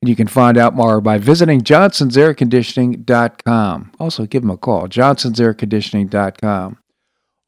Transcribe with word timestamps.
And 0.00 0.08
you 0.08 0.14
can 0.14 0.28
find 0.28 0.56
out 0.56 0.74
more 0.74 1.00
by 1.00 1.18
visiting 1.18 1.62
johnsonsairconditioning.com. 1.62 3.92
Also, 3.98 4.26
give 4.26 4.42
them 4.42 4.50
a 4.50 4.56
call, 4.56 4.88
johnsonsairconditioning.com. 4.88 6.78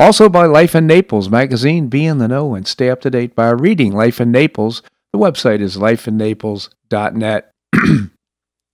Also, 0.00 0.28
by 0.28 0.46
Life 0.46 0.74
in 0.74 0.86
Naples 0.86 1.28
magazine. 1.28 1.88
Be 1.88 2.06
in 2.06 2.18
the 2.18 2.26
know 2.26 2.54
and 2.54 2.66
stay 2.66 2.90
up 2.90 3.00
to 3.02 3.10
date 3.10 3.34
by 3.34 3.50
reading 3.50 3.92
Life 3.92 4.20
in 4.20 4.32
Naples. 4.32 4.82
The 5.12 5.18
website 5.18 5.60
is 5.60 5.76
lifeinnaples.net. 5.76 7.50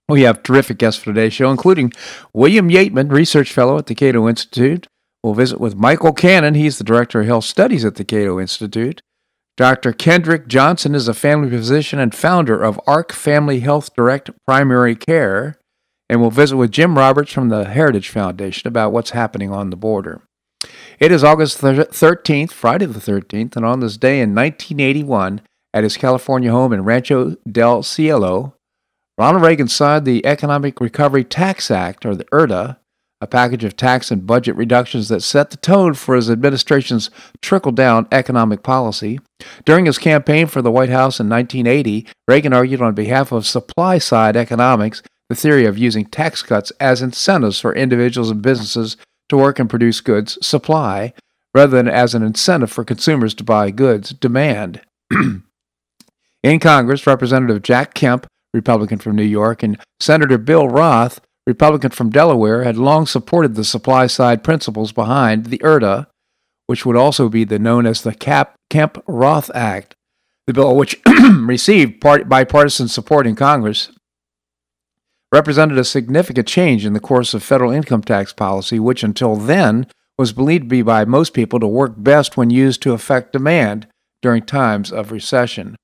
we 0.09 0.23
have 0.23 0.43
terrific 0.43 0.79
guests 0.79 1.03
for 1.03 1.07
today's 1.07 1.33
show, 1.33 1.51
including 1.51 1.93
William 2.33 2.69
Yeatman, 2.69 3.11
research 3.11 3.53
fellow 3.53 3.77
at 3.77 3.87
the 3.87 3.95
Cato 3.95 4.29
Institute. 4.29 4.87
We'll 5.23 5.35
visit 5.35 5.61
with 5.61 5.75
Michael 5.75 6.13
Cannon. 6.13 6.55
He's 6.55 6.79
the 6.79 6.85
director 6.85 7.21
of 7.21 7.27
health 7.27 7.45
studies 7.45 7.85
at 7.85 7.97
the 7.97 8.05
Cato 8.05 8.39
Institute. 8.39 9.03
Dr. 9.57 9.95
Kendrick 9.95 10.49
Johnson 10.49 10.95
is 10.95 11.09
a 11.09 11.15
family 11.15 11.49
physician 11.49 11.99
and 11.99 12.15
founder 12.15 12.63
of 12.63 12.79
Ark 12.87 13.11
Family 13.11 13.61
Health 13.61 13.95
Direct 13.95 14.31
Primary 14.47 14.95
Care. 14.95 15.59
And 16.11 16.21
we'll 16.21 16.31
visit 16.31 16.57
with 16.57 16.71
Jim 16.71 16.99
Roberts 16.99 17.33
from 17.33 17.49
the 17.49 17.65
Heritage 17.65 18.11
Foundation 18.11 18.69
about 18.69 18.93
what's 18.93 19.11
happening 19.11 19.51
on 19.51 19.71
the 19.71 19.77
border. 19.77 20.21
It 21.01 21.11
is 21.11 21.25
August 21.25 21.61
13th, 21.61 22.53
Friday 22.53 22.87
the 22.87 23.01
13th, 23.01 23.57
and 23.57 23.65
on 23.65 23.81
this 23.81 23.97
day 23.97 24.21
in 24.21 24.35
1981, 24.35 25.41
at 25.73 25.85
his 25.85 25.97
California 25.97 26.51
home 26.51 26.73
in 26.73 26.85
Rancho 26.85 27.37
del 27.51 27.83
Cielo, 27.83 28.55
Ronald 29.19 29.43
Reagan 29.43 29.69
signed 29.69 30.05
the 30.05 30.25
Economic 30.25 30.81
Recovery 30.81 31.25
Tax 31.25 31.71
Act, 31.71 32.05
or 32.05 32.15
the 32.15 32.27
ERTA, 32.31 32.79
a 33.21 33.27
package 33.27 33.65
of 33.65 33.77
tax 33.77 34.11
and 34.11 34.27
budget 34.27 34.57
reductions 34.57 35.09
that 35.09 35.23
set 35.23 35.51
the 35.51 35.57
tone 35.57 35.95
for 35.95 36.15
his 36.15 36.31
administration's 36.31 37.11
trickle 37.41 37.73
down 37.73 38.07
economic 38.13 38.63
policy. 38.63 39.19
During 39.65 39.87
his 39.87 39.99
campaign 39.99 40.47
for 40.47 40.61
the 40.61 40.71
White 40.71 40.91
House 40.91 41.19
in 41.19 41.29
1980, 41.29 42.07
Reagan 42.29 42.53
argued 42.53 42.83
on 42.83 42.95
behalf 42.95 43.33
of 43.33 43.47
supply 43.47 43.99
side 43.99 44.37
economics 44.37 45.03
the 45.29 45.35
theory 45.35 45.65
of 45.65 45.79
using 45.79 46.05
tax 46.05 46.43
cuts 46.43 46.71
as 46.79 47.03
incentives 47.03 47.59
for 47.59 47.75
individuals 47.75 48.31
and 48.31 48.43
businesses 48.43 48.97
to 49.29 49.37
work 49.37 49.59
and 49.59 49.71
produce 49.71 50.01
goods 50.01 50.39
supply 50.47 51.13
rather 51.55 51.77
than 51.77 51.89
as 51.89 52.15
an 52.15 52.23
incentive 52.23 52.71
for 52.71 52.85
consumers 52.85 53.35
to 53.35 53.43
buy 53.43 53.71
goods 53.71 54.11
demand. 54.11 54.83
in 56.43 56.61
Congress, 56.61 57.07
Representative 57.07 57.63
Jack 57.63 57.95
Kemp, 57.95 58.27
Republican 58.53 58.99
from 58.99 59.17
New 59.17 59.25
York, 59.25 59.63
and 59.63 59.79
Senator 59.99 60.39
Bill 60.39 60.69
Roth 60.69 61.21
Republican 61.47 61.91
from 61.91 62.11
Delaware, 62.11 62.65
had 62.65 62.77
long 62.77 63.07
supported 63.07 63.55
the 63.55 63.65
supply 63.65 64.07
side 64.07 64.43
principles 64.43 64.93
behind 64.93 65.47
the 65.47 65.63
ERTA, 65.63 66.09
which 66.67 66.85
would 66.85 66.97
also 66.97 67.29
be 67.29 67.45
the 67.45 67.59
known 67.59 67.87
as 67.87 68.03
the 68.03 68.15
Cap, 68.15 68.57
Kemp 68.69 69.03
Roth 69.07 69.51
Act. 69.55 69.95
The 70.47 70.53
bill, 70.53 70.77
which 70.77 71.01
received 71.07 72.01
part, 72.01 72.29
bipartisan 72.29 72.89
support 72.89 73.27
in 73.27 73.37
Congress, 73.37 73.91
represented 75.33 75.79
a 75.79 75.85
significant 75.85 76.49
change 76.49 76.85
in 76.85 76.93
the 76.93 77.01
course 77.01 77.35
of 77.35 77.43
federal 77.43 77.73
income 77.73 78.03
tax 78.03 78.33
policy, 78.33 78.79
which 78.79 79.03
until 79.03 79.37
then 79.37 79.87
was 80.19 80.33
believed 80.33 80.65
to 80.65 80.69
be 80.69 80.83
by 80.83 81.05
most 81.05 81.35
people 81.35 81.61
to 81.61 81.67
work 81.67 81.95
best 81.97 82.37
when 82.37 82.51
used 82.51 82.83
to 82.83 82.93
affect 82.93 83.33
demand 83.33 83.87
during 84.23 84.43
times 84.43 84.91
of 84.91 85.13
recession. 85.13 85.77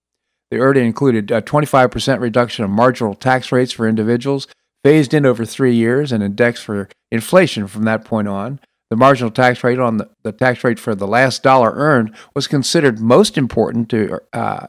The 0.51 0.59
ERTA 0.59 0.81
included 0.81 1.31
a 1.31 1.43
25% 1.43 2.21
reduction 2.21 2.65
of 2.65 2.71
marginal 2.71 3.15
tax 3.15 3.53
rates 3.53 3.73
for 3.73 3.89
individuals 3.89 4.47
phased 4.85 5.15
in 5.15 5.25
over 5.25 5.45
three 5.45 5.75
years 5.75 6.13
and 6.13 6.23
indexed 6.23 6.65
for 6.65 6.89
inflation 7.11 7.67
from 7.67 7.85
that 7.85 8.05
point 8.05 8.29
on. 8.29 8.61
The 8.91 8.97
marginal 8.97 9.31
tax 9.31 9.65
rate 9.65 9.79
on 9.79 9.97
the, 9.97 10.11
the 10.23 10.33
tax 10.33 10.63
rate 10.65 10.79
for 10.79 10.95
the 10.95 11.07
last 11.07 11.43
dollar 11.43 11.73
earned 11.75 12.15
was 12.35 12.47
considered 12.47 13.01
most 13.01 13.39
important 13.39 13.89
to 13.91 14.21
uh, 14.35 14.67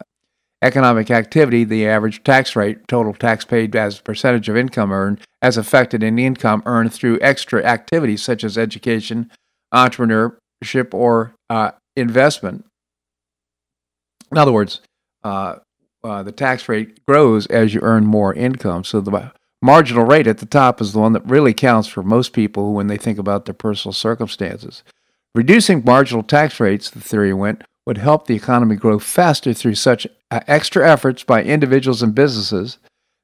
economic 0.61 1.11
activity. 1.11 1.65
The 1.65 1.87
average 1.87 2.23
tax 2.23 2.55
rate, 2.55 2.87
total 2.87 3.13
tax 3.13 3.43
paid 3.43 3.75
as 3.75 3.99
a 3.99 4.03
percentage 4.03 4.47
of 4.47 4.55
income 4.55 4.93
earned, 4.93 5.19
as 5.41 5.57
affected 5.57 6.03
in 6.03 6.17
income 6.17 6.63
earned 6.65 6.93
through 6.93 7.19
extra 7.21 7.63
activities 7.65 8.23
such 8.23 8.45
as 8.45 8.57
education, 8.57 9.29
entrepreneurship, 9.73 10.93
or 10.93 11.35
uh, 11.49 11.71
investment. 11.97 12.65
In 14.31 14.37
other 14.37 14.53
words, 14.53 14.79
uh, 15.23 15.55
uh, 16.03 16.23
the 16.23 16.31
tax 16.31 16.69
rate 16.69 17.05
grows 17.05 17.45
as 17.47 17.73
you 17.73 17.81
earn 17.81 18.05
more 18.05 18.33
income. 18.33 18.83
So 18.83 19.01
the 19.01 19.31
marginal 19.63 20.03
rate 20.03 20.27
at 20.27 20.39
the 20.39 20.45
top 20.45 20.81
is 20.81 20.91
the 20.91 20.99
one 20.99 21.13
that 21.13 21.25
really 21.25 21.53
counts 21.53 21.87
for 21.87 22.03
most 22.03 22.33
people 22.33 22.73
when 22.73 22.87
they 22.87 22.97
think 22.97 23.17
about 23.17 23.45
their 23.45 23.53
personal 23.53 23.93
circumstances. 23.93 24.83
Reducing 25.33 25.83
marginal 25.85 26.21
tax 26.21 26.59
rates, 26.59 26.89
the 26.89 26.99
theory 26.99 27.33
went, 27.33 27.63
would 27.85 27.97
help 27.97 28.27
the 28.27 28.35
economy 28.35 28.75
grow 28.75 28.99
faster 28.99 29.53
through 29.53 29.75
such 29.75 30.05
uh, 30.29 30.41
extra 30.47 30.87
efforts 30.87 31.23
by 31.23 31.41
individuals 31.41 32.03
and 32.03 32.13
businesses. 32.13 32.77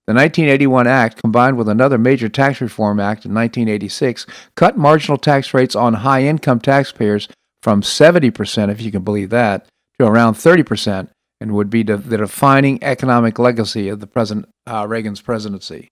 The 0.07 0.13
1981 0.13 0.87
Act, 0.87 1.21
combined 1.21 1.57
with 1.57 1.69
another 1.69 1.97
major 1.97 2.29
tax 2.29 2.61
reform 2.61 2.99
act 2.99 3.25
in 3.25 3.33
1986, 3.33 4.25
cut 4.55 4.77
marginal 4.77 5.17
tax 5.17 5.53
rates 5.53 5.75
on 5.75 5.95
high 5.95 6.23
income 6.23 6.61
taxpayers 6.61 7.27
from 7.61 7.81
70%, 7.81 8.71
if 8.71 8.81
you 8.81 8.91
can 8.91 9.03
believe 9.03 9.29
that, 9.29 9.67
to 9.99 10.07
around 10.07 10.35
30%, 10.35 11.09
and 11.41 11.51
would 11.51 11.69
be 11.69 11.83
the 11.83 11.97
defining 11.97 12.81
economic 12.83 13.37
legacy 13.37 13.89
of 13.89 13.99
the 13.99 14.07
President 14.07 14.47
uh, 14.65 14.87
Reagan's 14.87 15.21
presidency. 15.21 15.89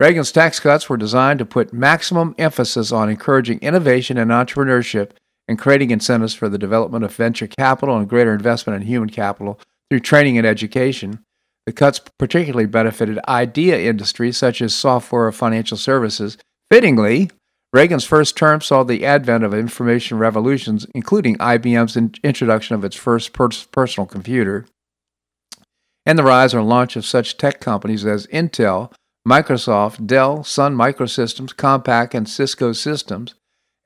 Reagan's 0.00 0.32
tax 0.32 0.58
cuts 0.58 0.88
were 0.88 0.96
designed 0.96 1.38
to 1.38 1.44
put 1.44 1.72
maximum 1.72 2.34
emphasis 2.38 2.90
on 2.90 3.08
encouraging 3.08 3.58
innovation 3.60 4.18
and 4.18 4.30
entrepreneurship 4.30 5.12
and 5.48 5.58
creating 5.58 5.90
incentives 5.90 6.34
for 6.34 6.48
the 6.48 6.58
development 6.58 7.04
of 7.04 7.14
venture 7.14 7.46
capital 7.46 7.96
and 7.96 8.08
greater 8.08 8.32
investment 8.32 8.80
in 8.80 8.86
human 8.86 9.10
capital 9.10 9.60
through 9.90 10.00
training 10.00 10.38
and 10.38 10.46
education. 10.46 11.20
The 11.66 11.72
cuts 11.72 12.00
particularly 12.18 12.66
benefited 12.66 13.20
idea 13.28 13.78
industries 13.78 14.36
such 14.36 14.60
as 14.60 14.74
software 14.74 15.26
or 15.26 15.32
financial 15.32 15.76
services. 15.76 16.36
Fittingly, 16.70 17.30
Reagan's 17.72 18.04
first 18.04 18.36
term 18.36 18.60
saw 18.60 18.82
the 18.82 19.04
advent 19.04 19.44
of 19.44 19.54
information 19.54 20.18
revolutions, 20.18 20.86
including 20.94 21.36
IBM's 21.38 21.96
in- 21.96 22.14
introduction 22.22 22.74
of 22.74 22.84
its 22.84 22.96
first 22.96 23.32
per- 23.32 23.48
personal 23.70 24.06
computer, 24.06 24.66
and 26.04 26.18
the 26.18 26.24
rise 26.24 26.52
or 26.52 26.62
launch 26.62 26.96
of 26.96 27.06
such 27.06 27.38
tech 27.38 27.60
companies 27.60 28.04
as 28.04 28.26
Intel, 28.26 28.92
Microsoft, 29.26 30.06
Dell, 30.06 30.42
Sun 30.42 30.74
Microsystems, 30.74 31.54
Compaq, 31.54 32.12
and 32.12 32.28
Cisco 32.28 32.72
Systems. 32.72 33.34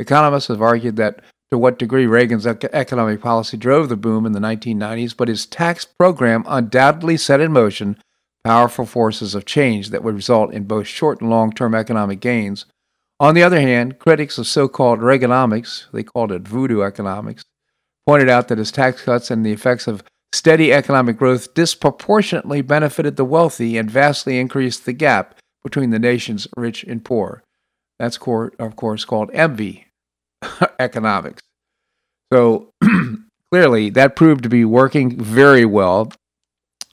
Economists 0.01 0.49
have 0.49 0.63
argued 0.63 0.97
that 0.97 1.21
to 1.51 1.59
what 1.59 1.79
degree 1.79 2.07
Reagan's 2.07 2.47
economic 2.47 3.21
policy 3.21 3.57
drove 3.57 3.89
the 3.89 3.97
boom 3.97 4.27
in 4.27 4.33
the 4.33 4.41
1990s, 4.41 5.17
but 5.17 5.29
his 5.29 5.47
tax 5.47 5.85
program 5.85 6.45
undoubtedly 6.49 7.17
set 7.17 7.41
in 7.41 7.53
motion 7.53 7.99
powerful 8.45 8.87
forces 8.87 9.35
of 9.35 9.45
change 9.45 9.91
that 9.91 10.03
would 10.03 10.15
result 10.15 10.53
in 10.53 10.65
both 10.65 10.87
short 10.87 11.21
and 11.21 11.29
long 11.29 11.53
term 11.53 11.75
economic 11.75 12.21
gains. 12.21 12.65
On 13.21 13.35
the 13.35 13.43
other 13.43 13.61
hand, 13.61 13.99
critics 13.99 14.39
of 14.39 14.47
so 14.47 14.69
called 14.69 15.01
Reaganomics, 15.01 15.91
they 15.93 16.03
called 16.03 16.33
it 16.33 16.43
voodoo 16.43 16.83
economics, 16.83 17.45
pointed 18.07 18.29
out 18.29 18.49
that 18.49 18.59
his 18.59 18.73
tax 18.73 19.03
cuts 19.03 19.31
and 19.31 19.45
the 19.45 19.53
effects 19.53 19.87
of 19.87 20.03
Steady 20.33 20.73
economic 20.73 21.17
growth 21.17 21.55
disproportionately 21.55 22.61
benefited 22.61 23.17
the 23.17 23.25
wealthy 23.25 23.79
and 23.79 23.91
vastly 23.91 24.39
increased 24.39 24.85
the 24.85 24.93
gap 24.93 25.36
between 25.67 25.91
the 25.91 25.99
nation's 25.99 26.47
rich 26.57 26.85
and 26.85 27.05
poor. 27.05 27.43
That's, 27.99 28.17
of 28.17 28.77
course, 28.77 29.05
called 29.05 29.31
envy 29.33 29.87
economics. 30.79 31.43
So 32.33 32.73
clearly, 33.51 33.91
that 33.91 34.15
proved 34.15 34.45
to 34.45 34.49
be 34.49 34.65
working 34.65 35.19
very 35.19 35.65
well. 35.65 36.13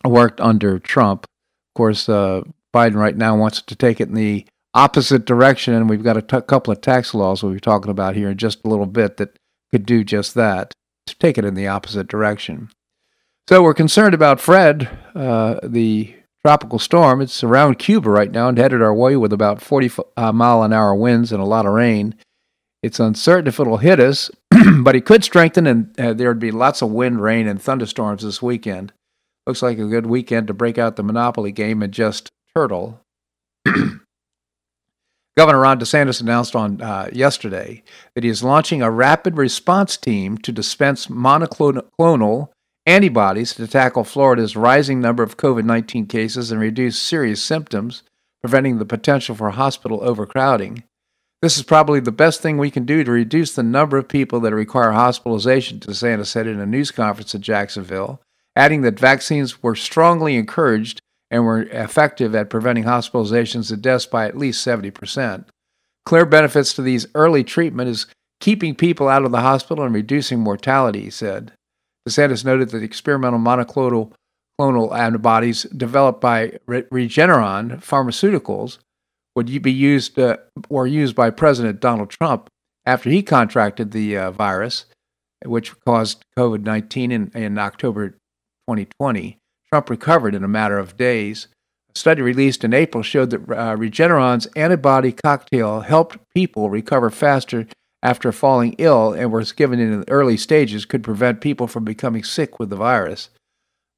Worked 0.03 0.41
under 0.41 0.79
Trump. 0.79 1.25
Of 1.25 1.77
course, 1.77 2.09
uh, 2.09 2.41
Biden 2.75 2.95
right 2.95 3.15
now 3.15 3.37
wants 3.37 3.61
to 3.61 3.75
take 3.75 4.01
it 4.01 4.09
in 4.09 4.15
the 4.15 4.47
opposite 4.73 5.25
direction, 5.25 5.75
and 5.75 5.87
we've 5.87 6.03
got 6.03 6.17
a 6.17 6.21
t- 6.23 6.41
couple 6.41 6.73
of 6.73 6.81
tax 6.81 7.13
laws 7.13 7.43
we'll 7.43 7.53
be 7.53 7.59
talking 7.59 7.91
about 7.91 8.15
here 8.15 8.31
in 8.31 8.37
just 8.37 8.65
a 8.65 8.67
little 8.67 8.87
bit 8.87 9.17
that 9.17 9.37
could 9.71 9.85
do 9.85 10.03
just 10.03 10.33
that 10.33 10.73
to 11.05 11.15
take 11.19 11.37
it 11.37 11.45
in 11.45 11.53
the 11.53 11.67
opposite 11.67 12.07
direction. 12.07 12.69
So 13.47 13.61
we're 13.61 13.75
concerned 13.75 14.15
about 14.15 14.41
Fred, 14.41 14.89
uh, 15.13 15.59
the 15.63 16.15
tropical 16.45 16.79
storm. 16.79 17.21
It's 17.21 17.43
around 17.43 17.79
Cuba 17.79 18.09
right 18.09 18.31
now 18.31 18.49
and 18.49 18.57
headed 18.57 18.81
our 18.81 18.93
way 18.93 19.15
with 19.15 19.31
about 19.31 19.61
40 19.61 19.91
uh, 20.17 20.31
mile 20.31 20.63
an 20.63 20.73
hour 20.73 20.93
winds 20.93 21.31
and 21.31 21.41
a 21.41 21.45
lot 21.45 21.65
of 21.65 21.73
rain. 21.73 22.15
It's 22.81 22.99
uncertain 22.99 23.47
if 23.47 23.59
it'll 23.59 23.77
hit 23.77 23.99
us, 23.99 24.29
but 24.81 24.95
it 24.95 25.05
could 25.05 25.23
strengthen 25.23 25.65
and 25.65 25.97
uh, 25.99 26.13
there'd 26.13 26.39
be 26.39 26.51
lots 26.51 26.81
of 26.81 26.91
wind, 26.91 27.21
rain, 27.21 27.47
and 27.47 27.61
thunderstorms 27.61 28.23
this 28.23 28.41
weekend. 28.41 28.91
Looks 29.47 29.61
like 29.61 29.77
a 29.77 29.87
good 29.87 30.05
weekend 30.05 30.47
to 30.47 30.53
break 30.53 30.77
out 30.77 30.97
the 30.97 31.03
Monopoly 31.03 31.51
game 31.51 31.81
and 31.81 31.93
just 31.93 32.29
turtle. 32.55 32.99
Governor 35.35 35.59
Ron 35.61 35.79
DeSantis 35.79 36.21
announced 36.21 36.55
on 36.55 36.81
uh, 36.81 37.09
yesterday 37.11 37.83
that 38.15 38.23
he 38.23 38.29
is 38.29 38.43
launching 38.43 38.81
a 38.81 38.91
rapid 38.91 39.37
response 39.37 39.97
team 39.97 40.37
to 40.39 40.51
dispense 40.51 41.07
monoclonal 41.07 42.49
antibodies 42.85 43.53
to 43.55 43.67
tackle 43.67 44.03
Florida's 44.03 44.55
rising 44.55 44.99
number 44.99 45.23
of 45.23 45.37
COVID 45.37 45.63
19 45.63 46.07
cases 46.07 46.51
and 46.51 46.59
reduce 46.59 46.99
serious 46.99 47.41
symptoms, 47.41 48.03
preventing 48.41 48.77
the 48.77 48.85
potential 48.85 49.35
for 49.35 49.49
hospital 49.51 49.99
overcrowding. 50.03 50.83
This 51.41 51.57
is 51.57 51.63
probably 51.63 51.99
the 51.99 52.11
best 52.11 52.41
thing 52.41 52.57
we 52.57 52.71
can 52.71 52.85
do 52.85 53.03
to 53.03 53.11
reduce 53.11 53.53
the 53.53 53.63
number 53.63 53.97
of 53.97 54.07
people 54.07 54.39
that 54.41 54.55
require 54.55 54.91
hospitalization, 54.91 55.79
DeSantis 55.79 56.27
said 56.27 56.47
in 56.47 56.59
a 56.59 56.65
news 56.65 56.89
conference 56.91 57.35
in 57.35 57.41
Jacksonville, 57.41 58.21
adding 58.55 58.81
that 58.81 58.99
vaccines 58.99 59.61
were 59.61 59.75
strongly 59.75 60.35
encouraged 60.35 61.01
and 61.29 61.43
were 61.43 61.63
effective 61.63 62.33
at 62.33 62.49
preventing 62.49 62.85
hospitalizations 62.85 63.71
and 63.71 63.81
deaths 63.81 64.05
by 64.05 64.25
at 64.25 64.37
least 64.37 64.65
70%. 64.65 65.45
Clear 66.05 66.25
benefits 66.25 66.73
to 66.73 66.81
these 66.81 67.07
early 67.15 67.43
treatment 67.43 67.89
is 67.89 68.07
keeping 68.39 68.75
people 68.75 69.09
out 69.09 69.25
of 69.25 69.31
the 69.31 69.41
hospital 69.41 69.83
and 69.83 69.95
reducing 69.95 70.39
mortality, 70.39 71.01
he 71.01 71.09
said. 71.09 71.51
DeSantis 72.07 72.43
noted 72.43 72.69
that 72.69 72.79
the 72.79 72.85
experimental 72.85 73.39
monoclonal 73.39 74.11
clonal 74.59 74.95
antibodies 74.97 75.63
developed 75.63 76.21
by 76.21 76.59
Regeneron 76.67 77.81
Pharmaceuticals 77.83 78.77
would 79.35 79.63
be 79.63 79.71
used 79.71 80.19
uh, 80.19 80.37
or 80.69 80.85
used 80.85 81.15
by 81.15 81.29
President 81.29 81.79
Donald 81.79 82.09
Trump 82.09 82.49
after 82.85 83.09
he 83.09 83.23
contracted 83.23 83.91
the 83.91 84.17
uh, 84.17 84.31
virus, 84.31 84.85
which 85.45 85.73
caused 85.81 86.23
COVID 86.37 86.63
19 86.63 87.11
in, 87.11 87.31
in 87.33 87.57
October 87.57 88.09
2020. 88.67 89.39
Trump 89.69 89.89
recovered 89.89 90.35
in 90.35 90.43
a 90.43 90.47
matter 90.47 90.77
of 90.77 90.97
days. 90.97 91.47
A 91.95 91.97
study 91.97 92.21
released 92.21 92.63
in 92.63 92.73
April 92.73 93.03
showed 93.03 93.31
that 93.31 93.41
uh, 93.49 93.75
Regeneron's 93.75 94.45
antibody 94.55 95.11
cocktail 95.11 95.81
helped 95.81 96.17
people 96.35 96.69
recover 96.69 97.09
faster 97.09 97.65
after 98.03 98.33
falling 98.33 98.75
ill 98.77 99.13
and 99.13 99.31
was 99.31 99.53
given 99.53 99.79
in 99.79 100.01
the 100.01 100.11
early 100.11 100.35
stages 100.35 100.85
could 100.85 101.01
prevent 101.01 101.41
people 101.41 101.67
from 101.67 101.85
becoming 101.85 102.23
sick 102.23 102.59
with 102.59 102.69
the 102.69 102.75
virus. 102.75 103.29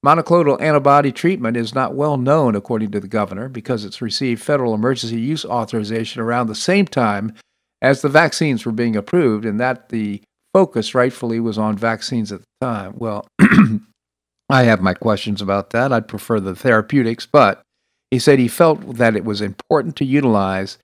Monoclonal 0.05 0.61
antibody 0.61 1.11
treatment 1.11 1.57
is 1.57 1.73
not 1.73 1.95
well 1.95 2.15
known, 2.15 2.55
according 2.55 2.91
to 2.91 2.99
the 2.99 3.07
governor, 3.07 3.49
because 3.49 3.83
it's 3.83 4.03
received 4.03 4.41
federal 4.41 4.75
emergency 4.75 5.19
use 5.19 5.43
authorization 5.43 6.21
around 6.21 6.45
the 6.45 6.53
same 6.53 6.85
time 6.85 7.33
as 7.81 8.01
the 8.01 8.09
vaccines 8.09 8.65
were 8.65 8.71
being 8.71 8.95
approved, 8.95 9.45
and 9.45 9.59
that 9.59 9.89
the 9.89 10.21
focus 10.53 10.93
rightfully 10.93 11.39
was 11.39 11.57
on 11.57 11.75
vaccines 11.75 12.31
at 12.31 12.41
the 12.41 12.45
time. 12.61 12.93
Well, 12.95 13.27
I 14.49 14.63
have 14.63 14.79
my 14.79 14.93
questions 14.93 15.41
about 15.41 15.71
that. 15.71 15.91
I'd 15.91 16.07
prefer 16.07 16.39
the 16.39 16.55
therapeutics, 16.55 17.25
but 17.25 17.63
he 18.11 18.19
said 18.19 18.37
he 18.37 18.47
felt 18.47 18.97
that 18.97 19.15
it 19.15 19.25
was 19.25 19.41
important 19.41 19.95
to 19.95 20.05
utilize 20.05 20.77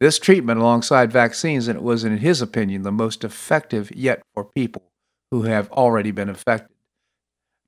this 0.00 0.18
treatment 0.18 0.60
alongside 0.60 1.12
vaccines, 1.12 1.68
and 1.68 1.78
it 1.78 1.82
was, 1.82 2.04
in 2.04 2.18
his 2.18 2.42
opinion, 2.42 2.82
the 2.82 2.92
most 2.92 3.24
effective 3.24 3.90
yet 3.94 4.22
for 4.34 4.44
people 4.44 4.82
who 5.30 5.42
have 5.42 5.70
already 5.72 6.10
been 6.10 6.28
infected. 6.28 6.76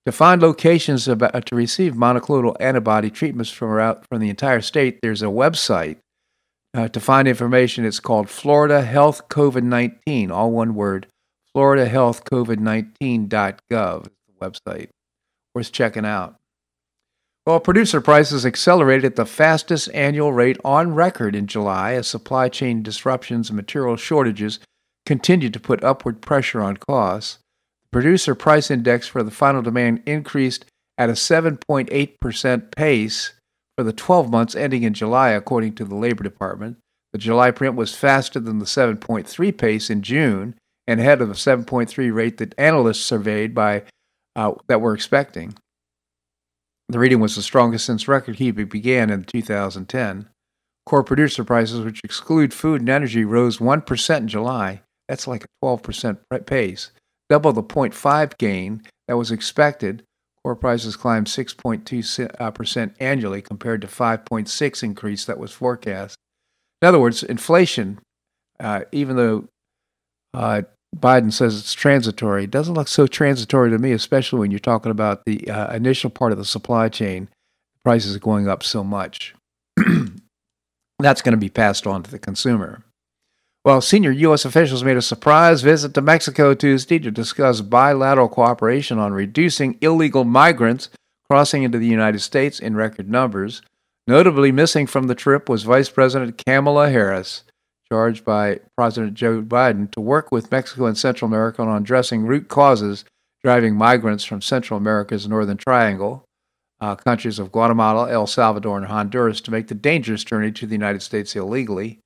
To 0.06 0.12
find 0.12 0.40
locations 0.40 1.08
about, 1.08 1.46
to 1.46 1.56
receive 1.56 1.94
monoclonal 1.94 2.56
antibody 2.60 3.10
treatments 3.10 3.50
from, 3.50 3.96
from 4.08 4.20
the 4.20 4.30
entire 4.30 4.60
state, 4.60 5.00
there's 5.02 5.22
a 5.22 5.26
website. 5.26 5.98
Uh, 6.74 6.88
to 6.88 7.00
find 7.00 7.26
information, 7.26 7.84
it's 7.84 8.00
called 8.00 8.28
Florida 8.28 8.82
Health 8.82 9.28
COVID 9.28 9.62
19, 9.62 10.30
all 10.30 10.52
one 10.52 10.74
word, 10.74 11.06
floridahealthcovid19.gov, 11.56 14.04
the 14.04 14.10
website. 14.40 14.88
Worth 15.54 15.72
checking 15.72 16.04
out. 16.04 16.36
Well, 17.46 17.60
producer 17.60 18.00
prices 18.00 18.44
accelerated 18.44 19.04
at 19.04 19.14
the 19.14 19.24
fastest 19.24 19.88
annual 19.94 20.32
rate 20.32 20.58
on 20.64 20.94
record 20.94 21.36
in 21.36 21.46
July 21.46 21.92
as 21.92 22.08
supply 22.08 22.48
chain 22.48 22.82
disruptions 22.82 23.50
and 23.50 23.56
material 23.56 23.96
shortages 23.96 24.58
continued 25.06 25.52
to 25.52 25.60
put 25.60 25.84
upward 25.84 26.20
pressure 26.20 26.60
on 26.60 26.76
costs. 26.76 27.38
The 27.84 27.90
producer 27.90 28.34
price 28.34 28.68
index 28.68 29.06
for 29.06 29.22
the 29.22 29.30
final 29.30 29.62
demand 29.62 30.02
increased 30.06 30.64
at 30.98 31.08
a 31.08 31.12
7.8% 31.12 32.74
pace 32.74 33.32
for 33.78 33.84
the 33.84 33.92
12 33.92 34.28
months 34.28 34.56
ending 34.56 34.82
in 34.82 34.92
July, 34.92 35.30
according 35.30 35.76
to 35.76 35.84
the 35.84 35.94
Labor 35.94 36.24
Department. 36.24 36.78
The 37.12 37.18
July 37.18 37.52
print 37.52 37.76
was 37.76 37.94
faster 37.94 38.40
than 38.40 38.58
the 38.58 38.64
7.3 38.64 39.56
pace 39.56 39.88
in 39.88 40.02
June 40.02 40.56
and 40.88 40.98
ahead 40.98 41.22
of 41.22 41.28
the 41.28 41.34
7.3 41.34 42.12
rate 42.12 42.38
that 42.38 42.56
analysts 42.58 43.04
surveyed 43.04 43.54
by 43.54 43.84
uh, 44.34 44.54
that 44.66 44.80
were 44.80 44.94
expecting. 44.94 45.54
The 46.88 47.00
reading 47.00 47.18
was 47.20 47.34
the 47.34 47.42
strongest 47.42 47.84
since 47.84 48.06
record 48.06 48.36
keeping 48.36 48.66
began 48.66 49.10
in 49.10 49.24
2010. 49.24 50.28
Core 50.84 51.02
producer 51.02 51.42
prices, 51.42 51.80
which 51.80 52.00
exclude 52.04 52.54
food 52.54 52.80
and 52.80 52.88
energy, 52.88 53.24
rose 53.24 53.58
1% 53.58 54.16
in 54.16 54.28
July. 54.28 54.82
That's 55.08 55.26
like 55.26 55.44
a 55.44 55.64
12% 55.64 56.46
pace, 56.46 56.92
double 57.28 57.52
the 57.52 57.62
0.5 57.62 58.38
gain 58.38 58.82
that 59.08 59.16
was 59.16 59.32
expected. 59.32 60.04
Core 60.44 60.54
prices 60.54 60.94
climbed 60.94 61.26
6.2% 61.26 62.94
annually 63.00 63.42
compared 63.42 63.80
to 63.80 63.88
5.6 63.88 64.82
increase 64.84 65.24
that 65.24 65.38
was 65.38 65.50
forecast. 65.50 66.16
In 66.80 66.86
other 66.86 67.00
words, 67.00 67.24
inflation, 67.24 67.98
uh, 68.60 68.82
even 68.92 69.16
though 69.16 69.48
uh, 70.34 70.62
Biden 70.98 71.32
says 71.32 71.58
it's 71.58 71.74
transitory. 71.74 72.44
It 72.44 72.50
doesn't 72.50 72.74
look 72.74 72.88
so 72.88 73.06
transitory 73.06 73.70
to 73.70 73.78
me, 73.78 73.92
especially 73.92 74.40
when 74.40 74.50
you're 74.50 74.58
talking 74.60 74.90
about 74.90 75.24
the 75.24 75.48
uh, 75.50 75.74
initial 75.74 76.10
part 76.10 76.32
of 76.32 76.38
the 76.38 76.44
supply 76.44 76.88
chain. 76.88 77.28
Prices 77.84 78.16
are 78.16 78.20
going 78.20 78.48
up 78.48 78.62
so 78.62 78.82
much. 78.82 79.34
That's 80.98 81.22
going 81.22 81.32
to 81.32 81.36
be 81.36 81.50
passed 81.50 81.86
on 81.86 82.02
to 82.02 82.10
the 82.10 82.18
consumer. 82.18 82.82
Well, 83.64 83.80
senior 83.80 84.12
U.S. 84.12 84.44
officials 84.44 84.84
made 84.84 84.96
a 84.96 85.02
surprise 85.02 85.62
visit 85.62 85.92
to 85.94 86.00
Mexico 86.00 86.54
Tuesday 86.54 86.98
to 87.00 87.10
discuss 87.10 87.60
bilateral 87.60 88.28
cooperation 88.28 88.98
on 88.98 89.12
reducing 89.12 89.76
illegal 89.80 90.24
migrants 90.24 90.88
crossing 91.28 91.64
into 91.64 91.78
the 91.78 91.86
United 91.86 92.20
States 92.20 92.60
in 92.60 92.76
record 92.76 93.10
numbers. 93.10 93.62
Notably 94.06 94.52
missing 94.52 94.86
from 94.86 95.08
the 95.08 95.16
trip 95.16 95.48
was 95.48 95.64
Vice 95.64 95.88
President 95.88 96.40
Kamala 96.46 96.90
Harris 96.90 97.42
charged 97.90 98.24
by 98.24 98.60
President 98.76 99.14
Joe 99.14 99.42
Biden 99.42 99.90
to 99.92 100.00
work 100.00 100.32
with 100.32 100.50
Mexico 100.50 100.86
and 100.86 100.98
Central 100.98 101.28
America 101.28 101.62
on 101.62 101.82
addressing 101.82 102.26
root 102.26 102.48
causes 102.48 103.04
driving 103.42 103.76
migrants 103.76 104.24
from 104.24 104.42
Central 104.42 104.76
America's 104.76 105.28
Northern 105.28 105.56
Triangle, 105.56 106.24
uh, 106.80 106.96
countries 106.96 107.38
of 107.38 107.52
Guatemala, 107.52 108.10
El 108.10 108.26
Salvador, 108.26 108.76
and 108.76 108.86
Honduras, 108.86 109.40
to 109.42 109.50
make 109.50 109.68
the 109.68 109.74
dangerous 109.74 110.24
journey 110.24 110.50
to 110.52 110.66
the 110.66 110.74
United 110.74 111.00
States 111.00 111.36
illegally. 111.36 112.00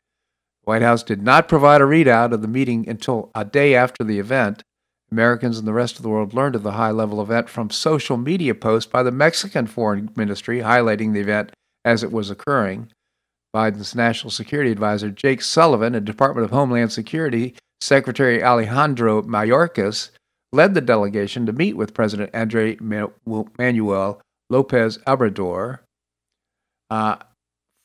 The 0.64 0.70
White 0.70 0.82
House 0.82 1.02
did 1.02 1.22
not 1.22 1.48
provide 1.48 1.80
a 1.80 1.84
readout 1.84 2.32
of 2.32 2.42
the 2.42 2.48
meeting 2.48 2.88
until 2.88 3.30
a 3.34 3.44
day 3.44 3.74
after 3.74 4.04
the 4.04 4.18
event. 4.18 4.62
Americans 5.10 5.58
and 5.58 5.66
the 5.66 5.72
rest 5.72 5.96
of 5.96 6.02
the 6.02 6.08
world 6.08 6.34
learned 6.34 6.54
of 6.54 6.62
the 6.62 6.72
high 6.72 6.90
level 6.90 7.20
event 7.20 7.48
from 7.48 7.70
social 7.70 8.16
media 8.16 8.54
posts 8.54 8.90
by 8.90 9.02
the 9.02 9.10
Mexican 9.10 9.66
Foreign 9.66 10.10
Ministry 10.14 10.60
highlighting 10.60 11.14
the 11.14 11.20
event 11.20 11.52
as 11.84 12.04
it 12.04 12.12
was 12.12 12.30
occurring. 12.30 12.90
Biden's 13.54 13.94
national 13.94 14.30
security 14.30 14.70
advisor, 14.70 15.10
Jake 15.10 15.42
Sullivan, 15.42 15.94
and 15.94 16.06
Department 16.06 16.44
of 16.44 16.50
Homeland 16.50 16.92
Security 16.92 17.54
Secretary 17.80 18.42
Alejandro 18.42 19.22
Mayorkas 19.22 20.10
led 20.52 20.74
the 20.74 20.80
delegation 20.80 21.46
to 21.46 21.52
meet 21.52 21.76
with 21.76 21.94
President 21.94 22.30
Andre 22.34 22.76
Manuel 22.80 24.20
Lopez 24.50 24.98
Obrador, 25.06 25.78
uh, 26.90 27.16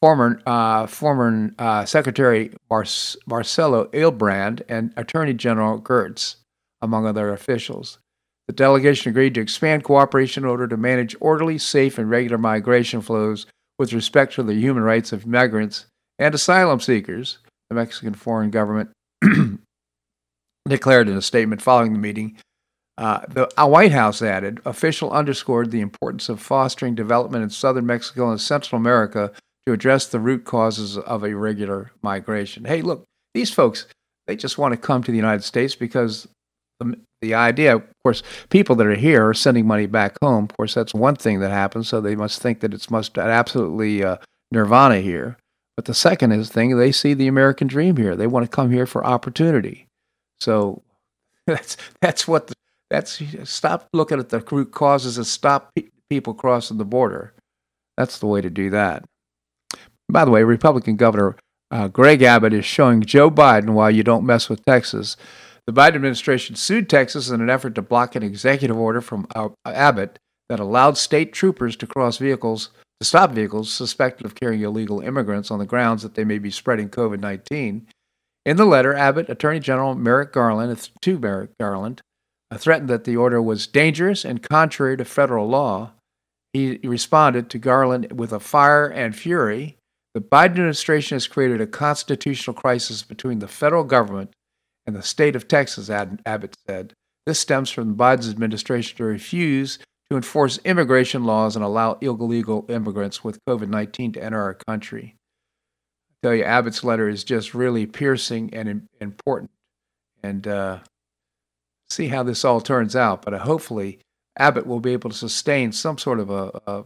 former, 0.01 0.41
uh, 0.45 0.87
former 0.87 1.51
uh, 1.59 1.85
Secretary 1.85 2.51
Mar- 2.69 2.85
Marcelo 3.27 3.85
Ebrard, 3.87 4.61
and 4.67 4.93
Attorney 4.97 5.33
General 5.33 5.79
Gertz, 5.79 6.35
among 6.81 7.05
other 7.05 7.31
officials. 7.31 7.99
The 8.47 8.53
delegation 8.53 9.09
agreed 9.09 9.33
to 9.35 9.41
expand 9.41 9.83
cooperation 9.83 10.43
in 10.43 10.49
order 10.49 10.67
to 10.67 10.77
manage 10.77 11.15
orderly, 11.19 11.57
safe, 11.57 11.97
and 11.97 12.09
regular 12.09 12.37
migration 12.37 13.01
flows 13.01 13.47
with 13.77 13.93
respect 13.93 14.33
to 14.35 14.43
the 14.43 14.53
human 14.53 14.83
rights 14.83 15.11
of 15.11 15.25
migrants 15.25 15.85
and 16.17 16.33
asylum 16.33 16.79
seekers, 16.79 17.39
the 17.69 17.75
Mexican 17.75 18.13
foreign 18.13 18.49
government 18.49 18.91
declared 20.67 21.09
in 21.09 21.17
a 21.17 21.21
statement 21.21 21.61
following 21.61 21.93
the 21.93 21.99
meeting. 21.99 22.37
Uh, 22.97 23.21
the 23.27 23.49
White 23.57 23.91
House 23.91 24.21
added, 24.21 24.61
official 24.65 25.11
underscored 25.11 25.71
the 25.71 25.81
importance 25.81 26.29
of 26.29 26.39
fostering 26.39 26.95
development 26.95 27.43
in 27.43 27.49
southern 27.49 27.85
Mexico 27.85 28.29
and 28.29 28.39
Central 28.39 28.79
America 28.79 29.33
to 29.65 29.73
address 29.73 30.05
the 30.05 30.19
root 30.19 30.45
causes 30.45 30.97
of 30.97 31.25
irregular 31.25 31.91
migration. 32.01 32.63
Hey, 32.63 32.81
look, 32.81 33.03
these 33.33 33.51
folks, 33.51 33.87
they 34.27 34.37
just 34.37 34.57
want 34.57 34.73
to 34.73 34.77
come 34.77 35.03
to 35.03 35.11
the 35.11 35.17
United 35.17 35.43
States 35.43 35.75
because 35.75 36.27
the, 36.79 36.99
the 37.21 37.33
idea, 37.33 37.75
of 37.75 37.83
course, 38.03 38.23
people 38.49 38.75
that 38.75 38.87
are 38.87 38.95
here 38.95 39.29
are 39.29 39.33
sending 39.33 39.67
money 39.67 39.85
back 39.85 40.17
home. 40.21 40.45
Of 40.45 40.57
course, 40.57 40.73
that's 40.73 40.93
one 40.93 41.15
thing 41.15 41.39
that 41.39 41.51
happens. 41.51 41.87
So 41.87 42.01
they 42.01 42.15
must 42.15 42.41
think 42.41 42.59
that 42.61 42.73
it's 42.73 42.89
must 42.91 43.17
absolutely 43.17 44.03
uh, 44.03 44.17
nirvana 44.51 44.99
here. 44.99 45.37
But 45.75 45.85
the 45.85 45.93
second 45.93 46.31
is 46.31 46.49
thing 46.49 46.77
they 46.77 46.91
see 46.91 47.13
the 47.13 47.27
American 47.27 47.67
dream 47.67 47.97
here. 47.97 48.15
They 48.15 48.27
want 48.27 48.45
to 48.49 48.55
come 48.55 48.71
here 48.71 48.85
for 48.85 49.05
opportunity. 49.05 49.87
So 50.39 50.81
that's 51.47 51.77
that's 52.01 52.27
what 52.27 52.47
the, 52.47 52.55
that's 52.89 53.21
stop 53.43 53.87
looking 53.93 54.19
at 54.19 54.29
the 54.29 54.39
root 54.51 54.71
causes 54.71 55.17
and 55.17 55.27
stop 55.27 55.73
pe- 55.75 55.89
people 56.09 56.33
crossing 56.33 56.77
the 56.77 56.85
border. 56.85 57.33
That's 57.97 58.19
the 58.19 58.27
way 58.27 58.41
to 58.41 58.49
do 58.49 58.69
that. 58.71 59.03
By 60.09 60.25
the 60.25 60.31
way, 60.31 60.43
Republican 60.43 60.95
Governor 60.97 61.35
Uh, 61.71 61.87
Greg 61.87 62.21
Abbott 62.21 62.53
is 62.53 62.65
showing 62.65 63.01
Joe 63.01 63.31
Biden 63.31 63.71
why 63.71 63.89
you 63.89 64.03
don't 64.03 64.25
mess 64.25 64.49
with 64.49 64.63
Texas. 64.65 65.17
The 65.67 65.73
Biden 65.73 65.95
administration 65.95 66.55
sued 66.55 66.89
Texas 66.89 67.29
in 67.29 67.41
an 67.41 67.49
effort 67.49 67.73
to 67.75 67.81
block 67.81 68.15
an 68.15 68.21
executive 68.21 68.77
order 68.77 69.01
from 69.01 69.27
uh, 69.35 69.49
Abbott 69.65 70.19
that 70.47 70.59
allowed 70.59 70.97
state 70.97 71.33
troopers 71.33 71.75
to 71.77 71.87
cross 71.87 72.17
vehicles 72.17 72.69
to 72.99 73.05
stop 73.05 73.31
vehicles 73.31 73.71
suspected 73.71 74.25
of 74.25 74.35
carrying 74.35 74.61
illegal 74.61 75.01
immigrants 75.01 75.51
on 75.51 75.59
the 75.59 75.65
grounds 75.65 76.03
that 76.03 76.13
they 76.13 76.23
may 76.23 76.37
be 76.37 76.51
spreading 76.51 76.87
COVID 76.87 77.19
19. 77.19 77.87
In 78.45 78.57
the 78.57 78.65
letter, 78.65 78.93
Abbott 78.93 79.27
Attorney 79.27 79.59
General 79.59 79.95
Merrick 79.95 80.31
Garland, 80.31 80.89
to 81.01 81.19
Merrick 81.19 81.57
Garland, 81.59 82.01
uh, 82.51 82.57
threatened 82.57 82.89
that 82.89 83.03
the 83.03 83.17
order 83.17 83.41
was 83.41 83.65
dangerous 83.65 84.23
and 84.23 84.43
contrary 84.43 84.95
to 84.97 85.03
federal 85.03 85.47
law. 85.47 85.91
He 86.53 86.79
responded 86.83 87.49
to 87.49 87.57
Garland 87.57 88.11
with 88.13 88.31
a 88.31 88.39
fire 88.39 88.87
and 88.87 89.15
fury. 89.15 89.77
The 90.13 90.21
Biden 90.21 90.51
administration 90.51 91.15
has 91.15 91.27
created 91.27 91.59
a 91.59 91.67
constitutional 91.67 92.53
crisis 92.53 93.01
between 93.01 93.39
the 93.39 93.47
federal 93.47 93.83
government 93.83 94.31
and 94.85 94.95
the 94.95 95.03
state 95.03 95.35
of 95.35 95.47
Texas, 95.47 95.89
Abbott 95.89 96.55
said. 96.67 96.93
This 97.25 97.39
stems 97.39 97.71
from 97.71 97.95
Biden's 97.95 98.29
administration 98.29 98.97
to 98.97 99.03
refuse 99.03 99.79
to 100.09 100.15
enforce 100.15 100.59
immigration 100.63 101.23
laws 101.23 101.55
and 101.55 101.65
allow 101.65 101.97
illegal 102.01 102.65
immigrants 102.69 103.23
with 103.23 103.43
COVID 103.45 103.69
19 103.69 104.13
to 104.13 104.23
enter 104.23 104.41
our 104.41 104.53
country. 104.53 105.15
I 106.11 106.27
tell 106.27 106.35
you, 106.35 106.43
Abbott's 106.43 106.83
letter 106.83 107.09
is 107.09 107.23
just 107.23 107.55
really 107.55 107.85
piercing 107.87 108.53
and 108.53 108.87
important. 109.01 109.51
And 110.21 110.47
uh, 110.47 110.79
see 111.89 112.07
how 112.07 112.23
this 112.23 112.45
all 112.45 112.61
turns 112.61 112.95
out. 112.95 113.23
But 113.23 113.33
uh, 113.33 113.39
hopefully, 113.39 113.99
Abbott 114.37 114.67
will 114.67 114.79
be 114.79 114.93
able 114.93 115.09
to 115.09 115.15
sustain 115.15 115.71
some 115.71 115.97
sort 115.97 116.19
of 116.19 116.29
a, 116.29 116.61
a, 116.67 116.79
a 116.79 116.85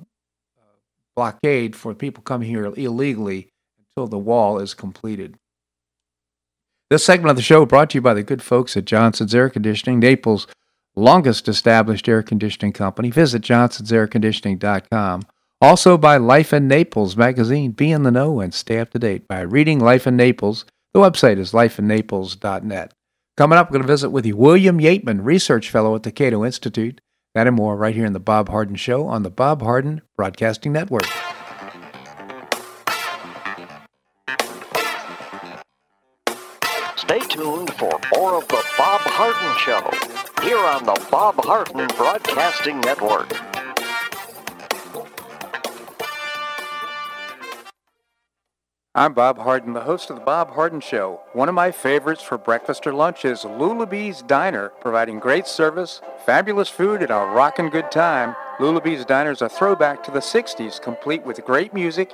blockade 1.16 1.76
for 1.76 1.94
people 1.94 2.24
coming 2.24 2.50
here 2.50 2.66
illegally 2.66 3.50
until 3.80 4.08
the 4.08 4.18
wall 4.18 4.60
is 4.60 4.74
completed. 4.74 5.36
This 6.90 7.06
segment 7.06 7.30
of 7.30 7.36
the 7.36 7.44
show 7.44 7.68
brought 7.68 7.92
to 7.92 8.00
you 8.00 8.02
by 8.02 8.16
the 8.16 8.24
good 8.24 8.42
folks 8.42 8.76
at 8.76 8.86
Johnson's 8.86 9.36
Air 9.36 9.50
Conditioning, 9.50 10.00
Naples' 10.00 10.48
longest 10.96 11.48
established 11.48 12.10
air 12.10 12.24
conditioning 12.24 12.74
company. 12.74 13.12
Visit 13.12 13.44
johnsonsairconditioning.com. 13.44 15.22
Also 15.62 15.98
by 15.98 16.18
Life 16.18 16.52
in 16.52 16.68
Naples 16.68 17.16
magazine. 17.16 17.72
Be 17.72 17.92
in 17.92 18.04
the 18.04 18.12
know 18.12 18.40
and 18.40 18.54
stay 18.54 18.80
up 18.80 18.92
to 18.92 19.00
date 19.00 19.28
by 19.28 19.42
reading 19.42 19.80
Life 19.80 20.08
in 20.08 20.16
Naples. 20.16 20.66
The 20.94 21.00
website 21.00 21.38
is 21.38 21.52
lifeinnaples.net. 21.52 22.94
Coming 23.38 23.58
up, 23.58 23.70
we're 23.70 23.74
going 23.74 23.84
to 23.84 23.88
visit 23.88 24.10
with 24.10 24.26
you 24.26 24.36
William 24.36 24.80
Yeatman, 24.80 25.24
Research 25.24 25.70
Fellow 25.70 25.96
at 25.96 26.04
the 26.04 26.12
Cato 26.12 26.44
Institute. 26.44 27.02
That 27.36 27.46
and 27.46 27.56
more 27.56 27.76
right 27.76 27.94
here 27.94 28.06
in 28.06 28.14
the 28.14 28.20
Bob 28.20 28.50
Harden 28.50 28.76
Show 28.76 29.06
on 29.06 29.24
the 29.24 29.30
Bob 29.30 29.62
Harden 29.62 30.02
Broadcasting 30.18 30.74
Network. 30.74 31.06
Stay 37.10 37.22
tuned 37.22 37.74
for 37.74 38.00
more 38.14 38.36
of 38.36 38.48
the 38.50 38.64
Bob 38.78 39.02
Harden 39.02 39.58
Show 39.58 39.82
here 40.44 40.60
on 40.60 40.84
the 40.84 41.08
Bob 41.10 41.44
Harden 41.44 41.88
Broadcasting 41.98 42.80
Network. 42.82 43.28
I'm 48.94 49.14
Bob 49.16 49.40
Harden, 49.40 49.74
the 49.74 49.82
host 49.82 50.12
of 50.12 50.18
The 50.18 50.24
Bob 50.24 50.52
Harden 50.52 50.82
Show. 50.82 51.22
One 51.34 51.50
of 51.50 51.56
my 51.56 51.72
favorites 51.72 52.22
for 52.22 52.38
breakfast 52.38 52.86
or 52.86 52.94
lunch 52.94 53.26
is 53.26 53.40
Lulabee's 53.40 54.22
Diner, 54.22 54.70
providing 54.80 55.18
great 55.18 55.48
service, 55.48 56.02
fabulous 56.28 56.70
food, 56.70 57.02
and 57.02 57.10
a 57.10 57.26
rockin' 57.26 57.72
good 57.72 57.90
time. 57.90 58.36
Lulabee's 58.60 59.04
Diner 59.04 59.32
is 59.32 59.42
a 59.42 59.50
throwback 59.50 60.04
to 60.04 60.12
the 60.12 60.20
60s, 60.20 60.80
complete 60.80 61.24
with 61.24 61.44
great 61.44 61.74
music 61.74 62.14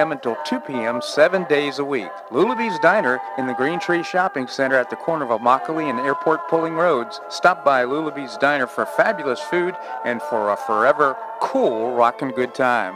until 0.09 0.37
2 0.45 0.59
p.m. 0.61 1.01
seven 1.01 1.43
days 1.43 1.77
a 1.77 1.85
week. 1.85 2.09
Lulabee's 2.31 2.79
Diner 2.79 3.19
in 3.37 3.45
the 3.45 3.53
Green 3.53 3.79
Tree 3.79 4.01
Shopping 4.01 4.47
Center 4.47 4.75
at 4.75 4.89
the 4.89 4.95
corner 4.95 5.25
of 5.25 5.39
Immokalee 5.39 5.89
and 5.89 5.99
Airport 5.99 6.47
Pulling 6.47 6.73
Roads. 6.73 7.19
Stop 7.29 7.63
by 7.63 7.83
Lulabee's 7.83 8.37
Diner 8.37 8.65
for 8.65 8.85
fabulous 8.85 9.39
food 9.39 9.75
and 10.03 10.21
for 10.23 10.51
a 10.51 10.57
forever 10.57 11.15
cool 11.41 11.93
rockin' 11.93 12.31
good 12.31 12.55
time. 12.55 12.95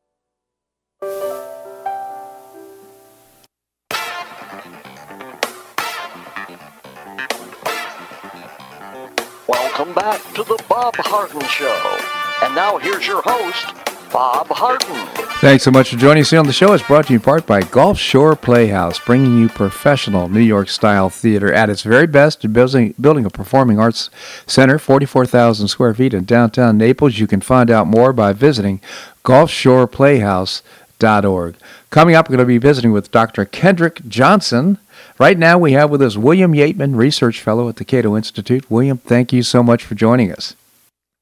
Welcome 9.93 10.09
back 10.09 10.33
to 10.35 10.43
the 10.43 10.63
Bob 10.69 10.95
Harden 10.99 11.41
Show. 11.47 11.99
And 12.43 12.55
now 12.55 12.77
here's 12.77 13.05
your 13.05 13.21
host, 13.25 13.75
Bob 14.13 14.47
Harden. 14.47 15.05
Thanks 15.41 15.65
so 15.65 15.71
much 15.71 15.89
for 15.89 15.97
joining 15.97 16.21
us 16.21 16.29
here 16.29 16.39
on 16.39 16.47
the 16.47 16.53
show. 16.53 16.71
It's 16.71 16.87
brought 16.87 17.07
to 17.07 17.13
you 17.13 17.19
in 17.19 17.23
part 17.23 17.45
by 17.45 17.59
Gulf 17.61 17.99
Shore 17.99 18.37
Playhouse, 18.37 18.99
bringing 18.99 19.37
you 19.37 19.49
professional 19.49 20.29
New 20.29 20.39
York 20.39 20.69
style 20.69 21.09
theater 21.09 21.51
at 21.51 21.69
its 21.69 21.83
very 21.83 22.07
best. 22.07 22.53
Building, 22.53 22.93
building 23.01 23.25
a 23.25 23.29
performing 23.29 23.79
arts 23.79 24.09
center, 24.47 24.79
44,000 24.79 25.67
square 25.67 25.93
feet 25.93 26.13
in 26.13 26.23
downtown 26.23 26.77
Naples. 26.77 27.17
You 27.17 27.27
can 27.27 27.41
find 27.41 27.69
out 27.69 27.85
more 27.85 28.13
by 28.13 28.31
visiting 28.31 28.79
gulfshoreplayhouse.org. 29.25 31.55
Coming 31.89 32.15
up, 32.15 32.29
we're 32.29 32.37
going 32.37 32.47
to 32.47 32.53
be 32.53 32.59
visiting 32.59 32.93
with 32.93 33.11
Dr. 33.11 33.43
Kendrick 33.43 34.07
Johnson. 34.07 34.77
Right 35.21 35.37
now, 35.37 35.59
we 35.59 35.73
have 35.73 35.91
with 35.91 36.01
us 36.01 36.17
William 36.17 36.53
Yeatman, 36.53 36.95
Research 36.95 37.41
Fellow 37.41 37.69
at 37.69 37.75
the 37.75 37.85
Cato 37.85 38.17
Institute. 38.17 38.71
William, 38.71 38.97
thank 38.97 39.31
you 39.31 39.43
so 39.43 39.61
much 39.61 39.83
for 39.83 39.93
joining 39.93 40.31
us. 40.31 40.55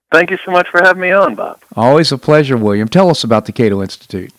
Thank 0.10 0.32
you 0.32 0.38
so 0.46 0.52
much 0.52 0.70
for 0.70 0.82
having 0.82 1.02
me 1.02 1.12
on, 1.12 1.36
Bob. 1.36 1.62
Always 1.76 2.14
a 2.14 2.18
pleasure, 2.18 2.56
William. 2.56 2.88
Tell 2.88 3.10
us 3.10 3.26
about 3.26 3.46
the 3.46 3.52
Cato 3.52 3.82
Institute. 3.82 4.32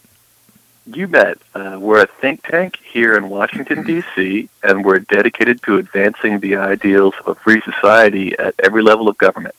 You 0.87 1.07
bet. 1.07 1.37
Uh, 1.55 1.77
we're 1.79 2.03
a 2.03 2.07
think 2.07 2.43
tank 2.43 2.79
here 2.91 3.19
in 3.19 3.29
Washington, 3.29 3.85
D.C., 3.85 4.49
and 4.63 4.83
we're 4.83 5.01
dedicated 5.01 5.63
to 5.65 5.77
advancing 5.77 6.41
the 6.41 6.57
ideals 6.57 7.13
of 7.21 7.29
a 7.29 7.35
free 7.35 7.61
society 7.61 8.35
at 8.39 8.55
every 8.61 8.83
level 8.83 9.09
of 9.09 9.19
government. 9.19 9.55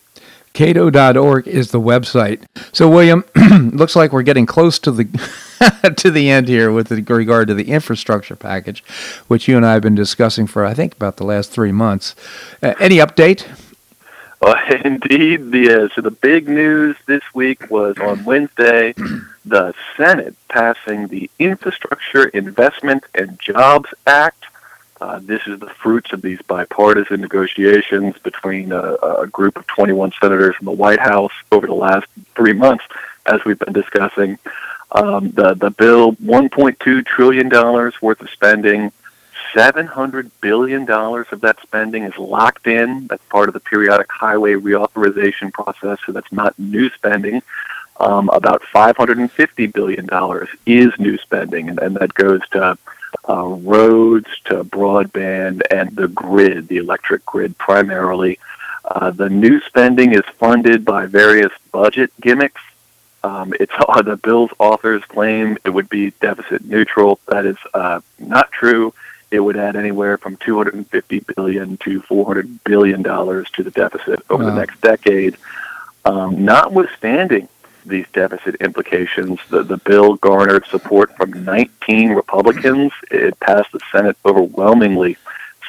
Cato.org 0.53 1.48
is 1.48 1.70
the 1.70 1.79
website. 1.79 2.46
So, 2.74 2.89
William, 2.89 3.24
looks 3.72 3.96
like 3.96 4.13
we're 4.13 4.24
getting 4.24 4.48
close 4.48 4.79
to 4.79 4.89
the 4.89 5.05
to 5.98 6.12
the 6.12 6.30
end 6.30 6.48
here 6.48 6.72
with 6.72 6.91
regard 7.10 7.48
to 7.48 7.53
the 7.53 7.70
infrastructure 7.70 8.36
package, 8.36 8.84
which 9.27 9.48
you 9.48 9.58
and 9.58 9.65
I 9.65 9.74
have 9.74 9.82
been 9.82 9.96
discussing 9.96 10.48
for 10.48 10.65
I 10.65 10.74
think 10.74 10.94
about 10.94 11.18
the 11.18 11.25
last 11.25 11.51
three 11.51 11.72
months. 11.72 12.15
Uh, 12.62 12.74
any 12.80 12.98
update? 12.98 13.48
Uh, 14.44 14.56
indeed, 14.84 15.51
the 15.51 15.84
uh, 15.84 15.89
so 15.94 16.01
the 16.01 16.10
big 16.10 16.50
news 16.50 16.96
this 17.06 17.22
week 17.36 17.70
was 17.70 17.96
on 18.00 18.25
Wednesday, 18.25 18.91
the 19.46 19.72
Senate 19.96 20.36
passing 20.50 21.08
the 21.10 21.30
Infrastructure 21.38 22.24
Investment 22.30 23.03
and 23.13 23.39
Jobs 23.39 23.94
Act. 24.08 24.46
Uh, 25.00 25.20
this 25.22 25.46
is 25.46 25.60
the 25.60 25.70
fruits 25.70 26.12
of 26.12 26.24
these 26.24 26.41
bipartisan 26.41 27.22
negotiations 27.22 28.18
between 28.24 28.72
a, 28.72 28.96
a 29.20 29.27
group 29.27 29.58
of 29.58 29.68
21 29.68 30.12
senators 30.20 30.56
from 30.56 30.65
the 30.65 30.72
White 30.72 31.00
House 31.00 31.34
over 31.51 31.68
the 31.68 31.75
last 31.75 32.08
three 32.34 32.53
months, 32.53 32.84
as 33.27 33.46
we've 33.46 33.60
been 33.60 33.74
discussing. 33.74 34.39
Um, 34.93 35.31
the 35.31 35.53
the 35.53 35.71
bill, 35.71 36.13
1.2 36.13 37.05
trillion 37.05 37.50
dollars 37.50 38.01
worth 38.01 38.21
of 38.21 38.29
spending, 38.29 38.91
$700 39.53 40.31
billion 40.39 40.89
of 40.89 41.41
that 41.41 41.57
spending 41.62 42.03
is 42.03 42.17
locked 42.17 42.67
in. 42.67 43.07
That's 43.07 43.24
part 43.25 43.50
of 43.50 43.53
the 43.53 43.60
periodic 43.60 44.12
highway 44.12 44.53
reauthorization 44.53 45.51
process, 45.51 46.00
so 46.05 46.12
that's 46.12 46.31
not 46.31 46.57
new 46.57 46.89
spending. 46.89 47.41
Um, 48.00 48.29
about 48.29 48.63
$550 48.63 49.74
billion 49.74 50.10
is 50.65 50.98
new 51.00 51.17
spending, 51.17 51.69
and, 51.69 51.79
and 51.79 51.95
that 51.98 52.13
goes 52.13 52.41
to 52.50 52.77
uh, 53.29 53.45
roads, 53.45 54.27
to 54.45 54.63
broadband, 54.63 55.62
and 55.69 55.95
the 55.95 56.07
grid, 56.07 56.67
the 56.67 56.77
electric 56.77 57.25
grid 57.25 57.57
primarily. 57.57 58.39
Uh, 58.86 59.12
the 59.12 59.29
new 59.29 59.62
spending 59.62 60.13
is 60.13 60.24
funded 60.38 60.83
by 60.83 61.05
various 61.05 61.51
budget 61.71 62.12
gimmicks. 62.19 62.62
Um, 63.24 63.54
it's 63.60 63.74
uh, 63.88 64.01
the 64.01 64.18
bill's 64.18 64.51
authors 64.60 65.04
claim 65.06 65.58
it 65.66 65.70
would 65.70 65.90
be 65.90 66.12
deficit 66.22 66.66
neutral. 66.66 67.20
That 67.28 67.46
is 67.46 67.58
uh, 67.74 68.01
not 68.20 68.51
true 68.51 68.94
it 69.32 69.40
would 69.40 69.58
add 69.58 69.78
anywhere 69.78 70.18
from 70.18 70.36
250 70.38 71.20
billion 71.36 71.78
to 71.78 72.01
400 72.01 72.63
billion 72.66 73.01
dollars 73.01 73.50
to 73.51 73.63
the 73.63 73.72
deficit 73.72 74.20
over 74.30 74.44
wow. 74.44 74.50
the 74.50 74.56
next 74.60 74.82
decade. 74.82 75.38
Um, 76.04 76.44
notwithstanding 76.44 77.48
these 77.86 78.06
deficit 78.13 78.56
implications, 78.56 79.40
the, 79.50 79.63
the 79.63 79.78
bill 79.78 80.16
garnered 80.16 80.66
support 80.68 81.16
from 81.16 81.44
19 81.46 82.12
Republicans. 82.12 82.92
It 83.10 83.40
passed 83.40 83.72
the 83.72 83.80
Senate 83.92 84.18
overwhelmingly, 84.25 85.18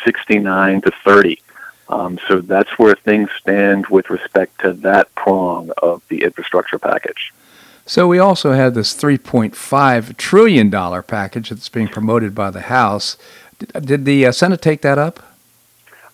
69 0.04 0.80
to 0.82 0.90
30. 1.04 1.40
Um, 1.88 2.18
so 2.26 2.40
that's 2.40 2.78
where 2.78 2.94
things 2.94 3.30
stand 3.38 3.86
with 3.86 4.10
respect 4.10 4.60
to 4.62 4.72
that 4.74 5.14
prong 5.14 5.70
of 5.82 6.02
the 6.08 6.24
infrastructure 6.24 6.78
package. 6.78 7.32
So 7.84 8.06
we 8.06 8.18
also 8.18 8.52
had 8.52 8.74
this 8.74 8.94
$3.5 8.94 10.16
trillion 10.16 10.70
package 10.70 11.50
that's 11.50 11.68
being 11.68 11.88
promoted 11.88 12.34
by 12.34 12.50
the 12.50 12.62
House. 12.62 13.16
Did 13.58 14.04
the 14.04 14.26
uh, 14.26 14.32
Senate 14.32 14.62
take 14.62 14.82
that 14.82 14.98
up? 14.98 15.20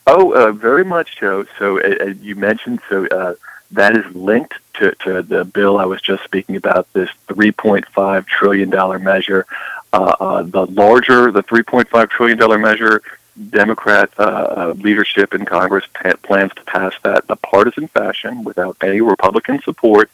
Oh, 0.07 0.33
uh, 0.33 0.53
very 0.53 0.85
much 0.85 1.21
so. 1.21 1.45
So 1.59 1.79
uh, 1.81 1.97
uh, 2.01 2.05
you 2.23 2.35
mentioned 2.35 2.81
so 2.89 3.07
uh, 3.09 3.35
that 3.73 3.95
is 3.95 4.15
linked 4.15 4.55
to, 4.75 4.95
to 5.05 5.23
the 5.23 5.45
bill 5.45 5.79
I 5.79 5.85
was 5.85 6.01
just 6.01 6.25
speaking 6.25 6.57
about. 6.57 6.91
This 6.95 7.11
3.5 7.29 8.27
trillion 8.27 8.71
dollar 8.71 8.99
measure. 8.99 9.45
Uh, 9.93 10.43
the 10.43 10.67
larger, 10.67 11.31
the 11.31 11.43
3.5 11.43 12.11
trillion 12.11 12.39
dollar 12.39 12.59
measure, 12.59 13.03
Democrat 13.51 14.11
leadership 14.79 15.35
in 15.35 15.45
Congress 15.45 15.85
plans 16.23 16.53
to 16.55 16.65
pass 16.65 16.95
that 17.03 17.25
in 17.25 17.31
a 17.31 17.37
partisan 17.37 17.89
fashion 17.89 18.45
without 18.45 18.77
any 18.81 19.03
Republican 19.03 19.61
support. 19.63 20.11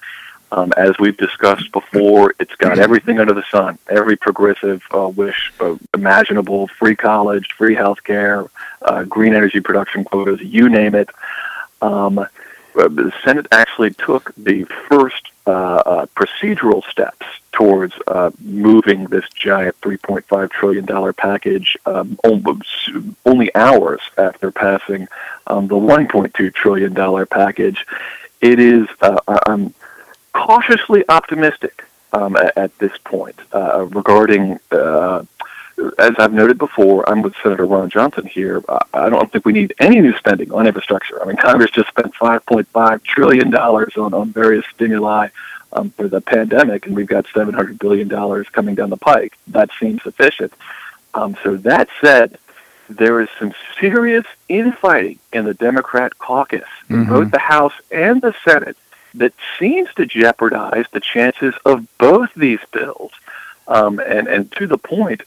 Um, 0.55 0.73
as 0.77 0.97
we've 1.01 1.17
discussed 1.17 1.73
before, 1.73 2.33
it's 2.39 2.55
got 2.55 2.79
everything 2.79 3.19
under 3.19 3.35
the 3.35 3.43
sun, 3.51 3.77
every 3.89 4.17
progressive 4.17 4.85
uh, 4.95 5.09
wish 5.09 5.53
uh, 5.59 5.75
imaginable, 5.93 6.69
free 6.69 6.95
college, 6.95 7.53
free 7.59 7.75
health 7.75 8.05
care, 8.05 8.47
uh, 8.83 9.03
green 9.03 9.35
energy 9.35 9.59
production 9.59 10.05
quotas, 10.05 10.41
you 10.41 10.69
name 10.69 10.95
it. 10.95 11.11
Um, 11.83 12.21
uh, 12.21 12.29
the 12.75 13.13
Senate 13.25 13.49
actually 13.51 13.95
took 13.95 14.33
the 14.37 14.63
first 14.89 15.29
uh, 15.49 15.51
uh, 15.51 16.07
procedural 16.15 16.85
steps 16.85 17.27
towards 17.51 17.95
moving 18.41 19.07
this 19.07 19.29
giant 19.31 19.81
$3.5 19.81 20.51
trillion 20.53 21.13
package 21.15 21.77
um, 21.85 22.17
only 23.25 23.55
hours 23.57 24.01
after 24.19 24.53
passing 24.53 25.09
um, 25.49 25.67
the 25.67 25.75
$1.2 25.75 26.55
trillion 26.55 27.27
package. 27.27 27.85
It 28.41 28.61
is, 28.61 28.87
um, 29.47 29.75
cautiously 30.35 31.05
optimistic 31.09 31.85
um, 32.13 32.37
at, 32.37 32.57
at, 32.57 32.79
this 32.79 32.97
point 33.05 33.39
uh, 33.53 33.87
regarding. 33.87 34.59
Uh, 34.71 35.25
as 35.99 36.13
I've 36.19 36.33
noted 36.33 36.57
before, 36.57 37.09
I'm 37.09 37.21
with 37.23 37.35
Senator 37.43 37.67
Ron 37.67 37.91
Johnson 37.91 38.27
here. 38.27 38.63
I 38.93 39.09
don't 39.09 39.31
think 39.33 39.45
we 39.45 39.53
need 39.53 39.75
any 39.81 40.01
new 40.01 40.17
spending 40.17 40.53
on 40.53 40.69
infrastructure. 40.69 41.21
I 41.21 41.27
mean, 41.27 41.37
Congress 41.37 41.73
just 41.73 41.89
spent 41.89 42.15
5.5 42.15 43.03
trillion 43.03 43.51
dollars 43.51 43.97
on 43.97 44.15
on 44.15 44.33
various 44.33 44.65
stimuli 44.73 45.29
um, 45.73 45.91
for 45.91 46.07
the 46.07 46.21
pandemic, 46.21 46.87
and 46.87 46.95
we've 46.95 47.09
got 47.09 47.27
700 47.35 47.79
billion 47.79 48.07
dollars 48.07 48.49
coming 48.51 48.77
down 48.77 48.91
the 48.91 48.97
pike. 48.97 49.37
That 49.49 49.71
seems 49.81 50.03
sufficient. 50.03 50.53
Um, 51.13 51.37
so 51.43 51.57
that 51.57 51.89
said, 52.01 52.39
there 52.89 53.21
is 53.21 53.29
some 53.39 53.53
serious 53.81 54.27
infighting 54.49 55.19
in 55.33 55.45
the 55.45 55.55
Democrat 55.55 56.19
caucus 56.19 56.69
in 56.89 56.97
mm-hmm. 56.97 57.11
both 57.11 57.31
the 57.31 57.39
House 57.39 57.75
and 57.91 58.23
the 58.23 58.35
Senate 58.45 58.77
that 59.15 59.33
seems 59.59 59.93
to 59.95 60.07
jeopardize 60.07 60.87
the 60.93 61.01
chances 61.01 61.55
of 61.65 61.87
both 61.99 62.33
these 62.35 62.61
bills. 62.73 63.13
Um, 63.67 63.99
and, 64.01 64.29
and 64.29 64.51
to 64.53 64.67
the 64.67 64.79
point, 64.79 65.23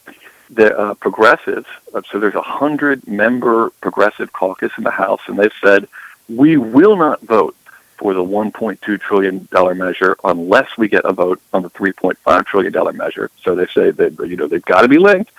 the 0.50 0.76
uh, 0.78 0.94
progressives, 0.94 1.66
uh, 1.94 2.02
so 2.10 2.20
there's 2.20 2.34
a 2.34 2.42
hundred 2.42 3.06
member 3.06 3.70
progressive 3.80 4.32
caucus 4.32 4.72
in 4.78 4.84
the 4.84 4.90
House, 4.90 5.20
and 5.26 5.38
they've 5.38 5.52
said, 5.62 5.88
we 6.28 6.56
will 6.56 6.96
not 6.96 7.20
vote 7.22 7.56
for 7.96 8.14
the 8.14 8.22
$1.2 8.22 9.00
trillion 9.00 9.48
measure 9.76 10.16
unless 10.22 10.78
we 10.78 10.88
get 10.88 11.04
a 11.04 11.12
vote 11.12 11.40
on 11.52 11.62
the 11.62 11.70
$3.5 11.70 12.46
trillion 12.46 12.96
measure. 12.96 13.30
So 13.42 13.54
they 13.54 13.66
say 13.66 13.90
that, 13.90 14.18
you 14.20 14.36
know, 14.36 14.46
they've 14.46 14.64
got 14.64 14.82
to 14.82 14.88
be 14.88 14.98
linked. 14.98 15.32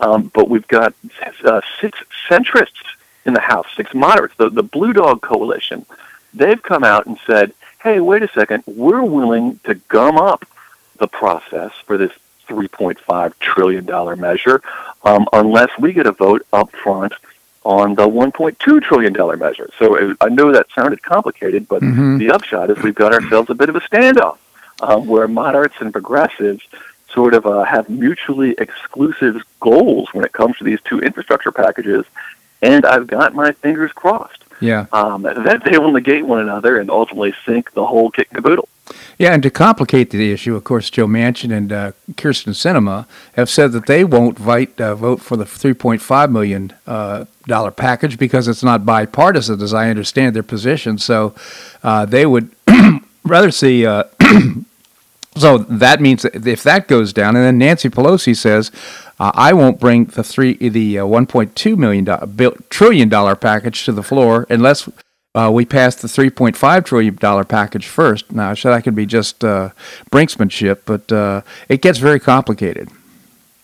Um, 0.00 0.30
but 0.34 0.48
we've 0.48 0.66
got 0.66 0.94
uh, 1.44 1.60
six 1.80 2.02
centrists 2.28 2.96
in 3.26 3.34
the 3.34 3.40
House, 3.40 3.66
six 3.76 3.94
moderates, 3.94 4.34
the, 4.36 4.48
the 4.48 4.62
Blue 4.62 4.92
Dog 4.92 5.20
Coalition. 5.20 5.84
They've 6.34 6.60
come 6.60 6.84
out 6.84 7.06
and 7.06 7.18
said, 7.26 7.52
hey, 7.82 8.00
wait 8.00 8.22
a 8.22 8.28
second, 8.28 8.62
we're 8.66 9.02
willing 9.02 9.58
to 9.64 9.74
gum 9.74 10.18
up 10.18 10.44
the 10.98 11.08
process 11.08 11.72
for 11.86 11.96
this 11.96 12.12
$3.5 12.46 13.38
trillion 13.38 14.20
measure 14.20 14.62
um, 15.04 15.26
unless 15.32 15.70
we 15.78 15.92
get 15.92 16.06
a 16.06 16.12
vote 16.12 16.46
up 16.52 16.70
front 16.72 17.14
on 17.64 17.94
the 17.94 18.08
$1.2 18.08 18.82
trillion 18.82 19.38
measure. 19.38 19.70
So 19.78 20.14
I 20.20 20.28
know 20.28 20.52
that 20.52 20.66
sounded 20.74 21.02
complicated, 21.02 21.68
but 21.68 21.82
mm-hmm. 21.82 22.18
the 22.18 22.30
upshot 22.30 22.70
is 22.70 22.82
we've 22.82 22.94
got 22.94 23.12
ourselves 23.12 23.50
a 23.50 23.54
bit 23.54 23.68
of 23.68 23.76
a 23.76 23.80
standoff 23.80 24.38
um, 24.80 25.06
where 25.06 25.28
moderates 25.28 25.76
and 25.80 25.92
progressives 25.92 26.62
sort 27.12 27.34
of 27.34 27.46
uh, 27.46 27.64
have 27.64 27.88
mutually 27.88 28.54
exclusive 28.58 29.42
goals 29.58 30.08
when 30.12 30.24
it 30.24 30.32
comes 30.32 30.56
to 30.58 30.64
these 30.64 30.80
two 30.82 31.00
infrastructure 31.00 31.52
packages. 31.52 32.04
And 32.62 32.84
I've 32.84 33.06
got 33.06 33.34
my 33.34 33.52
fingers 33.52 33.92
crossed 33.92 34.40
yeah. 34.60 34.86
Um, 34.92 35.22
that 35.22 35.62
they 35.64 35.78
will 35.78 35.92
negate 35.92 36.26
one 36.26 36.40
another 36.40 36.78
and 36.78 36.90
ultimately 36.90 37.34
sink 37.44 37.72
the 37.72 37.86
whole 37.86 38.10
kit 38.10 38.28
and 38.30 38.36
caboodle. 38.36 38.68
Yeah, 39.18 39.32
and 39.32 39.42
to 39.42 39.50
complicate 39.50 40.10
the 40.10 40.32
issue, 40.32 40.56
of 40.56 40.64
course, 40.64 40.90
Joe 40.90 41.06
Manchin 41.06 41.56
and 41.56 41.72
uh, 41.72 41.92
Kyrsten 42.12 42.54
Sinema 42.54 43.06
have 43.34 43.48
said 43.48 43.72
that 43.72 43.86
they 43.86 44.02
won't 44.02 44.38
vote, 44.38 44.80
uh, 44.80 44.94
vote 44.94 45.20
for 45.20 45.36
the 45.36 45.44
$3.5 45.44 46.30
million 46.30 46.72
uh, 46.86 47.26
dollar 47.46 47.70
package 47.70 48.18
because 48.18 48.48
it's 48.48 48.64
not 48.64 48.84
bipartisan, 48.84 49.60
as 49.62 49.72
I 49.72 49.90
understand 49.90 50.34
their 50.34 50.42
position. 50.42 50.98
So 50.98 51.34
uh, 51.82 52.04
they 52.04 52.26
would 52.26 52.50
rather 53.24 53.50
see. 53.50 53.86
Uh, 53.86 54.04
so 55.36 55.58
that 55.58 56.00
means 56.00 56.22
that 56.22 56.46
if 56.46 56.64
that 56.64 56.88
goes 56.88 57.12
down, 57.12 57.36
and 57.36 57.44
then 57.44 57.58
Nancy 57.58 57.88
Pelosi 57.88 58.36
says, 58.36 58.72
uh, 59.20 59.30
I 59.34 59.52
won't 59.52 59.78
bring 59.78 60.06
the 60.06 60.24
three 60.24 60.54
the 60.54 61.00
uh, 61.00 61.04
1.2 61.04 61.76
million 61.76 62.04
do- 62.04 62.64
trillion 62.70 63.10
dollar 63.10 63.36
package 63.36 63.84
to 63.84 63.92
the 63.92 64.02
floor 64.02 64.46
unless 64.48 64.88
uh, 65.34 65.50
we 65.52 65.66
pass 65.66 65.94
the 65.94 66.08
3.5 66.08 66.84
trillion 66.86 67.14
dollar 67.16 67.44
package 67.44 67.86
first. 67.86 68.32
Now, 68.32 68.50
I 68.50 68.54
said 68.54 68.72
I 68.72 68.80
could 68.80 68.94
be 68.94 69.04
just 69.04 69.44
uh, 69.44 69.70
brinksmanship, 70.10 70.80
but 70.86 71.12
uh, 71.12 71.42
it 71.68 71.82
gets 71.82 71.98
very 71.98 72.18
complicated. 72.18 72.88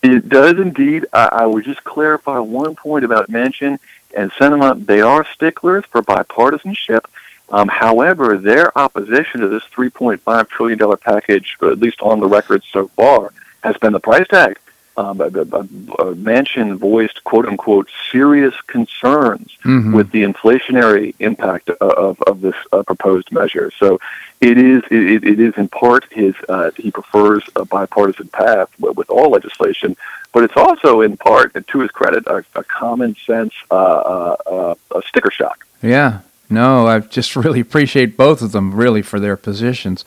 It 0.03 0.29
does 0.29 0.59
indeed. 0.59 1.07
I, 1.11 1.29
I 1.31 1.45
would 1.47 1.65
just 1.65 1.83
clarify 1.83 2.37
one 2.37 2.75
point 2.75 3.03
about 3.03 3.29
Manchin 3.31 3.79
and 4.15 4.31
Sinema. 4.33 4.85
They 4.85 5.01
are 5.01 5.25
sticklers 5.33 5.85
for 5.85 6.03
bipartisanship. 6.03 7.05
Um, 7.49 7.67
however, 7.67 8.37
their 8.37 8.77
opposition 8.77 9.41
to 9.41 9.47
this 9.47 9.63
$3.5 9.75 10.49
trillion 10.49 10.97
package, 10.97 11.57
at 11.63 11.79
least 11.79 11.99
on 12.01 12.19
the 12.19 12.27
record 12.27 12.61
so 12.71 12.89
far, 12.89 13.33
has 13.63 13.75
been 13.77 13.93
the 13.93 13.99
price 13.99 14.27
tag 14.27 14.59
um, 14.97 15.21
a, 15.21 15.25
a, 15.25 15.29
a 15.29 16.15
Manchin 16.15 16.77
voiced 16.77 17.23
quote 17.23 17.45
unquote 17.45 17.89
serious 18.11 18.53
concerns 18.67 19.57
mm-hmm. 19.63 19.93
with 19.93 20.11
the 20.11 20.23
inflationary 20.23 21.13
impact 21.19 21.69
of, 21.69 22.21
of 22.23 22.41
this 22.41 22.55
uh, 22.71 22.83
proposed 22.83 23.31
measure. 23.31 23.71
So 23.77 23.99
it 24.41 24.57
is 24.57 24.83
it, 24.91 25.23
it 25.23 25.39
is 25.39 25.53
in 25.57 25.67
part 25.67 26.11
his 26.11 26.35
uh, 26.49 26.71
he 26.75 26.91
prefers 26.91 27.43
a 27.55 27.65
bipartisan 27.65 28.27
path 28.29 28.69
with 28.79 29.09
all 29.09 29.29
legislation, 29.31 29.95
but 30.33 30.43
it's 30.43 30.57
also 30.57 31.01
in 31.01 31.17
part, 31.17 31.55
to 31.67 31.79
his 31.79 31.91
credit, 31.91 32.27
a, 32.27 32.43
a 32.55 32.63
common 32.63 33.15
sense 33.15 33.53
uh, 33.71 33.75
uh, 33.75 34.35
uh, 34.45 34.75
a 34.95 35.01
sticker 35.03 35.31
shock. 35.31 35.65
Yeah, 35.81 36.19
No, 36.49 36.87
I 36.87 36.99
just 36.99 37.35
really 37.43 37.59
appreciate 37.59 38.17
both 38.17 38.41
of 38.41 38.51
them 38.51 38.73
really 38.73 39.01
for 39.01 39.19
their 39.19 39.37
positions. 39.37 40.05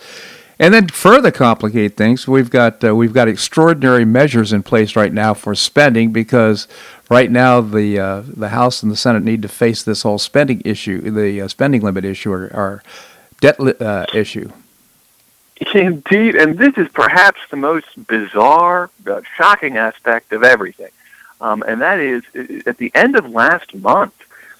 And 0.60 0.74
then 0.74 0.88
further 0.88 1.30
complicate 1.30 1.96
things, 1.96 2.28
we've 2.28 2.50
got 2.50 2.84
uh, 2.84 2.94
we've 2.94 3.14
got 3.14 3.28
extraordinary 3.28 4.04
measures 4.04 4.52
in 4.52 4.62
place 4.62 4.94
right 4.94 5.10
now 5.10 5.32
for 5.32 5.54
spending 5.54 6.12
because 6.12 6.68
right 7.08 7.30
now 7.30 7.62
the 7.62 7.98
uh, 7.98 8.22
the 8.26 8.50
House 8.50 8.82
and 8.82 8.92
the 8.92 8.96
Senate 8.96 9.22
need 9.22 9.40
to 9.40 9.48
face 9.48 9.82
this 9.82 10.02
whole 10.02 10.18
spending 10.18 10.60
issue, 10.62 11.00
the 11.10 11.40
uh, 11.40 11.48
spending 11.48 11.80
limit 11.80 12.04
issue 12.04 12.30
or, 12.30 12.44
or 12.52 12.82
debt 13.40 13.58
li- 13.58 13.72
uh, 13.80 14.04
issue. 14.12 14.52
Indeed, 15.72 16.34
and 16.34 16.58
this 16.58 16.76
is 16.76 16.88
perhaps 16.88 17.40
the 17.50 17.56
most 17.56 17.86
bizarre, 18.06 18.90
uh, 19.06 19.22
shocking 19.38 19.78
aspect 19.78 20.30
of 20.34 20.44
everything, 20.44 20.90
um, 21.40 21.64
and 21.66 21.80
that 21.80 22.00
is 22.00 22.22
at 22.66 22.76
the 22.76 22.92
end 22.94 23.16
of 23.16 23.30
last 23.30 23.74
month 23.74 24.12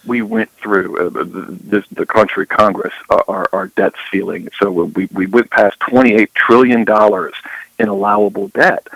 we 0.06 0.22
went 0.22 0.50
through 0.52 1.06
uh, 1.06 1.10
the, 1.10 1.84
the 1.92 2.06
country 2.06 2.46
Congress 2.46 2.94
uh, 3.10 3.22
our, 3.28 3.48
our 3.52 3.66
debt 3.68 3.92
ceiling. 4.10 4.48
So 4.58 4.70
we 4.70 5.08
we 5.12 5.26
went 5.26 5.50
past 5.50 5.78
twenty 5.80 6.14
eight 6.14 6.34
trillion 6.34 6.84
dollars 6.84 7.34
in 7.78 7.88
allowable 7.88 8.48
debt. 8.48 8.86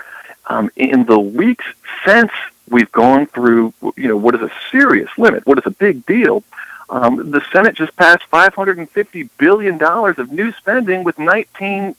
Um, 0.47 0.71
in 0.77 1.05
the 1.05 1.19
weeks 1.19 1.64
since 2.05 2.31
we've 2.69 2.93
gone 2.93 3.27
through, 3.27 3.73
you 3.97 4.09
know, 4.09 4.17
what 4.17 4.35
is 4.35 4.43
a 4.43 4.51
serious 4.71 5.11
limit, 5.17 5.47
what 5.47 5.59
is 5.59 5.67
a 5.67 5.71
big 5.71 6.05
deal. 6.07 6.43
Um, 6.90 7.31
the 7.31 7.43
Senate 7.51 7.75
just 7.75 7.97
passed 7.97 8.25
five 8.25 8.55
hundred 8.55 8.79
and 8.79 8.90
fifty 8.90 9.25
billion 9.38 9.79
dollars 9.79 10.19
of 10.19 10.31
new 10.31 10.53
spending 10.53 11.03
with 11.05 11.19
nineteen 11.19 11.95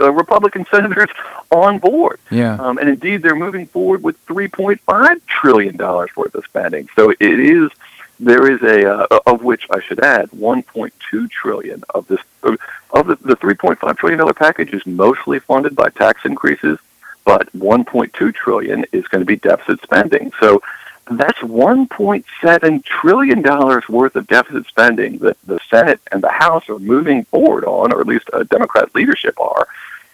uh, 0.00 0.12
Republican 0.12 0.66
senators 0.70 1.08
on 1.50 1.78
board. 1.78 2.18
Yeah. 2.30 2.54
Um, 2.54 2.78
and 2.78 2.88
indeed, 2.88 3.22
they're 3.22 3.36
moving 3.36 3.66
forward 3.66 4.02
with 4.02 4.24
$3.5 4.26 5.26
trillion 5.26 5.76
worth 5.76 6.34
of 6.34 6.44
spending. 6.44 6.88
So 6.94 7.10
it 7.10 7.20
is 7.20 7.70
there 8.18 8.50
is 8.50 8.62
a 8.62 8.90
uh, 8.90 9.20
of 9.26 9.42
which 9.42 9.66
I 9.70 9.80
should 9.80 10.00
add 10.00 10.30
1.2 10.30 11.30
trillion 11.30 11.82
of 11.90 12.06
this 12.08 12.20
of 12.42 13.06
the, 13.06 13.16
the 13.16 13.36
3.5 13.36 13.96
trillion 13.98 14.18
dollar 14.18 14.34
package 14.34 14.72
is 14.72 14.86
mostly 14.86 15.38
funded 15.38 15.74
by 15.74 15.90
tax 15.90 16.24
increases, 16.24 16.78
but 17.24 17.52
1.2 17.52 18.34
trillion 18.34 18.84
is 18.92 19.06
going 19.08 19.20
to 19.20 19.26
be 19.26 19.36
deficit 19.36 19.82
spending. 19.82 20.32
So 20.40 20.62
that's 21.10 21.38
1.7 21.40 22.84
trillion 22.84 23.42
dollars 23.42 23.88
worth 23.88 24.16
of 24.16 24.26
deficit 24.26 24.66
spending 24.66 25.18
that 25.18 25.36
the 25.46 25.60
Senate 25.70 26.00
and 26.10 26.22
the 26.22 26.30
House 26.30 26.68
are 26.68 26.78
moving 26.78 27.24
forward 27.24 27.64
on, 27.64 27.92
or 27.92 28.00
at 28.00 28.06
least 28.06 28.30
a 28.32 28.44
Democrat 28.44 28.94
leadership 28.94 29.38
are, 29.38 29.68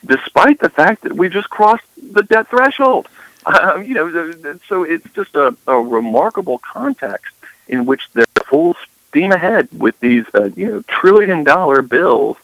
despite 0.04 0.58
the 0.58 0.70
fact 0.70 1.02
that 1.02 1.12
we 1.12 1.28
just 1.28 1.50
crossed 1.50 1.84
the 2.12 2.22
debt 2.22 2.48
threshold. 2.48 3.08
Um, 3.44 3.82
you 3.82 3.94
know, 3.94 4.58
so 4.68 4.84
it's 4.84 5.04
just 5.14 5.34
a, 5.34 5.56
a 5.66 5.76
remarkable 5.76 6.58
context 6.58 7.34
in 7.68 7.86
which 7.86 8.08
they're 8.12 8.24
full 8.46 8.76
steam 9.08 9.32
ahead 9.32 9.68
with 9.76 9.98
these, 10.00 10.24
uh, 10.34 10.50
you 10.56 10.66
know, 10.66 10.82
trillion 10.82 11.44
dollar 11.44 11.82
bills, 11.82 12.36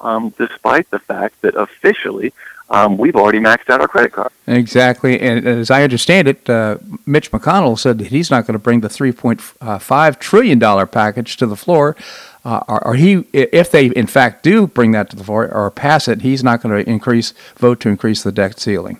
um, 0.00 0.32
despite 0.38 0.88
the 0.90 0.98
fact 0.98 1.40
that 1.42 1.54
officially 1.54 2.32
um, 2.70 2.96
we've 2.96 3.16
already 3.16 3.40
maxed 3.40 3.68
out 3.68 3.80
our 3.80 3.88
credit 3.88 4.12
card. 4.12 4.32
Exactly, 4.46 5.20
and 5.20 5.46
as 5.46 5.70
I 5.70 5.82
understand 5.82 6.28
it, 6.28 6.48
uh, 6.48 6.78
Mitch 7.06 7.30
McConnell 7.30 7.78
said 7.78 7.98
that 7.98 8.08
he's 8.08 8.30
not 8.30 8.46
going 8.46 8.54
to 8.54 8.58
bring 8.58 8.80
the 8.80 8.88
3.5 8.88 10.18
trillion 10.18 10.58
dollar 10.58 10.86
package 10.86 11.36
to 11.36 11.46
the 11.46 11.56
floor. 11.56 11.96
Uh, 12.44 12.62
or, 12.68 12.88
or, 12.88 12.94
he, 12.94 13.24
if 13.32 13.70
they 13.70 13.86
in 13.86 14.06
fact 14.06 14.42
do 14.42 14.66
bring 14.66 14.90
that 14.90 15.08
to 15.08 15.16
the 15.16 15.24
floor 15.24 15.48
or 15.50 15.70
pass 15.70 16.08
it, 16.08 16.20
he's 16.20 16.44
not 16.44 16.60
going 16.60 16.84
to 16.84 16.90
increase 16.90 17.32
vote 17.56 17.80
to 17.80 17.88
increase 17.88 18.22
the 18.22 18.32
debt 18.32 18.60
ceiling. 18.60 18.98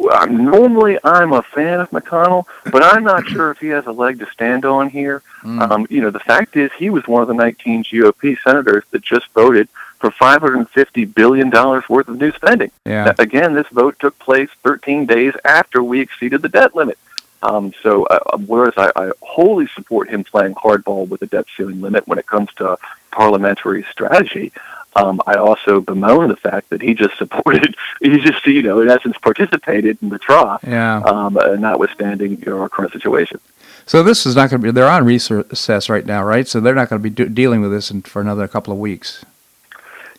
Well, 0.00 0.26
normally 0.28 0.98
I'm 1.04 1.34
a 1.34 1.42
fan 1.42 1.78
of 1.78 1.90
McConnell, 1.90 2.46
but 2.72 2.82
I'm 2.82 3.04
not 3.04 3.26
sure 3.26 3.50
if 3.50 3.58
he 3.58 3.66
has 3.68 3.84
a 3.84 3.92
leg 3.92 4.18
to 4.20 4.26
stand 4.30 4.64
on 4.64 4.88
here. 4.88 5.22
Mm. 5.42 5.70
Um, 5.70 5.86
you 5.90 6.00
know, 6.00 6.08
the 6.08 6.20
fact 6.20 6.56
is 6.56 6.70
he 6.72 6.88
was 6.88 7.06
one 7.06 7.20
of 7.20 7.28
the 7.28 7.34
19 7.34 7.84
GOP 7.84 8.38
senators 8.42 8.84
that 8.92 9.02
just 9.02 9.26
voted 9.34 9.68
for 9.98 10.10
550 10.10 11.04
billion 11.04 11.50
dollars 11.50 11.86
worth 11.90 12.08
of 12.08 12.18
new 12.18 12.32
spending. 12.32 12.70
Yeah. 12.86 13.12
Again, 13.18 13.52
this 13.52 13.68
vote 13.68 13.98
took 13.98 14.18
place 14.18 14.48
13 14.62 15.04
days 15.04 15.34
after 15.44 15.82
we 15.82 16.00
exceeded 16.00 16.40
the 16.40 16.48
debt 16.48 16.74
limit. 16.74 16.96
Um, 17.42 17.74
so, 17.82 18.04
uh, 18.04 18.38
whereas 18.38 18.74
I, 18.78 18.92
I 18.96 19.12
wholly 19.20 19.66
support 19.74 20.08
him 20.08 20.24
playing 20.24 20.54
hardball 20.54 21.08
with 21.08 21.20
the 21.20 21.26
debt 21.26 21.44
ceiling 21.58 21.82
limit 21.82 22.08
when 22.08 22.18
it 22.18 22.26
comes 22.26 22.48
to 22.54 22.78
parliamentary 23.10 23.82
strategy, 23.90 24.52
um, 24.96 25.20
I 25.26 25.34
also 25.34 25.80
bemoan 25.80 26.28
the 26.28 26.36
fact 26.36 26.70
that 26.70 26.82
he 26.82 26.94
just 26.94 27.16
supported, 27.16 27.76
he 28.00 28.18
just, 28.18 28.44
you 28.46 28.62
know, 28.62 28.80
in 28.80 28.90
essence, 28.90 29.16
participated 29.18 29.98
in 30.02 30.08
the 30.08 30.18
trough, 30.18 30.62
yeah. 30.66 31.00
um, 31.02 31.36
uh, 31.36 31.56
notwithstanding 31.56 32.42
our 32.48 32.68
current 32.68 32.92
situation. 32.92 33.40
So 33.86 34.02
this 34.02 34.26
is 34.26 34.36
not 34.36 34.50
going 34.50 34.62
to 34.62 34.66
be, 34.66 34.70
they're 34.70 34.88
on 34.88 35.04
recess 35.04 35.88
right 35.88 36.06
now, 36.06 36.22
right? 36.22 36.46
So 36.46 36.60
they're 36.60 36.74
not 36.74 36.88
going 36.88 37.02
to 37.02 37.08
be 37.08 37.10
do- 37.10 37.28
dealing 37.28 37.60
with 37.60 37.72
this 37.72 37.90
in, 37.90 38.02
for 38.02 38.20
another 38.20 38.46
couple 38.48 38.72
of 38.72 38.78
weeks. 38.78 39.24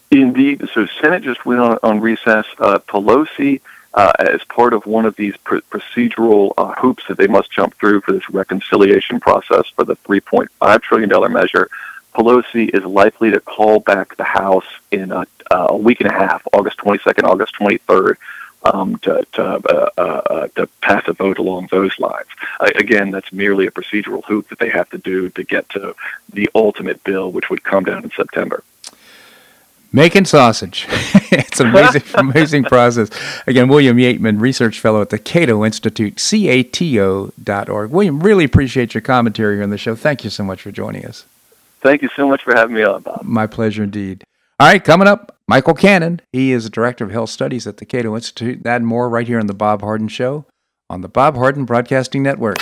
Indeed. 0.09 0.67
So 0.73 0.85
Senate 0.99 1.23
just 1.23 1.45
went 1.45 1.61
on, 1.61 1.79
on 1.83 2.01
recess. 2.01 2.45
Uh, 2.59 2.79
Pelosi, 2.79 3.61
uh, 3.93 4.11
as 4.19 4.43
part 4.45 4.73
of 4.73 4.85
one 4.85 5.05
of 5.05 5.15
these 5.15 5.35
pr- 5.37 5.57
procedural 5.69 6.53
uh, 6.57 6.73
hoops 6.73 7.03
that 7.07 7.17
they 7.17 7.27
must 7.27 7.51
jump 7.51 7.73
through 7.75 8.01
for 8.01 8.11
this 8.11 8.29
reconciliation 8.29 9.19
process 9.19 9.67
for 9.75 9.83
the 9.83 9.95
$3.5 9.97 10.81
trillion 10.81 11.33
measure, 11.33 11.69
Pelosi 12.13 12.69
is 12.69 12.83
likely 12.83 13.31
to 13.31 13.39
call 13.39 13.79
back 13.79 14.15
the 14.17 14.23
House 14.23 14.65
in 14.91 15.11
a, 15.11 15.25
a 15.49 15.75
week 15.75 16.01
and 16.01 16.09
a 16.09 16.13
half, 16.13 16.45
August 16.53 16.77
22nd, 16.77 17.23
August 17.23 17.55
23rd, 17.55 18.15
um, 18.63 18.97
to 18.99 19.25
to, 19.33 19.43
uh, 19.43 19.89
uh, 19.97 20.01
uh, 20.01 20.47
to 20.55 20.67
pass 20.81 21.07
a 21.07 21.13
vote 21.13 21.39
along 21.39 21.67
those 21.71 21.97
lines. 21.99 22.27
Again, 22.59 23.11
that's 23.11 23.31
merely 23.31 23.65
a 23.65 23.71
procedural 23.71 24.23
hoop 24.25 24.49
that 24.49 24.59
they 24.59 24.69
have 24.69 24.89
to 24.91 24.97
do 24.97 25.29
to 25.29 25.43
get 25.43 25.67
to 25.69 25.95
the 26.31 26.49
ultimate 26.53 27.03
bill, 27.03 27.31
which 27.31 27.49
would 27.49 27.63
come 27.63 27.85
down 27.85 28.03
in 28.03 28.11
September. 28.11 28.63
Making 29.93 30.23
sausage. 30.23 30.85
it's 30.89 31.59
an 31.59 31.67
amazing, 31.67 32.03
amazing 32.13 32.63
process. 32.63 33.09
Again, 33.45 33.67
William 33.67 33.97
Yeatman, 33.97 34.39
Research 34.39 34.79
Fellow 34.79 35.01
at 35.01 35.09
the 35.09 35.19
Cato 35.19 35.65
Institute, 35.65 36.15
cato.org. 36.15 37.91
William, 37.91 38.21
really 38.21 38.45
appreciate 38.45 38.93
your 38.93 39.01
commentary 39.01 39.55
here 39.55 39.63
on 39.63 39.69
the 39.69 39.77
show. 39.77 39.95
Thank 39.95 40.23
you 40.23 40.29
so 40.29 40.45
much 40.45 40.61
for 40.61 40.71
joining 40.71 41.05
us. 41.05 41.25
Thank 41.81 42.01
you 42.01 42.09
so 42.15 42.27
much 42.27 42.43
for 42.43 42.53
having 42.55 42.75
me 42.75 42.83
on, 42.83 43.01
Bob. 43.01 43.23
My 43.23 43.47
pleasure 43.47 43.83
indeed. 43.83 44.23
All 44.59 44.67
right, 44.67 44.83
coming 44.83 45.07
up, 45.07 45.37
Michael 45.47 45.73
Cannon. 45.73 46.21
He 46.31 46.51
is 46.51 46.65
the 46.65 46.69
Director 46.69 47.03
of 47.03 47.11
Health 47.11 47.31
Studies 47.31 47.65
at 47.65 47.77
the 47.77 47.85
Cato 47.85 48.15
Institute. 48.15 48.63
That 48.63 48.77
and 48.77 48.87
more 48.87 49.09
right 49.09 49.27
here 49.27 49.39
on 49.39 49.47
The 49.47 49.55
Bob 49.55 49.81
Harden 49.81 50.07
Show 50.07 50.45
on 50.91 51.01
the 51.01 51.07
Bob 51.07 51.35
Harden 51.35 51.65
Broadcasting 51.65 52.21
Network. 52.21 52.59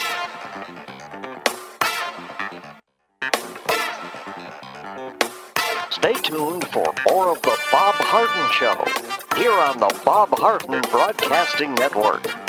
Stay 5.89 6.13
tuned 6.13 6.65
for 6.67 6.93
more 7.09 7.29
of 7.29 7.41
The 7.41 7.57
Bob 7.71 7.95
Harden 7.95 8.51
Show 8.53 8.85
here 9.35 9.51
on 9.51 9.79
the 9.79 10.01
Bob 10.05 10.29
Harden 10.37 10.81
Broadcasting 10.91 11.73
Network. 11.73 12.48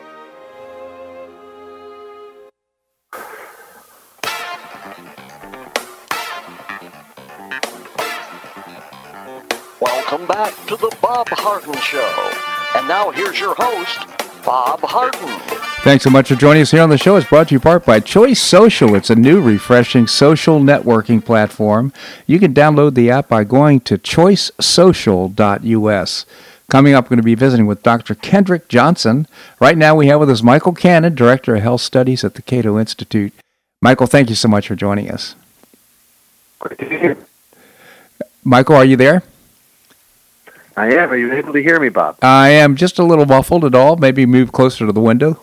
Back 10.31 10.55
to 10.65 10.75
the 10.77 10.95
Bob 11.01 11.27
Harden 11.29 11.75
Show. 11.81 12.31
And 12.75 12.87
now 12.87 13.11
here's 13.11 13.37
your 13.37 13.53
host, 13.53 13.99
Bob 14.45 14.79
Harden. 14.79 15.27
Thanks 15.83 16.05
so 16.05 16.09
much 16.09 16.29
for 16.29 16.35
joining 16.35 16.61
us 16.61 16.71
here 16.71 16.81
on 16.81 16.89
the 16.89 16.97
show. 16.97 17.17
It's 17.17 17.27
brought 17.27 17.49
to 17.49 17.55
you 17.55 17.59
part 17.59 17.85
by 17.85 17.99
Choice 17.99 18.39
Social. 18.39 18.95
It's 18.95 19.09
a 19.09 19.15
new, 19.15 19.41
refreshing 19.41 20.07
social 20.07 20.61
networking 20.61 21.25
platform. 21.25 21.91
You 22.27 22.39
can 22.39 22.53
download 22.53 22.93
the 22.93 23.11
app 23.11 23.27
by 23.27 23.43
going 23.43 23.81
to 23.81 23.97
choicesocial.us. 23.97 26.25
Coming 26.69 26.93
up, 26.93 27.03
we're 27.05 27.09
going 27.09 27.17
to 27.17 27.23
be 27.23 27.35
visiting 27.35 27.65
with 27.65 27.83
Dr. 27.83 28.15
Kendrick 28.15 28.69
Johnson. 28.69 29.27
Right 29.59 29.77
now, 29.77 29.95
we 29.95 30.07
have 30.07 30.21
with 30.21 30.29
us 30.29 30.41
Michael 30.41 30.71
Cannon, 30.71 31.13
Director 31.13 31.57
of 31.57 31.61
Health 31.61 31.81
Studies 31.81 32.23
at 32.23 32.35
the 32.35 32.41
Cato 32.41 32.79
Institute. 32.79 33.33
Michael, 33.81 34.07
thank 34.07 34.29
you 34.29 34.35
so 34.35 34.47
much 34.47 34.69
for 34.69 34.75
joining 34.75 35.11
us. 35.11 35.35
Great 36.59 36.79
to 36.79 36.87
hear. 36.87 37.17
Michael, 38.45 38.77
are 38.77 38.85
you 38.85 38.95
there? 38.95 39.23
I 40.81 40.95
am. 40.95 41.11
Are 41.11 41.15
you 41.15 41.31
able 41.31 41.53
to 41.53 41.61
hear 41.61 41.79
me, 41.79 41.89
Bob? 41.89 42.17
I 42.23 42.49
am 42.49 42.75
just 42.75 42.97
a 42.97 43.03
little 43.03 43.27
muffled 43.27 43.63
at 43.65 43.75
all. 43.75 43.97
Maybe 43.97 44.25
move 44.25 44.51
closer 44.51 44.87
to 44.87 44.91
the 44.91 44.99
window. 44.99 45.39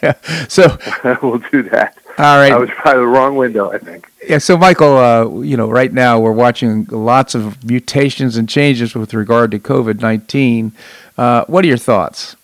so 0.48 0.76
we'll 1.22 1.38
do 1.50 1.62
that. 1.70 1.96
All 2.18 2.36
right. 2.36 2.52
I 2.52 2.58
was 2.58 2.68
probably 2.76 3.00
the 3.00 3.06
wrong 3.06 3.36
window, 3.36 3.70
I 3.70 3.78
think. 3.78 4.12
Yeah. 4.28 4.36
So, 4.36 4.58
Michael, 4.58 4.98
uh, 4.98 5.40
you 5.40 5.56
know, 5.56 5.70
right 5.70 5.90
now 5.90 6.20
we're 6.20 6.32
watching 6.32 6.84
lots 6.90 7.34
of 7.34 7.64
mutations 7.64 8.36
and 8.36 8.46
changes 8.46 8.94
with 8.94 9.14
regard 9.14 9.50
to 9.52 9.58
COVID 9.58 10.02
nineteen. 10.02 10.72
Uh, 11.16 11.46
what 11.46 11.64
are 11.64 11.68
your 11.68 11.78
thoughts? 11.78 12.36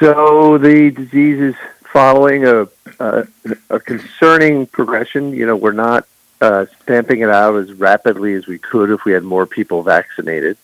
So 0.00 0.56
the 0.56 0.90
disease 0.92 1.40
is 1.40 1.54
following 1.92 2.46
a, 2.46 2.68
a, 3.00 3.26
a 3.68 3.80
concerning 3.80 4.66
progression. 4.66 5.32
You 5.32 5.44
know, 5.44 5.56
we're 5.56 5.72
not 5.72 6.06
uh, 6.40 6.66
stamping 6.82 7.20
it 7.20 7.30
out 7.30 7.56
as 7.56 7.72
rapidly 7.72 8.34
as 8.34 8.46
we 8.46 8.58
could 8.58 8.90
if 8.90 9.04
we 9.04 9.12
had 9.12 9.22
more 9.22 9.46
people 9.46 9.82
vaccinated. 9.82 10.56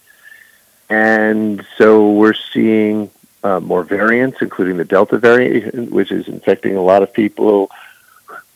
And 0.91 1.65
so 1.79 2.13
we're 2.13 2.35
seeing 2.35 3.11
uh, 3.43 3.61
more 3.61 3.83
variants, 3.83 4.43
including 4.43 4.77
the 4.77 4.85
Delta 4.85 5.19
variant, 5.19 5.91
which 5.91 6.13
is 6.13 6.29
infecting 6.29 6.77
a 6.77 6.83
lot 6.83 7.03
of 7.03 7.13
people 7.13 7.71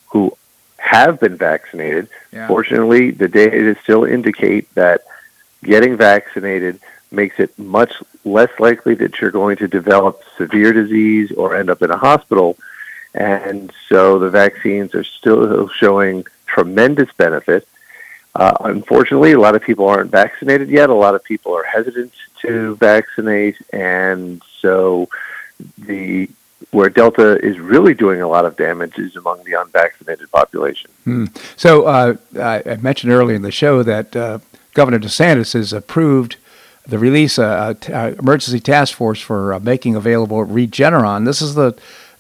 who 0.07 0.37
have 0.77 1.19
been 1.19 1.37
vaccinated. 1.37 2.09
Yeah. 2.33 2.47
Fortunately, 2.47 3.11
the 3.11 3.29
data 3.29 3.77
still 3.83 4.05
indicate 4.05 4.73
that 4.75 5.03
getting 5.65 5.97
vaccinated 5.97 6.79
makes 7.11 7.41
it 7.41 7.59
much 7.59 7.93
less 8.25 8.51
likely 8.59 8.95
that 8.95 9.21
you're 9.21 9.31
going 9.31 9.57
to 9.57 9.69
develop 9.69 10.23
severe 10.37 10.73
disease 10.73 11.33
or 11.33 11.57
end 11.57 11.71
up 11.71 11.83
in 11.83 11.91
a 11.91 11.97
hospital. 11.97 12.57
And 13.15 13.73
so 13.89 14.19
the 14.19 14.31
vaccines 14.31 14.95
are 14.95 15.05
still 15.05 15.69
showing 15.69 16.27
tremendous 16.57 17.13
benefit. 17.17 17.69
Uh, 18.35 18.57
unfortunately, 18.61 19.33
a 19.33 19.41
lot 19.41 19.55
of 19.55 19.63
people 19.63 19.89
aren't 19.89 20.11
vaccinated 20.11 20.69
yet. 20.69 20.91
A 20.91 20.95
lot 20.95 21.15
of 21.15 21.23
people 21.25 21.57
are 21.57 21.65
hesitant 21.65 22.13
to 22.43 22.77
vaccinate, 22.77 23.57
and 23.73 24.43
so 24.61 25.09
the 25.79 26.29
where 26.71 26.91
Delta 26.91 27.39
is 27.45 27.59
really 27.59 27.95
doing 27.95 28.21
a 28.21 28.29
lot 28.29 28.45
of 28.45 28.57
damage 28.57 28.99
is 28.99 29.17
among 29.17 29.45
the 29.45 29.53
unvaccinated 29.55 30.31
population. 30.31 30.91
Hmm. 31.05 31.27
So 31.57 31.85
uh, 31.85 32.17
I 32.39 32.77
mentioned 32.77 33.13
earlier 33.13 33.37
in 33.37 33.43
the 33.43 33.51
show 33.51 33.83
that 33.83 34.17
uh, 34.17 34.39
Governor 34.75 34.99
DeSantis 34.99 35.53
has 35.53 35.73
approved 35.73 36.37
the 36.87 36.99
release 36.99 37.39
of 37.39 37.89
an 37.89 38.19
emergency 38.19 38.61
task 38.61 38.95
force 38.95 39.21
for 39.21 39.55
uh, 39.55 39.61
making 39.61 39.97
available 39.97 40.45
Regeneron. 40.47 41.25
This 41.25 41.41
is 41.43 41.55
the 41.55 41.77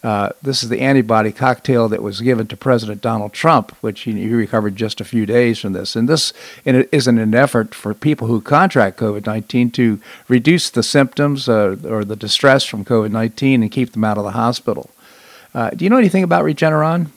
uh, 0.06 0.30
this 0.40 0.62
is 0.62 0.68
the 0.68 0.80
antibody 0.82 1.32
cocktail 1.32 1.88
that 1.88 2.00
was 2.00 2.20
given 2.20 2.46
to 2.46 2.56
President 2.56 3.00
Donald 3.00 3.32
Trump, 3.32 3.72
which 3.80 4.02
he, 4.02 4.12
he 4.12 4.32
recovered 4.32 4.76
just 4.76 5.00
a 5.00 5.04
few 5.04 5.26
days 5.26 5.58
from 5.58 5.72
this. 5.72 5.96
And 5.96 6.08
this 6.08 6.32
is 6.64 7.08
an 7.08 7.34
effort 7.34 7.74
for 7.74 7.92
people 7.92 8.28
who 8.28 8.40
contract 8.40 9.00
COVID 9.00 9.26
19 9.26 9.72
to 9.72 10.00
reduce 10.28 10.70
the 10.70 10.84
symptoms 10.84 11.48
uh, 11.48 11.76
or 11.84 12.04
the 12.04 12.14
distress 12.14 12.64
from 12.64 12.84
COVID 12.84 13.10
19 13.10 13.64
and 13.64 13.72
keep 13.72 13.94
them 13.94 14.04
out 14.04 14.16
of 14.16 14.22
the 14.22 14.30
hospital. 14.30 14.90
Uh, 15.52 15.70
do 15.70 15.84
you 15.84 15.90
know 15.90 15.98
anything 15.98 16.22
about 16.22 16.44
Regeneron? 16.44 17.08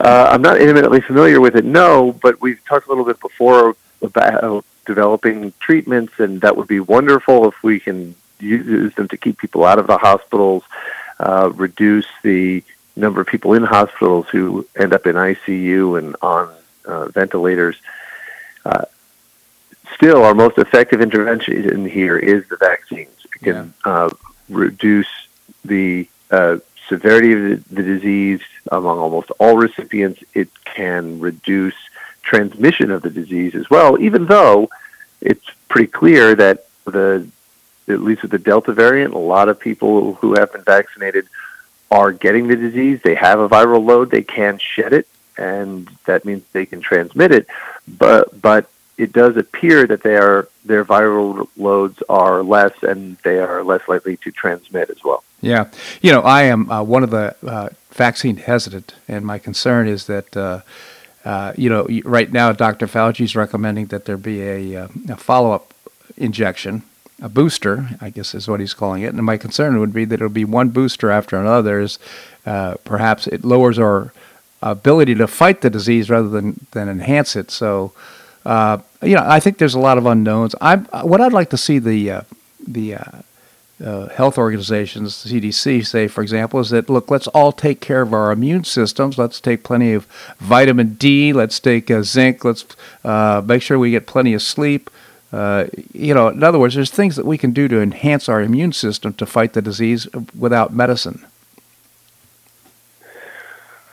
Uh, 0.00 0.30
I'm 0.32 0.42
not 0.42 0.60
intimately 0.60 1.00
familiar 1.00 1.40
with 1.40 1.54
it, 1.54 1.64
no, 1.64 2.10
but 2.10 2.40
we've 2.40 2.60
talked 2.64 2.86
a 2.86 2.88
little 2.88 3.04
bit 3.04 3.20
before 3.20 3.76
about 4.02 4.64
developing 4.84 5.52
treatments, 5.60 6.14
and 6.18 6.40
that 6.40 6.56
would 6.56 6.66
be 6.66 6.80
wonderful 6.80 7.46
if 7.46 7.62
we 7.62 7.78
can 7.78 8.16
use 8.40 8.92
them 8.96 9.06
to 9.06 9.16
keep 9.16 9.38
people 9.38 9.64
out 9.64 9.78
of 9.78 9.86
the 9.86 9.98
hospitals 9.98 10.64
uh, 11.20 11.50
reduce 11.54 12.06
the 12.22 12.64
number 12.96 13.20
of 13.20 13.26
people 13.26 13.54
in 13.54 13.62
hospitals 13.62 14.26
who 14.30 14.66
end 14.76 14.92
up 14.92 15.06
in 15.06 15.16
ICU 15.16 15.98
and 15.98 16.16
on 16.22 16.52
uh, 16.84 17.06
ventilators. 17.08 17.76
Uh, 18.64 18.84
still, 19.94 20.24
our 20.24 20.34
most 20.34 20.58
effective 20.58 21.00
intervention 21.00 21.68
in 21.70 21.84
here 21.86 22.16
is 22.16 22.46
the 22.48 22.56
vaccines. 22.56 23.14
It 23.24 23.44
can 23.44 23.74
yeah. 23.86 23.92
Uh, 23.92 24.10
reduce 24.48 25.08
the 25.64 26.08
uh, 26.30 26.58
severity 26.88 27.32
of 27.32 27.40
the, 27.40 27.74
the 27.74 27.82
disease 27.82 28.40
among 28.72 28.98
almost 28.98 29.30
all 29.38 29.56
recipients. 29.56 30.22
It 30.34 30.48
can 30.64 31.20
reduce 31.20 31.74
transmission 32.22 32.90
of 32.90 33.02
the 33.02 33.10
disease 33.10 33.54
as 33.54 33.68
well, 33.70 34.00
even 34.00 34.26
though 34.26 34.70
it's 35.20 35.46
pretty 35.68 35.86
clear 35.86 36.34
that 36.34 36.66
the 36.84 37.26
at 37.90 38.00
least 38.00 38.22
with 38.22 38.30
the 38.30 38.38
Delta 38.38 38.72
variant, 38.72 39.14
a 39.14 39.18
lot 39.18 39.48
of 39.48 39.58
people 39.58 40.14
who 40.14 40.34
have 40.34 40.52
been 40.52 40.62
vaccinated 40.62 41.28
are 41.90 42.12
getting 42.12 42.46
the 42.46 42.56
disease. 42.56 43.00
They 43.02 43.14
have 43.16 43.40
a 43.40 43.48
viral 43.48 43.84
load. 43.84 44.10
They 44.10 44.22
can 44.22 44.58
shed 44.58 44.92
it, 44.92 45.08
and 45.36 45.88
that 46.06 46.24
means 46.24 46.42
they 46.52 46.66
can 46.66 46.80
transmit 46.80 47.32
it. 47.32 47.46
But 47.88 48.40
but 48.40 48.70
it 48.96 49.12
does 49.12 49.36
appear 49.36 49.86
that 49.86 50.02
they 50.02 50.16
are 50.16 50.48
their 50.64 50.84
viral 50.84 51.48
loads 51.56 52.02
are 52.08 52.42
less, 52.42 52.72
and 52.82 53.16
they 53.24 53.38
are 53.38 53.64
less 53.64 53.86
likely 53.88 54.16
to 54.18 54.30
transmit 54.30 54.90
as 54.90 55.02
well. 55.02 55.24
Yeah, 55.40 55.70
you 56.00 56.12
know, 56.12 56.20
I 56.20 56.42
am 56.42 56.70
uh, 56.70 56.82
one 56.82 57.02
of 57.02 57.10
the 57.10 57.34
uh, 57.46 57.70
vaccine 57.90 58.36
hesitant, 58.36 58.94
and 59.08 59.24
my 59.24 59.38
concern 59.38 59.88
is 59.88 60.06
that. 60.06 60.36
Uh, 60.36 60.60
uh, 61.22 61.52
you 61.54 61.68
know, 61.68 61.86
right 62.06 62.32
now, 62.32 62.50
Dr. 62.50 62.86
Fauci 62.86 63.24
is 63.24 63.36
recommending 63.36 63.88
that 63.88 64.06
there 64.06 64.16
be 64.16 64.40
a, 64.40 64.84
uh, 64.84 64.88
a 65.10 65.16
follow-up 65.16 65.74
injection 66.16 66.82
a 67.20 67.28
booster, 67.28 67.88
I 68.00 68.10
guess 68.10 68.34
is 68.34 68.48
what 68.48 68.60
he's 68.60 68.74
calling 68.74 69.02
it. 69.02 69.12
And 69.12 69.24
my 69.24 69.36
concern 69.36 69.78
would 69.80 69.92
be 69.92 70.04
that 70.06 70.14
it'll 70.14 70.28
be 70.28 70.44
one 70.44 70.70
booster 70.70 71.10
after 71.10 71.36
another. 71.36 71.80
Is 71.80 71.98
uh, 72.46 72.76
perhaps 72.84 73.26
it 73.26 73.44
lowers 73.44 73.78
our 73.78 74.12
ability 74.62 75.14
to 75.14 75.26
fight 75.26 75.60
the 75.60 75.70
disease 75.70 76.10
rather 76.10 76.28
than 76.28 76.66
than 76.72 76.88
enhance 76.88 77.36
it. 77.36 77.50
So, 77.50 77.92
uh, 78.44 78.78
you 79.02 79.14
know, 79.14 79.24
I 79.24 79.40
think 79.40 79.58
there's 79.58 79.74
a 79.74 79.80
lot 79.80 79.98
of 79.98 80.06
unknowns. 80.06 80.54
I 80.60 80.76
what 80.76 81.20
I'd 81.20 81.32
like 81.32 81.50
to 81.50 81.56
see 81.56 81.78
the 81.78 82.10
uh, 82.10 82.22
the 82.66 82.96
uh, 82.96 83.04
uh, 83.84 84.08
health 84.08 84.36
organizations, 84.36 85.22
the 85.22 85.40
CDC, 85.40 85.86
say, 85.86 86.06
for 86.06 86.22
example, 86.22 86.60
is 86.60 86.70
that 86.70 86.88
look, 86.90 87.10
let's 87.10 87.26
all 87.28 87.52
take 87.52 87.80
care 87.80 88.02
of 88.02 88.12
our 88.12 88.30
immune 88.32 88.64
systems. 88.64 89.18
Let's 89.18 89.40
take 89.40 89.62
plenty 89.62 89.92
of 89.92 90.06
vitamin 90.38 90.94
D. 90.94 91.32
Let's 91.32 91.60
take 91.60 91.90
uh, 91.90 92.02
zinc. 92.02 92.44
Let's 92.44 92.64
make 93.46 93.62
sure 93.62 93.78
we 93.78 93.90
get 93.90 94.06
plenty 94.06 94.34
of 94.34 94.42
sleep. 94.42 94.90
Uh, 95.32 95.66
you 95.92 96.12
know, 96.12 96.28
in 96.28 96.42
other 96.42 96.58
words, 96.58 96.74
there's 96.74 96.90
things 96.90 97.16
that 97.16 97.24
we 97.24 97.38
can 97.38 97.52
do 97.52 97.68
to 97.68 97.80
enhance 97.80 98.28
our 98.28 98.40
immune 98.40 98.72
system 98.72 99.12
to 99.14 99.26
fight 99.26 99.52
the 99.52 99.62
disease 99.62 100.08
without 100.36 100.72
medicine. 100.72 101.24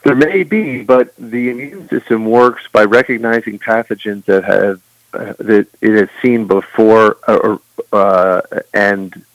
There 0.04 0.16
may 0.16 0.44
be, 0.44 0.84
but 0.84 1.14
the 1.18 1.50
immune 1.50 1.90
system 1.90 2.26
works 2.26 2.64
by 2.72 2.86
recognizing 2.86 3.60
pathogens 3.60 4.26
that 4.26 4.44
have 4.46 4.82
uh, 5.14 5.34
that 5.40 5.68
it 5.82 5.94
has 5.94 6.10
seen 6.22 6.48
before, 6.48 7.18
uh, 7.28 7.58
uh 7.94 8.42
and 8.74 9.26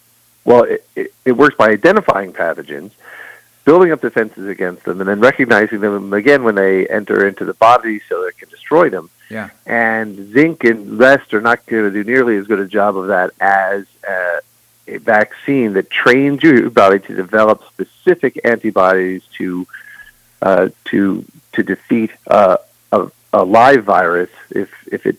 well, 0.44 0.64
it, 0.64 0.84
it, 0.96 1.14
it, 1.24 1.32
works 1.32 1.56
by 1.56 1.70
identifying 1.70 2.32
pathogens 2.32 2.90
building 3.64 3.92
up 3.92 4.00
defenses 4.00 4.46
against 4.48 4.84
them, 4.84 5.00
and 5.00 5.08
then 5.08 5.20
recognizing 5.20 5.80
them 5.80 6.12
again 6.12 6.42
when 6.44 6.54
they 6.54 6.86
enter 6.86 7.26
into 7.26 7.44
the 7.44 7.54
body 7.54 8.00
so 8.08 8.24
they 8.24 8.32
can 8.32 8.48
destroy 8.48 8.90
them. 8.90 9.10
Yeah. 9.30 9.50
And 9.66 10.32
zinc 10.32 10.64
and 10.64 10.98
rest 10.98 11.32
are 11.32 11.40
not 11.40 11.64
going 11.66 11.84
to 11.84 11.90
do 11.90 12.04
nearly 12.04 12.36
as 12.36 12.46
good 12.46 12.58
a 12.58 12.66
job 12.66 12.96
of 12.96 13.08
that 13.08 13.30
as 13.40 13.86
uh, 14.08 14.40
a 14.88 14.98
vaccine 14.98 15.72
that 15.74 15.90
trains 15.90 16.42
your 16.42 16.68
body 16.70 16.98
to 16.98 17.14
develop 17.14 17.64
specific 17.68 18.40
antibodies 18.44 19.22
to 19.38 19.66
uh, 20.42 20.68
to 20.86 21.24
to 21.52 21.62
defeat 21.62 22.10
uh, 22.26 22.56
a, 22.90 23.10
a 23.32 23.44
live 23.44 23.84
virus 23.84 24.30
if 24.50 24.70
if 24.92 25.06
it 25.06 25.16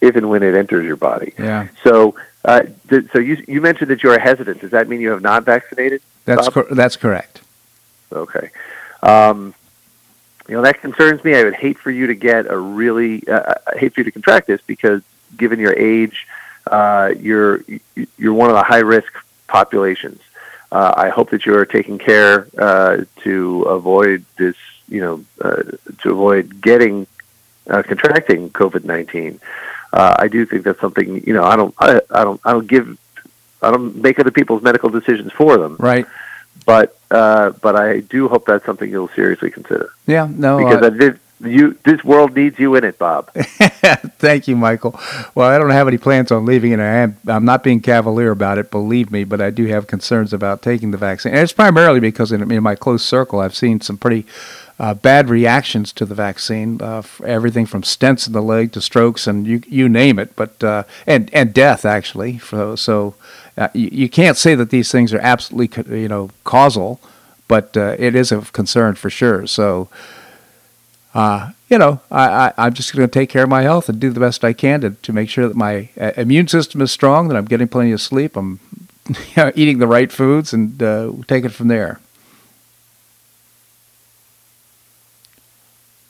if 0.00 0.16
and 0.16 0.28
when 0.28 0.42
it 0.42 0.54
enters 0.54 0.84
your 0.84 0.96
body. 0.96 1.32
Yeah. 1.38 1.68
So 1.84 2.16
uh, 2.44 2.64
th- 2.88 3.10
so 3.12 3.18
you 3.18 3.42
you 3.46 3.60
mentioned 3.60 3.90
that 3.90 4.02
you 4.02 4.10
are 4.10 4.18
hesitant. 4.18 4.60
Does 4.60 4.72
that 4.72 4.88
mean 4.88 5.00
you 5.00 5.10
have 5.10 5.22
not 5.22 5.44
vaccinated? 5.44 6.02
That's 6.24 6.48
cor- 6.48 6.66
that's 6.70 6.96
correct. 6.96 7.40
Okay. 8.12 8.50
Um, 9.02 9.54
you 10.48 10.56
know 10.56 10.62
that 10.62 10.80
concerns 10.80 11.22
me. 11.24 11.34
I 11.34 11.44
would 11.44 11.54
hate 11.54 11.78
for 11.78 11.90
you 11.90 12.08
to 12.08 12.14
get 12.14 12.50
a 12.50 12.58
really 12.58 13.26
uh, 13.28 13.54
I 13.66 13.78
hate 13.78 13.94
for 13.94 14.00
you 14.00 14.04
to 14.04 14.10
contract 14.10 14.46
this 14.46 14.60
because 14.66 15.02
given 15.36 15.58
your 15.58 15.72
age, 15.78 16.26
uh, 16.66 17.12
you're 17.18 17.64
you're 18.18 18.34
one 18.34 18.50
of 18.50 18.56
the 18.56 18.62
high 18.62 18.80
risk 18.80 19.12
populations. 19.46 20.20
Uh, 20.70 20.94
I 20.96 21.10
hope 21.10 21.30
that 21.30 21.44
you 21.46 21.54
are 21.56 21.66
taking 21.66 21.98
care 21.98 22.48
uh, 22.58 23.04
to 23.22 23.62
avoid 23.62 24.24
this. 24.36 24.56
You 24.88 25.00
know, 25.00 25.24
uh, 25.40 25.62
to 26.00 26.10
avoid 26.10 26.60
getting 26.60 27.06
uh, 27.70 27.82
contracting 27.82 28.50
COVID 28.50 28.84
nineteen. 28.84 29.40
Uh, 29.92 30.16
I 30.18 30.28
do 30.28 30.44
think 30.44 30.64
that's 30.64 30.80
something. 30.80 31.24
You 31.26 31.34
know, 31.34 31.44
I 31.44 31.56
don't. 31.56 31.74
I, 31.78 32.00
I 32.10 32.24
don't. 32.24 32.40
I 32.44 32.52
don't 32.52 32.66
give. 32.66 32.98
I 33.62 33.70
don't 33.70 33.96
make 33.96 34.18
other 34.18 34.32
people's 34.32 34.62
medical 34.62 34.90
decisions 34.90 35.30
for 35.32 35.56
them 35.56 35.76
Right. 35.78 36.04
But 36.64 36.96
uh, 37.10 37.50
but 37.60 37.76
I 37.76 38.00
do 38.00 38.28
hope 38.28 38.46
that's 38.46 38.64
something 38.64 38.90
you'll 38.90 39.08
seriously 39.08 39.50
consider 39.50 39.92
Yeah. 40.06 40.28
No. 40.30 40.58
because 40.58 40.82
uh, 40.82 40.86
I 40.86 40.90
did, 40.90 41.20
you 41.40 41.76
this 41.84 42.02
world 42.04 42.34
needs 42.36 42.58
you 42.58 42.74
in 42.76 42.84
it, 42.84 42.98
Bob. 42.98 43.30
Thank 43.34 44.46
you, 44.46 44.56
Michael. 44.56 44.98
Well, 45.34 45.48
I 45.50 45.58
don't 45.58 45.70
have 45.70 45.88
any 45.88 45.98
plans 45.98 46.30
on 46.30 46.46
leaving 46.46 46.72
and 46.72 46.80
I 46.80 46.86
am, 46.86 47.16
I'm 47.26 47.44
not 47.44 47.62
being 47.64 47.80
cavalier 47.80 48.30
about 48.30 48.58
it, 48.58 48.70
believe 48.70 49.10
me, 49.10 49.24
but 49.24 49.40
I 49.40 49.50
do 49.50 49.66
have 49.66 49.86
concerns 49.88 50.32
about 50.32 50.62
taking 50.62 50.92
the 50.92 50.98
vaccine. 50.98 51.32
And 51.32 51.42
it's 51.42 51.52
primarily 51.52 52.00
because 52.00 52.30
in, 52.32 52.50
in 52.50 52.62
my 52.62 52.76
close 52.76 53.04
circle, 53.04 53.40
I've 53.40 53.56
seen 53.56 53.80
some 53.80 53.98
pretty 53.98 54.24
uh, 54.82 54.92
bad 54.94 55.30
reactions 55.30 55.92
to 55.92 56.04
the 56.04 56.14
vaccine. 56.14 56.82
Uh, 56.82 57.02
everything 57.24 57.66
from 57.66 57.82
stents 57.82 58.26
in 58.26 58.32
the 58.32 58.42
leg 58.42 58.72
to 58.72 58.80
strokes 58.80 59.28
and 59.28 59.46
you 59.46 59.62
you 59.68 59.88
name 59.88 60.18
it, 60.18 60.34
but 60.34 60.62
uh, 60.64 60.82
and 61.06 61.32
and 61.32 61.54
death 61.54 61.84
actually. 61.84 62.38
So, 62.40 62.74
so 62.74 63.14
uh, 63.56 63.68
you, 63.74 63.88
you 63.92 64.08
can't 64.08 64.36
say 64.36 64.56
that 64.56 64.70
these 64.70 64.90
things 64.90 65.14
are 65.14 65.20
absolutely 65.20 66.00
you 66.00 66.08
know 66.08 66.30
causal, 66.42 67.00
but 67.46 67.76
uh, 67.76 67.94
it 67.96 68.16
is 68.16 68.32
of 68.32 68.52
concern 68.52 68.96
for 68.96 69.08
sure. 69.08 69.46
So 69.46 69.88
uh, 71.14 71.52
you 71.68 71.78
know, 71.78 72.00
I, 72.10 72.24
I, 72.26 72.52
I'm 72.58 72.74
just 72.74 72.92
going 72.92 73.08
to 73.08 73.12
take 73.12 73.30
care 73.30 73.44
of 73.44 73.48
my 73.48 73.62
health 73.62 73.88
and 73.88 74.00
do 74.00 74.10
the 74.10 74.18
best 74.18 74.42
I 74.42 74.52
can 74.52 74.80
to, 74.80 74.90
to 74.90 75.12
make 75.12 75.30
sure 75.30 75.46
that 75.46 75.56
my 75.56 75.90
immune 76.16 76.48
system 76.48 76.80
is 76.80 76.90
strong, 76.90 77.28
that 77.28 77.36
I'm 77.36 77.44
getting 77.44 77.68
plenty 77.68 77.92
of 77.92 78.00
sleep, 78.00 78.36
I'm 78.36 78.58
you 79.08 79.14
know, 79.36 79.52
eating 79.54 79.78
the 79.78 79.86
right 79.86 80.10
foods, 80.10 80.52
and 80.52 80.76
take 81.28 81.44
it 81.44 81.50
from 81.50 81.68
there. 81.68 82.00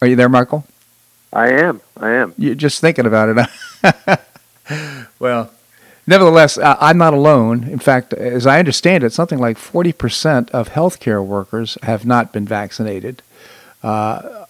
Are 0.03 0.09
you 0.09 0.17
there, 0.17 0.29
Michael? 0.29 0.67
I 1.33 1.53
am. 1.53 1.81
I 1.97 2.11
am. 2.11 2.35
You're 2.37 2.57
just 2.57 2.81
thinking 2.81 3.07
about 3.07 3.49
it. 3.85 4.19
well, 5.21 5.53
nevertheless, 6.09 6.59
uh, 6.59 6.77
I'm 6.81 6.99
not 6.99 7.15
alone. 7.15 7.63
In 7.69 7.79
fact, 7.79 8.13
as 8.13 8.45
I 8.45 8.59
understand 8.59 9.05
it, 9.05 9.13
something 9.13 9.39
like 9.39 9.57
40% 9.59 10.51
of 10.51 10.71
healthcare 10.71 11.25
workers 11.25 11.79
have 11.85 12.05
not 12.05 12.33
been 12.33 12.45
vaccinated. 12.45 13.23
Uh, 13.81 14.47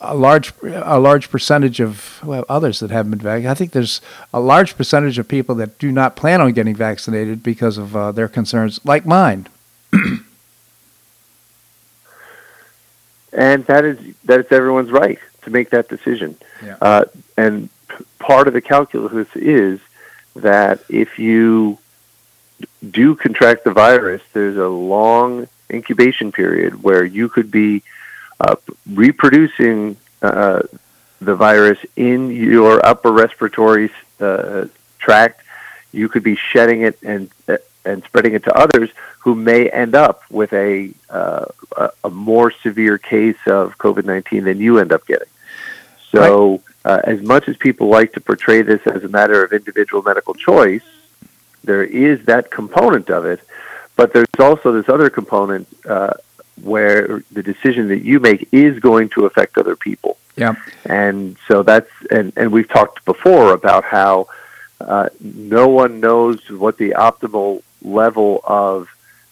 a 0.00 0.14
large, 0.14 0.54
a 0.62 0.98
large 0.98 1.30
percentage 1.30 1.80
of 1.80 2.18
well, 2.24 2.46
others 2.48 2.80
that 2.80 2.90
haven't 2.90 3.10
been 3.10 3.20
vaccinated. 3.20 3.50
I 3.50 3.54
think 3.54 3.72
there's 3.72 4.00
a 4.32 4.40
large 4.40 4.74
percentage 4.74 5.18
of 5.18 5.28
people 5.28 5.54
that 5.56 5.78
do 5.78 5.92
not 5.92 6.16
plan 6.16 6.40
on 6.40 6.52
getting 6.52 6.74
vaccinated 6.74 7.42
because 7.42 7.76
of 7.76 7.94
uh, 7.94 8.10
their 8.10 8.28
concerns, 8.28 8.80
like 8.86 9.04
mine. 9.04 9.48
And 13.32 13.64
that 13.66 13.84
is 13.84 13.98
that 14.24 14.40
is 14.40 14.46
everyone's 14.50 14.90
right 14.90 15.18
to 15.42 15.50
make 15.50 15.70
that 15.70 15.88
decision. 15.88 16.36
Yeah. 16.64 16.76
Uh, 16.80 17.04
and 17.36 17.68
p- 17.88 18.04
part 18.18 18.48
of 18.48 18.54
the 18.54 18.60
calculus 18.60 19.28
is 19.34 19.80
that 20.36 20.80
if 20.88 21.18
you 21.18 21.78
do 22.90 23.14
contract 23.14 23.64
the 23.64 23.72
virus, 23.72 24.22
there's 24.32 24.56
a 24.56 24.68
long 24.68 25.48
incubation 25.70 26.32
period 26.32 26.82
where 26.82 27.04
you 27.04 27.28
could 27.28 27.50
be 27.50 27.82
uh, 28.40 28.56
reproducing 28.90 29.96
uh, 30.22 30.62
the 31.20 31.34
virus 31.34 31.78
in 31.96 32.30
your 32.30 32.84
upper 32.84 33.10
respiratory 33.12 33.90
uh, 34.20 34.66
tract. 34.98 35.42
You 35.92 36.08
could 36.08 36.22
be 36.22 36.36
shedding 36.36 36.82
it 36.82 36.98
and 37.02 37.30
and 37.84 38.02
spreading 38.04 38.34
it 38.34 38.44
to 38.44 38.54
others 38.54 38.90
who 39.20 39.34
may 39.34 39.68
end 39.68 39.94
up 39.94 40.22
with 40.30 40.52
a 40.52 40.90
uh, 41.10 41.46
a, 42.04 42.10
more 42.10 42.50
severe 42.50 42.98
case 42.98 43.38
of 43.46 43.78
COVID 43.78 44.04
nineteen 44.04 44.44
than 44.44 44.58
you 44.58 44.78
end 44.78 44.92
up 44.92 45.06
getting. 45.06 45.28
So, 46.10 46.62
uh, 46.84 47.00
as 47.04 47.20
much 47.20 47.48
as 47.48 47.56
people 47.56 47.88
like 47.88 48.12
to 48.14 48.20
portray 48.20 48.62
this 48.62 48.80
as 48.86 49.04
a 49.04 49.08
matter 49.08 49.44
of 49.44 49.52
individual 49.52 50.02
medical 50.02 50.34
choice, 50.34 50.82
there 51.64 51.84
is 51.84 52.24
that 52.24 52.50
component 52.50 53.10
of 53.10 53.26
it, 53.26 53.40
but 53.96 54.12
there's 54.12 54.26
also 54.38 54.72
this 54.72 54.88
other 54.88 55.10
component 55.10 55.68
uh, 55.86 56.14
where 56.62 57.22
the 57.32 57.42
decision 57.42 57.88
that 57.88 58.02
you 58.02 58.20
make 58.20 58.48
is 58.52 58.78
going 58.80 59.08
to 59.10 59.26
affect 59.26 59.58
other 59.58 59.76
people. 59.76 60.16
Yeah. 60.36 60.54
And 60.84 61.36
so 61.48 61.62
that's 61.62 61.90
and 62.10 62.32
and 62.36 62.52
we've 62.52 62.68
talked 62.68 63.04
before 63.04 63.52
about 63.52 63.84
how 63.84 64.28
uh, 64.80 65.08
no 65.20 65.68
one 65.68 66.00
knows 66.00 66.48
what 66.50 66.78
the 66.78 66.90
optimal 66.90 67.62
level 67.82 68.40
of 68.44 68.88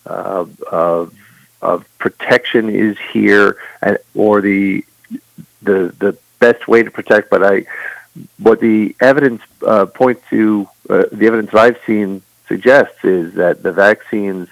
uh, 0.07 0.47
of 0.71 1.15
of 1.63 1.99
protection 1.99 2.69
is 2.69 2.97
here, 3.13 3.57
and, 3.83 3.99
or 4.15 4.41
the 4.41 4.85
the 5.63 5.95
the 5.99 6.17
best 6.39 6.69
way 6.69 6.83
to 6.83 6.91
protect. 6.91 7.31
But 7.31 7.43
I, 7.43 7.67
what 8.39 8.61
the 8.61 8.95
evidence 9.01 9.43
uh, 9.67 9.87
points 9.87 10.23
to, 10.31 10.69
uh, 10.89 11.05
the 11.13 11.27
evidence 11.27 11.51
that 11.53 11.61
I've 11.61 11.81
seen 11.87 12.23
suggests 12.49 13.05
is 13.05 13.35
that 13.35 13.63
the 13.63 13.73
vaccines 13.73 14.49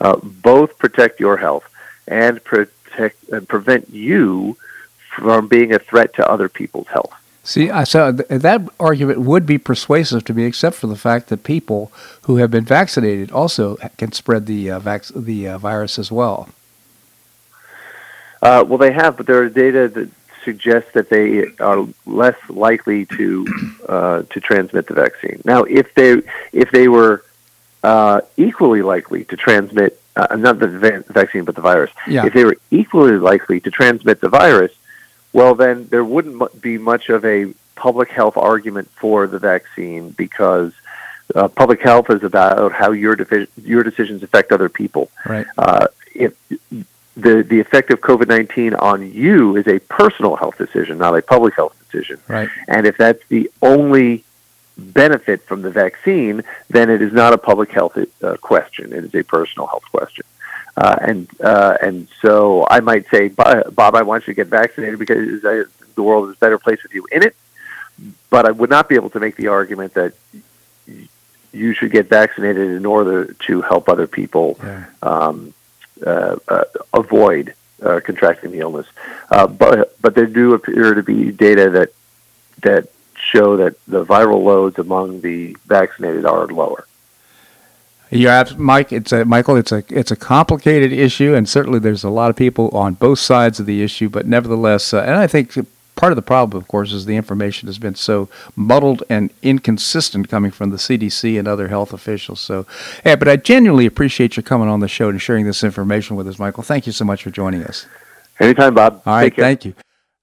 uh, 0.00 0.16
both 0.16 0.78
protect 0.78 1.20
your 1.20 1.36
health 1.36 1.64
and 2.06 2.42
protect 2.42 3.28
and 3.28 3.48
prevent 3.48 3.90
you 3.90 4.56
from 5.16 5.48
being 5.48 5.74
a 5.74 5.78
threat 5.78 6.14
to 6.14 6.28
other 6.28 6.48
people's 6.48 6.88
health. 6.88 7.14
See, 7.44 7.70
I 7.70 7.82
saw 7.84 8.12
that 8.12 8.68
argument 8.78 9.20
would 9.20 9.46
be 9.46 9.58
persuasive 9.58 10.24
to 10.26 10.34
me, 10.34 10.44
except 10.44 10.76
for 10.76 10.86
the 10.86 10.94
fact 10.96 11.28
that 11.28 11.42
people 11.42 11.90
who 12.22 12.36
have 12.36 12.50
been 12.52 12.64
vaccinated 12.64 13.32
also 13.32 13.76
can 13.96 14.12
spread 14.12 14.46
the 14.46 14.70
uh, 14.70 14.78
vac- 14.78 15.06
the 15.14 15.48
uh, 15.48 15.58
virus 15.58 15.98
as 15.98 16.12
well. 16.12 16.48
Uh, 18.42 18.64
well, 18.66 18.78
they 18.78 18.92
have, 18.92 19.16
but 19.16 19.26
there 19.26 19.42
are 19.42 19.48
data 19.48 19.88
that 19.88 20.08
suggests 20.44 20.90
that 20.92 21.08
they 21.08 21.46
are 21.60 21.86
less 22.06 22.36
likely 22.48 23.06
to 23.06 23.46
uh, 23.88 24.22
to 24.30 24.40
transmit 24.40 24.86
the 24.86 24.94
vaccine. 24.94 25.40
Now, 25.44 25.62
if 25.64 25.92
they 25.94 26.22
if 26.52 26.70
they 26.70 26.88
were 26.88 27.24
uh, 27.82 28.20
equally 28.36 28.82
likely 28.82 29.24
to 29.24 29.36
transmit 29.36 30.00
uh, 30.16 30.36
not 30.36 30.58
the 30.60 30.68
va- 30.68 31.04
vaccine 31.08 31.44
but 31.44 31.54
the 31.56 31.60
virus, 31.60 31.90
Yeah. 32.06 32.26
if 32.26 32.34
they 32.34 32.44
were 32.44 32.56
equally 32.70 33.18
likely 33.18 33.58
to 33.60 33.70
transmit 33.70 34.20
the 34.20 34.28
virus, 34.28 34.72
well, 35.32 35.54
then 35.54 35.86
there 35.88 36.04
wouldn't 36.04 36.60
be 36.60 36.78
much 36.78 37.08
of 37.08 37.24
a 37.24 37.54
public 37.74 38.10
health 38.10 38.36
argument 38.36 38.88
for 38.90 39.26
the 39.26 39.38
vaccine 39.38 40.10
because 40.10 40.72
uh, 41.34 41.48
public 41.48 41.80
health 41.80 42.10
is 42.10 42.22
about 42.22 42.72
how 42.72 42.92
your 42.92 43.16
defi- 43.16 43.48
your 43.62 43.82
decisions 43.82 44.22
affect 44.22 44.52
other 44.52 44.68
people. 44.68 45.10
Right. 45.24 45.46
Uh, 45.56 45.86
if 46.14 46.36
the 47.16 47.42
the 47.42 47.60
effect 47.60 47.90
of 47.90 48.00
COVID 48.00 48.28
nineteen 48.28 48.74
on 48.74 49.10
you 49.10 49.56
is 49.56 49.66
a 49.66 49.78
personal 49.78 50.36
health 50.36 50.58
decision, 50.58 50.98
not 50.98 51.16
a 51.16 51.22
public 51.22 51.54
health 51.54 51.76
decision. 51.84 52.20
Right. 52.28 52.48
And 52.68 52.86
if 52.86 52.96
that's 52.96 53.26
the 53.28 53.50
only 53.62 54.24
benefit 54.76 55.42
from 55.42 55.62
the 55.62 55.70
vaccine, 55.70 56.42
then 56.68 56.90
it 56.90 57.02
is 57.02 57.12
not 57.12 57.32
a 57.32 57.38
public 57.38 57.70
health 57.70 57.98
uh, 58.22 58.36
question. 58.38 58.92
It 58.92 59.04
is 59.04 59.14
a 59.14 59.22
personal 59.22 59.66
health 59.66 59.84
question. 59.90 60.24
Uh, 60.76 60.96
and 61.00 61.28
uh, 61.40 61.76
and 61.82 62.08
so 62.22 62.66
I 62.70 62.80
might 62.80 63.08
say, 63.10 63.28
Bob, 63.28 63.94
I 63.94 64.02
want 64.02 64.26
you 64.26 64.32
to 64.32 64.36
get 64.36 64.46
vaccinated 64.48 64.98
because 64.98 65.44
I, 65.44 65.64
the 65.94 66.02
world 66.02 66.28
is 66.30 66.36
a 66.36 66.38
better 66.38 66.58
place 66.58 66.82
with 66.82 66.94
you 66.94 67.06
in 67.12 67.22
it. 67.22 67.36
But 68.30 68.46
I 68.46 68.50
would 68.50 68.70
not 68.70 68.88
be 68.88 68.94
able 68.94 69.10
to 69.10 69.20
make 69.20 69.36
the 69.36 69.48
argument 69.48 69.94
that 69.94 70.14
you 71.52 71.74
should 71.74 71.92
get 71.92 72.08
vaccinated 72.08 72.70
in 72.70 72.86
order 72.86 73.34
to 73.46 73.60
help 73.60 73.88
other 73.90 74.06
people 74.06 74.58
Yeah. 74.62 74.84
um, 75.02 75.52
uh, 76.04 76.36
uh, 76.48 76.64
avoid 76.94 77.54
uh, 77.82 78.00
contracting 78.02 78.50
the 78.52 78.60
illness. 78.60 78.86
Uh, 79.30 79.46
but 79.46 80.00
but 80.00 80.14
there 80.14 80.26
do 80.26 80.54
appear 80.54 80.94
to 80.94 81.02
be 81.02 81.30
data 81.32 81.68
that 81.70 81.90
that 82.62 82.88
show 83.14 83.56
that 83.58 83.74
the 83.86 84.04
viral 84.04 84.42
loads 84.42 84.78
among 84.78 85.20
the 85.20 85.56
vaccinated 85.66 86.24
are 86.24 86.46
lower. 86.46 86.86
Yeah, 88.12 88.44
Mike. 88.58 88.92
It's 88.92 89.10
a 89.10 89.24
Michael. 89.24 89.56
It's 89.56 89.72
a 89.72 89.82
it's 89.88 90.10
a 90.10 90.16
complicated 90.16 90.92
issue, 90.92 91.34
and 91.34 91.48
certainly 91.48 91.78
there's 91.78 92.04
a 92.04 92.10
lot 92.10 92.28
of 92.28 92.36
people 92.36 92.68
on 92.70 92.92
both 92.94 93.18
sides 93.18 93.58
of 93.58 93.64
the 93.64 93.82
issue. 93.82 94.10
But 94.10 94.26
nevertheless, 94.26 94.92
uh, 94.92 95.00
and 95.00 95.14
I 95.14 95.26
think 95.26 95.56
part 95.96 96.12
of 96.12 96.16
the 96.16 96.22
problem, 96.22 96.60
of 96.60 96.68
course, 96.68 96.92
is 96.92 97.06
the 97.06 97.16
information 97.16 97.68
has 97.68 97.78
been 97.78 97.94
so 97.94 98.28
muddled 98.54 99.02
and 99.08 99.30
inconsistent 99.42 100.28
coming 100.28 100.50
from 100.50 100.68
the 100.70 100.76
CDC 100.76 101.38
and 101.38 101.48
other 101.48 101.68
health 101.68 101.94
officials. 101.94 102.40
So, 102.40 102.66
yeah, 103.04 103.16
but 103.16 103.28
I 103.28 103.36
genuinely 103.36 103.86
appreciate 103.86 104.36
you 104.36 104.42
coming 104.42 104.68
on 104.68 104.80
the 104.80 104.88
show 104.88 105.08
and 105.08 105.20
sharing 105.20 105.46
this 105.46 105.64
information 105.64 106.14
with 106.14 106.28
us, 106.28 106.38
Michael. 106.38 106.62
Thank 106.62 106.86
you 106.86 106.92
so 106.92 107.06
much 107.06 107.22
for 107.22 107.30
joining 107.30 107.64
us. 107.64 107.86
Anytime, 108.38 108.74
Bob. 108.74 109.02
All 109.06 109.14
right, 109.14 109.34
thank 109.34 109.64
you. 109.64 109.74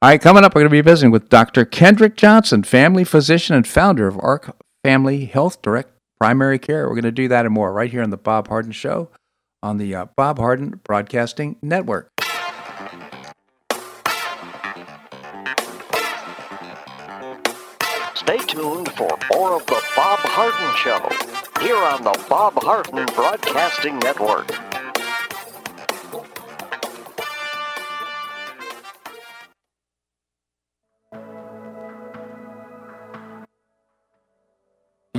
All 0.01 0.09
right, 0.09 0.21
coming 0.21 0.43
up, 0.43 0.53
we're 0.53 0.61
going 0.61 0.69
to 0.69 0.77
be 0.77 0.81
visiting 0.81 1.11
with 1.11 1.27
Dr. 1.29 1.65
Kendrick 1.65 2.15
Johnson, 2.15 2.63
family 2.63 3.03
physician 3.03 3.55
and 3.55 3.67
founder 3.67 4.07
of 4.07 4.17
Ark 4.19 4.55
Family 4.83 5.25
Health 5.25 5.61
Direct 5.61 5.89
Primary 6.20 6.59
Care. 6.59 6.88
We're 6.88 6.95
going 6.95 7.03
to 7.03 7.11
do 7.11 7.30
that 7.30 7.45
and 7.45 7.53
more 7.53 7.72
right 7.72 7.89
here 7.89 8.03
on 8.03 8.09
the 8.09 8.17
Bob 8.17 8.49
Harden 8.49 8.74
Show 8.74 9.09
on 9.63 9.78
the 9.78 9.95
uh, 9.95 10.05
Bob 10.17 10.38
Harden 10.38 10.82
Broadcasting 10.84 11.55
Network. 11.61 12.11
Stay 18.15 18.38
tuned 18.47 18.91
for 18.93 19.17
more 19.32 19.55
of 19.55 19.65
the 19.65 19.82
Bob 19.95 20.20
Harden 20.20 20.76
Show 20.76 21.63
here 21.63 21.78
on 21.78 22.03
the 22.03 22.26
Bob 22.30 22.61
Harden 22.61 23.05
Broadcasting 23.15 23.97
Network. 23.99 24.68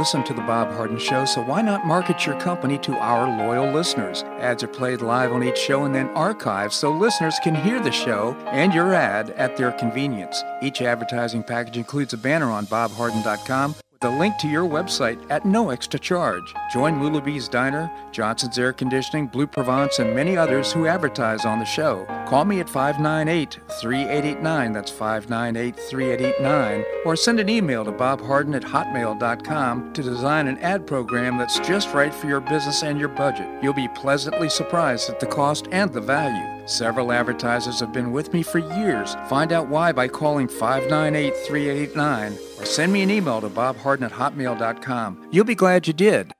Listen 0.00 0.24
to 0.24 0.32
The 0.32 0.40
Bob 0.40 0.72
Harden 0.72 0.98
Show, 0.98 1.26
so 1.26 1.42
why 1.42 1.60
not 1.60 1.86
market 1.86 2.24
your 2.24 2.40
company 2.40 2.78
to 2.78 2.96
our 2.96 3.28
loyal 3.36 3.70
listeners? 3.70 4.22
Ads 4.38 4.62
are 4.62 4.68
played 4.68 5.02
live 5.02 5.30
on 5.30 5.44
each 5.44 5.58
show 5.58 5.84
and 5.84 5.94
then 5.94 6.08
archived 6.14 6.72
so 6.72 6.90
listeners 6.90 7.38
can 7.44 7.54
hear 7.54 7.78
the 7.82 7.92
show 7.92 8.34
and 8.46 8.72
your 8.72 8.94
ad 8.94 9.28
at 9.32 9.58
their 9.58 9.72
convenience. 9.72 10.42
Each 10.62 10.80
advertising 10.80 11.42
package 11.42 11.76
includes 11.76 12.14
a 12.14 12.16
banner 12.16 12.50
on 12.50 12.64
bobharden.com 12.64 13.74
the 14.00 14.08
link 14.08 14.38
to 14.38 14.48
your 14.48 14.66
website 14.66 15.22
at 15.28 15.44
no 15.44 15.68
extra 15.68 16.00
charge. 16.00 16.54
Join 16.72 17.00
Lulabee's 17.00 17.48
Diner, 17.48 17.90
Johnson's 18.12 18.58
Air 18.58 18.72
Conditioning, 18.72 19.26
Bleu 19.26 19.46
Provence, 19.46 19.98
and 19.98 20.16
many 20.16 20.38
others 20.38 20.72
who 20.72 20.86
advertise 20.86 21.44
on 21.44 21.58
the 21.58 21.66
show. 21.66 22.06
Call 22.26 22.46
me 22.46 22.60
at 22.60 22.68
598 22.70 23.60
3889, 23.78 24.72
that's 24.72 24.90
598 24.90 25.76
3889, 25.76 26.84
or 27.04 27.14
send 27.14 27.40
an 27.40 27.50
email 27.50 27.84
to 27.84 27.92
bobharden 27.92 28.56
at 28.56 28.62
hotmail.com 28.62 29.92
to 29.92 30.02
design 30.02 30.46
an 30.46 30.56
ad 30.60 30.86
program 30.86 31.36
that's 31.36 31.58
just 31.58 31.92
right 31.92 32.14
for 32.14 32.26
your 32.26 32.40
business 32.40 32.82
and 32.82 32.98
your 32.98 33.10
budget. 33.10 33.46
You'll 33.62 33.74
be 33.74 33.88
pleasantly 33.88 34.48
surprised 34.48 35.10
at 35.10 35.20
the 35.20 35.26
cost 35.26 35.68
and 35.72 35.92
the 35.92 36.00
value. 36.00 36.66
Several 36.66 37.12
advertisers 37.12 37.80
have 37.80 37.92
been 37.92 38.12
with 38.12 38.32
me 38.32 38.42
for 38.42 38.60
years. 38.60 39.14
Find 39.28 39.52
out 39.52 39.68
why 39.68 39.92
by 39.92 40.08
calling 40.08 40.48
598 40.48 41.36
3889 41.46 42.49
or 42.60 42.66
send 42.66 42.92
me 42.92 43.02
an 43.02 43.10
email 43.10 43.40
to 43.40 43.48
bobharden 43.48 44.02
at 44.02 44.12
hotmail.com. 44.12 45.28
You'll 45.32 45.44
be 45.44 45.54
glad 45.54 45.86
you 45.86 45.92
did. 45.92 46.32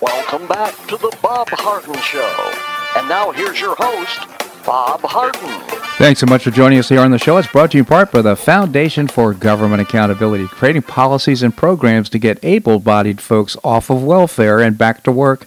Welcome 0.00 0.48
back 0.48 0.74
to 0.88 0.96
the 0.96 1.16
Bob 1.22 1.48
Harden 1.50 1.94
Show. 2.00 2.52
And 2.96 3.08
now 3.08 3.30
here's 3.32 3.60
your 3.60 3.76
host, 3.76 4.20
Bob 4.64 5.00
Harden. 5.02 5.80
Thanks 5.98 6.20
so 6.20 6.26
much 6.26 6.44
for 6.44 6.50
joining 6.50 6.78
us 6.78 6.88
here 6.88 7.00
on 7.00 7.10
the 7.10 7.18
show. 7.18 7.36
It's 7.36 7.50
brought 7.50 7.72
to 7.72 7.76
you 7.76 7.82
in 7.82 7.84
part 7.84 8.10
by 8.10 8.22
the 8.22 8.34
Foundation 8.34 9.06
for 9.06 9.34
Government 9.34 9.82
Accountability, 9.82 10.46
creating 10.46 10.82
policies 10.82 11.42
and 11.42 11.54
programs 11.54 12.08
to 12.10 12.18
get 12.18 12.42
able 12.42 12.78
bodied 12.78 13.20
folks 13.20 13.56
off 13.62 13.90
of 13.90 14.02
welfare 14.02 14.60
and 14.60 14.78
back 14.78 15.02
to 15.02 15.12
work. 15.12 15.46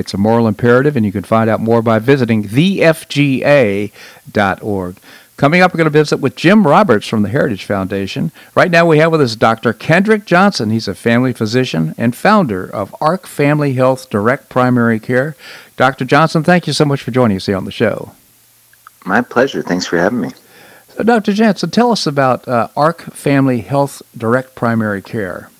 It's 0.00 0.14
a 0.14 0.18
moral 0.18 0.48
imperative, 0.48 0.96
and 0.96 1.04
you 1.04 1.12
can 1.12 1.24
find 1.24 1.50
out 1.50 1.60
more 1.60 1.82
by 1.82 1.98
visiting 1.98 2.42
thefga.org. 2.44 3.90
Coming 5.36 5.60
up, 5.60 5.72
we're 5.72 5.78
going 5.78 5.84
to 5.84 5.90
visit 5.90 6.16
with 6.16 6.36
Jim 6.36 6.66
Roberts 6.66 7.06
from 7.06 7.20
the 7.22 7.28
Heritage 7.28 7.64
Foundation. 7.64 8.32
Right 8.54 8.70
now, 8.70 8.86
we 8.86 8.96
have 8.96 9.12
with 9.12 9.20
us 9.20 9.36
Dr. 9.36 9.74
Kendrick 9.74 10.24
Johnson. 10.24 10.70
He's 10.70 10.88
a 10.88 10.94
family 10.94 11.34
physician 11.34 11.94
and 11.98 12.16
founder 12.16 12.64
of 12.64 12.96
Ark 12.98 13.26
Family 13.26 13.74
Health 13.74 14.08
Direct 14.08 14.48
Primary 14.48 14.98
Care. 14.98 15.36
Dr. 15.76 16.06
Johnson, 16.06 16.44
thank 16.44 16.66
you 16.66 16.72
so 16.72 16.86
much 16.86 17.02
for 17.02 17.10
joining 17.10 17.36
us 17.36 17.44
here 17.44 17.58
on 17.58 17.66
the 17.66 17.70
show. 17.70 18.12
My 19.04 19.20
pleasure. 19.20 19.62
Thanks 19.62 19.86
for 19.86 19.98
having 19.98 20.20
me. 20.22 20.30
So, 20.88 21.02
Dr. 21.02 21.34
Johnson, 21.34 21.70
tell 21.70 21.92
us 21.92 22.06
about 22.06 22.48
uh, 22.48 22.68
Ark 22.74 23.02
Family 23.12 23.60
Health 23.60 24.00
Direct 24.16 24.54
Primary 24.54 25.02
Care. 25.02 25.50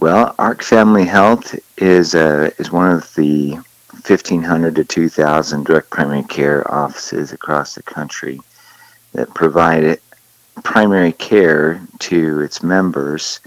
Well, 0.00 0.32
Ark 0.38 0.62
Family 0.62 1.04
Health 1.04 1.58
is 1.76 2.14
uh, 2.14 2.50
is 2.58 2.70
one 2.70 2.88
of 2.88 3.12
the 3.16 3.54
1,500 3.54 4.76
to 4.76 4.84
2,000 4.84 5.66
direct 5.66 5.90
primary 5.90 6.22
care 6.22 6.62
offices 6.72 7.32
across 7.32 7.74
the 7.74 7.82
country 7.82 8.40
that 9.14 9.34
provide 9.34 9.98
primary 10.62 11.10
care 11.10 11.80
to 11.98 12.42
its 12.42 12.62
members 12.62 13.40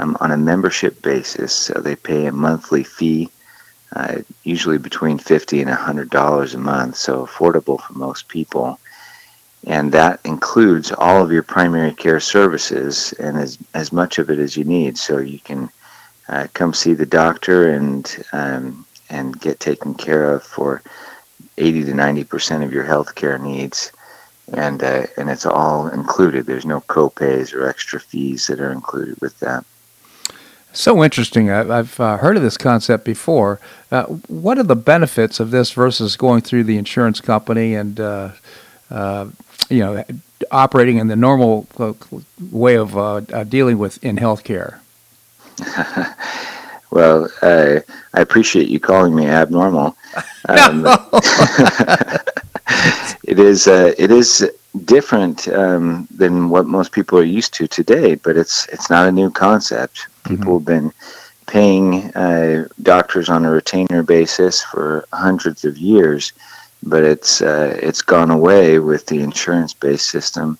um, 0.00 0.16
on 0.18 0.32
a 0.32 0.36
membership 0.36 1.00
basis. 1.02 1.52
So 1.52 1.74
they 1.74 1.94
pay 1.94 2.26
a 2.26 2.32
monthly 2.32 2.82
fee 2.82 3.30
uh, 3.94 4.22
usually 4.42 4.78
between 4.78 5.18
fifty 5.18 5.60
and 5.60 5.70
hundred 5.70 6.10
dollars 6.10 6.56
a 6.56 6.58
month, 6.58 6.96
so 6.96 7.24
affordable 7.24 7.80
for 7.80 7.92
most 7.92 8.26
people. 8.26 8.80
And 9.68 9.92
that 9.92 10.18
includes 10.24 10.90
all 10.90 11.22
of 11.22 11.30
your 11.30 11.44
primary 11.44 11.94
care 11.94 12.18
services 12.18 13.12
and 13.20 13.38
as 13.38 13.56
as 13.74 13.92
much 13.92 14.18
of 14.18 14.30
it 14.30 14.40
as 14.40 14.56
you 14.56 14.64
need, 14.64 14.98
so 14.98 15.18
you 15.18 15.38
can 15.38 15.70
uh, 16.32 16.46
come 16.54 16.72
see 16.72 16.94
the 16.94 17.06
doctor 17.06 17.68
and 17.68 18.24
um, 18.32 18.86
and 19.10 19.38
get 19.38 19.60
taken 19.60 19.94
care 19.94 20.32
of 20.32 20.42
for 20.42 20.82
eighty 21.58 21.84
to 21.84 21.92
ninety 21.92 22.24
percent 22.24 22.64
of 22.64 22.72
your 22.72 22.84
health 22.84 23.14
care 23.14 23.38
needs. 23.38 23.92
And 24.54 24.82
uh, 24.82 25.04
and 25.18 25.28
it's 25.28 25.44
all 25.44 25.88
included. 25.88 26.46
There's 26.46 26.64
no 26.64 26.80
copays 26.82 27.54
or 27.54 27.68
extra 27.68 28.00
fees 28.00 28.46
that 28.46 28.60
are 28.60 28.72
included 28.72 29.20
with 29.20 29.38
that. 29.40 29.64
So 30.72 31.04
interesting. 31.04 31.50
I've 31.50 32.00
uh, 32.00 32.16
heard 32.16 32.38
of 32.38 32.42
this 32.42 32.56
concept 32.56 33.04
before. 33.04 33.60
Uh, 33.90 34.04
what 34.04 34.56
are 34.56 34.62
the 34.62 34.74
benefits 34.74 35.38
of 35.38 35.50
this 35.50 35.70
versus 35.72 36.16
going 36.16 36.40
through 36.40 36.64
the 36.64 36.78
insurance 36.78 37.20
company 37.20 37.74
and, 37.74 38.00
uh, 38.00 38.30
uh 38.90 39.26
you 39.68 39.80
know, 39.80 40.02
operating 40.50 40.96
in 40.96 41.08
the 41.08 41.16
normal 41.16 41.68
way 42.50 42.78
of 42.78 43.50
dealing 43.50 43.76
with 43.76 44.02
in 44.02 44.16
healthcare? 44.16 44.78
well, 46.90 47.28
I 47.42 47.82
appreciate 48.14 48.68
you 48.68 48.80
calling 48.80 49.14
me 49.14 49.26
abnormal. 49.26 49.96
Um, 50.48 50.84
it 53.24 53.38
is. 53.38 53.68
it 53.68 54.10
is 54.10 54.50
different 54.84 55.48
um, 55.48 56.08
than 56.10 56.48
what 56.48 56.66
most 56.66 56.92
people 56.92 57.18
are 57.18 57.24
used 57.24 57.54
to 57.54 57.68
today, 57.68 58.16
but 58.16 58.36
it's 58.36 58.66
it's 58.68 58.90
not 58.90 59.08
a 59.08 59.12
new 59.12 59.30
concept. 59.30 60.08
People 60.24 60.60
mm-hmm. 60.60 60.72
have 60.72 60.82
been 60.82 60.92
paying 61.46 62.14
uh, 62.14 62.66
doctors 62.82 63.28
on 63.28 63.44
a 63.44 63.50
retainer 63.50 64.02
basis 64.02 64.62
for 64.62 65.04
hundreds 65.12 65.64
of 65.64 65.76
years, 65.76 66.32
but 66.82 67.02
it's 67.02 67.42
uh, 67.42 67.78
it's 67.80 68.02
gone 68.02 68.30
away 68.30 68.78
with 68.78 69.06
the 69.06 69.20
insurance-based 69.20 70.08
system, 70.08 70.58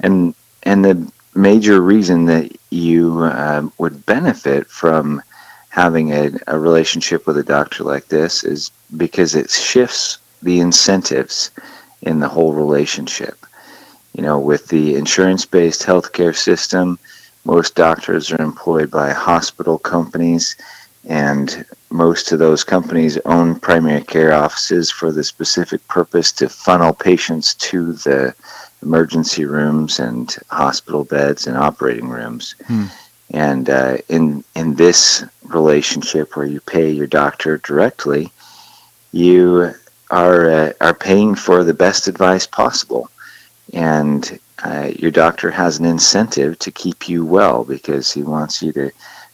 and 0.00 0.34
and 0.62 0.84
the 0.84 1.12
major 1.34 1.80
reason 1.80 2.26
that 2.26 2.56
you 2.70 3.20
uh, 3.20 3.68
would 3.78 4.04
benefit 4.06 4.66
from 4.68 5.22
having 5.68 6.12
a, 6.12 6.30
a 6.48 6.58
relationship 6.58 7.26
with 7.26 7.38
a 7.38 7.42
doctor 7.42 7.84
like 7.84 8.08
this 8.08 8.44
is 8.44 8.70
because 8.96 9.34
it 9.34 9.50
shifts 9.50 10.18
the 10.42 10.60
incentives 10.60 11.50
in 12.02 12.20
the 12.20 12.28
whole 12.28 12.52
relationship. 12.52 13.46
You 14.14 14.22
know, 14.22 14.38
with 14.38 14.66
the 14.68 14.96
insurance 14.96 15.44
based 15.44 15.82
healthcare 15.82 16.36
system, 16.36 16.98
most 17.44 17.74
doctors 17.74 18.32
are 18.32 18.42
employed 18.42 18.90
by 18.90 19.12
hospital 19.12 19.78
companies, 19.78 20.56
and 21.04 21.64
most 21.90 22.32
of 22.32 22.38
those 22.38 22.64
companies 22.64 23.18
own 23.24 23.58
primary 23.58 24.02
care 24.02 24.32
offices 24.32 24.90
for 24.90 25.12
the 25.12 25.24
specific 25.24 25.86
purpose 25.88 26.32
to 26.32 26.48
funnel 26.48 26.92
patients 26.92 27.54
to 27.54 27.92
the 27.92 28.34
emergency 28.82 29.44
rooms 29.44 29.98
and 29.98 30.36
hospital 30.50 31.04
beds 31.04 31.46
and 31.46 31.56
operating 31.56 32.08
rooms. 32.08 32.54
Hmm. 32.66 32.86
And 33.32 33.70
uh, 33.70 33.98
in 34.08 34.42
in 34.56 34.74
this 34.74 35.24
relationship 35.44 36.36
where 36.36 36.46
you 36.46 36.60
pay 36.60 36.90
your 36.90 37.06
doctor 37.06 37.58
directly, 37.58 38.32
you 39.12 39.72
are 40.10 40.50
uh, 40.50 40.72
are 40.80 40.94
paying 40.94 41.36
for 41.36 41.62
the 41.62 41.74
best 41.74 42.08
advice 42.08 42.46
possible, 42.46 43.08
and 43.72 44.38
uh, 44.64 44.90
your 44.96 45.12
doctor 45.12 45.50
has 45.50 45.78
an 45.78 45.84
incentive 45.84 46.58
to 46.58 46.72
keep 46.72 47.08
you 47.08 47.24
well 47.24 47.64
because 47.64 48.12
he 48.12 48.22
wants 48.22 48.62
you 48.62 48.72
to 48.72 48.90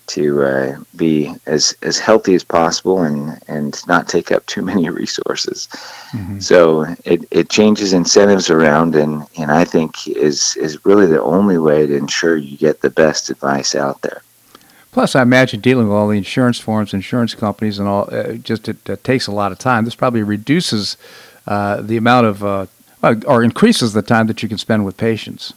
to 0.09 0.43
uh, 0.43 0.77
be 0.95 1.35
as 1.47 1.77
as 1.83 1.99
healthy 1.99 2.35
as 2.35 2.45
possible 2.45 3.03
and 3.03 3.39
and 3.49 3.81
not 3.87 4.09
take 4.09 4.33
up 4.33 4.45
too 4.47 4.63
many 4.71 4.89
resources. 4.89 5.69
Mm-hmm. 6.13 6.39
So 6.41 6.87
it, 7.05 7.25
it 7.31 7.49
changes 7.49 7.93
incentives 7.93 8.51
around, 8.51 8.95
and 8.95 9.25
and 9.39 9.51
I 9.51 9.65
think 9.65 10.09
is 10.09 10.57
is 10.57 10.85
really 10.85 11.07
the 11.07 11.23
only 11.23 11.59
way 11.59 11.87
to 11.87 11.97
ensure 11.97 12.37
you 12.37 12.57
get 12.57 12.81
the 12.81 12.91
best 12.91 13.31
advice 13.31 13.75
out 13.75 14.03
there. 14.03 14.23
Plus, 14.93 15.15
I 15.15 15.21
imagine 15.21 15.61
dealing 15.61 15.89
with 15.89 15.97
all 15.97 16.09
the 16.09 16.17
insurance 16.17 16.59
forms, 16.59 16.95
insurance 16.95 17.35
companies, 17.35 17.79
and 17.79 17.87
all 17.87 18.09
uh, 18.11 18.33
just 18.33 18.69
it, 18.69 18.89
it, 18.89 19.05
takes 19.05 19.27
a 19.27 19.33
lot 19.33 19.53
of 19.53 19.59
time. 19.59 19.85
This 19.85 19.95
probably 19.95 20.23
reduces 20.23 20.97
uh, 21.47 21.83
the 21.83 21.99
amount 21.99 22.27
of 22.27 22.43
uh, 22.43 22.67
or 23.27 23.43
increases 23.43 23.93
the 23.93 24.03
time 24.03 24.27
that 24.27 24.43
you 24.43 24.49
can 24.49 24.59
spend 24.59 24.85
with 24.85 24.97
patients. 24.97 25.53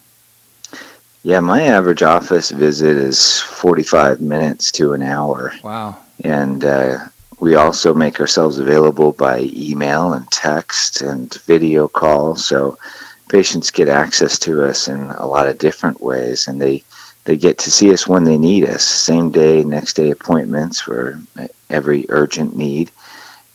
Yeah, 1.23 1.41
my 1.41 1.63
average 1.63 2.01
office 2.01 2.49
visit 2.49 2.95
is 2.95 3.41
45 3.41 4.21
minutes 4.21 4.71
to 4.73 4.93
an 4.93 5.01
hour. 5.01 5.53
Wow. 5.63 5.97
And 6.23 6.63
uh, 6.63 7.07
we 7.39 7.55
also 7.55 7.93
make 7.93 8.19
ourselves 8.21 8.57
available 8.57 9.11
by 9.11 9.49
email 9.53 10.13
and 10.13 10.29
text 10.31 11.01
and 11.01 11.33
video 11.45 11.89
call. 11.89 12.35
So 12.35 12.77
patients 13.27 13.69
get 13.69 13.89
access 13.89 14.39
to 14.39 14.63
us 14.63 14.87
in 14.87 15.01
a 15.11 15.25
lot 15.25 15.47
of 15.47 15.57
different 15.57 16.01
ways 16.01 16.47
and 16.47 16.61
they, 16.61 16.83
they 17.25 17.35
get 17.35 17.57
to 17.59 17.71
see 17.71 17.93
us 17.93 18.07
when 18.07 18.23
they 18.23 18.37
need 18.37 18.63
us. 18.63 18.83
Same 18.83 19.29
day, 19.29 19.63
next 19.63 19.95
day 19.95 20.11
appointments 20.11 20.79
for 20.79 21.21
every 21.69 22.05
urgent 22.09 22.55
need. 22.55 22.91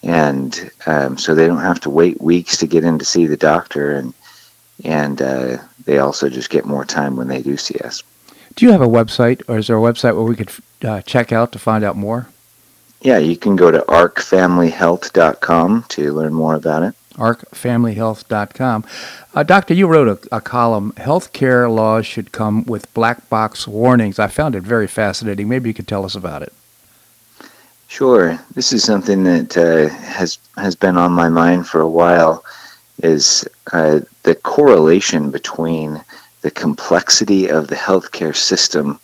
And 0.03 0.71
um, 0.85 1.17
so 1.17 1.35
they 1.35 1.47
don't 1.47 1.59
have 1.61 1.81
to 1.81 1.91
wait 1.91 2.21
weeks 2.21 2.59
to 2.59 2.67
get 2.67 2.85
in 2.85 2.99
to 2.99 3.07
see 3.07 3.27
the 3.27 3.39
doctor. 3.39 3.93
And, 3.93 4.13
and 4.85 5.23
uh, 5.23 5.59
they 5.85 5.99
also 5.99 6.29
just 6.29 6.51
get 6.51 6.65
more 6.65 6.85
time 6.85 7.17
when 7.17 7.29
they 7.29 7.43
do 7.43 7.57
see 7.57 7.79
us. 7.79 8.03
Do 8.57 8.67
you 8.67 8.73
have 8.73 8.81
a 8.81 8.89
website, 8.89 9.43
or 9.49 9.59
is 9.59 9.67
there 9.67 9.77
a 9.77 9.81
website 9.81 10.15
where 10.15 10.23
we 10.23 10.37
could 10.37 10.51
uh, 10.85 11.03
check 11.03 11.33
out 11.33 11.53
to 11.53 11.59
find 11.59 11.85
out 11.85 11.97
more? 11.97 12.29
Yeah, 13.01 13.19
you 13.19 13.37
can 13.37 13.57
go 13.57 13.71
to 13.71 13.81
arcfamilyhealth.com 13.81 15.85
to 15.89 16.13
learn 16.13 16.33
more 16.33 16.55
about 16.55 16.85
it. 16.85 16.95
arcfamilyhealth.com. 17.15 18.85
Uh, 19.35 19.43
doctor, 19.43 19.75
you 19.75 19.87
wrote 19.87 20.09
a, 20.09 20.37
a 20.37 20.41
column, 20.41 20.93
Healthcare 20.93 21.75
Laws 21.75 22.07
Should 22.07 22.33
Come 22.33 22.65
with 22.65 22.93
Black 22.95 23.29
Box 23.29 23.69
Warnings. 23.69 24.19
I 24.19 24.29
found 24.29 24.55
it 24.55 24.63
very 24.63 24.87
fascinating. 24.87 25.49
Maybe 25.49 25.69
you 25.69 25.75
could 25.75 25.89
tell 25.89 26.05
us 26.05 26.15
about 26.15 26.43
it. 26.43 26.53
Sure. 27.89 28.39
This 28.55 28.73
is 28.73 28.83
something 28.83 29.25
that 29.25 29.57
uh, 29.57 29.89
has 29.89 30.39
has 30.57 30.75
been 30.75 30.97
on 30.97 31.13
my 31.13 31.29
mind 31.29 31.67
for 31.67 31.81
a 31.81 31.89
while 31.89 32.45
is 33.03 33.47
uh, 33.73 34.01
the 34.23 34.35
correlation 34.35 35.31
between 35.31 36.03
the 36.43 36.51
complexity 36.51 37.49
of 37.49 37.69
the 37.69 37.77
healthcare 37.77 38.37
system 38.37 39.01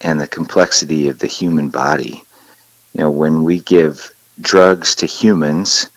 and 0.00 0.20
the 0.20 0.26
complexity 0.26 1.08
of 1.08 1.18
the 1.18 1.26
human 1.26 1.68
body. 1.68 2.22
You 2.94 3.02
know, 3.02 3.10
when 3.10 3.44
we 3.44 3.60
give 3.60 4.10
drugs 4.40 4.94
to 4.96 5.06
humans, 5.06 5.90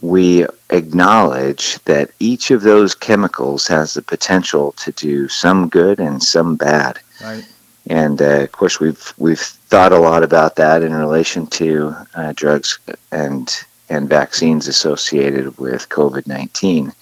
we 0.00 0.46
acknowledge 0.70 1.82
that 1.84 2.10
each 2.18 2.50
of 2.50 2.62
those 2.62 2.94
chemicals 2.94 3.66
has 3.68 3.94
the 3.94 4.02
potential 4.02 4.72
to 4.72 4.92
do 4.92 5.28
some 5.28 5.68
good 5.68 6.00
and 6.00 6.22
some 6.22 6.56
bad. 6.56 6.98
Right. 7.22 7.46
And 7.88 8.20
uh, 8.20 8.40
of 8.42 8.52
course, 8.52 8.80
we've 8.80 9.14
we've 9.16 9.38
thought 9.38 9.92
a 9.92 9.98
lot 9.98 10.22
about 10.22 10.56
that 10.56 10.82
in 10.82 10.92
relation 10.92 11.46
to 11.46 11.94
uh, 12.14 12.32
drugs 12.34 12.78
and 13.12 13.48
and 13.88 14.08
vaccines 14.08 14.68
associated 14.68 15.56
with 15.58 15.88
COVID 15.88 16.26
19. 16.26 16.92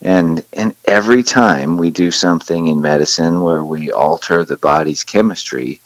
And, 0.00 0.44
and 0.52 0.74
every 0.84 1.22
time 1.22 1.76
we 1.76 1.90
do 1.90 2.10
something 2.10 2.68
in 2.68 2.80
medicine 2.80 3.40
where 3.40 3.64
we 3.64 3.90
alter 3.90 4.44
the 4.44 4.56
body's 4.56 5.02
chemistry, 5.02 5.80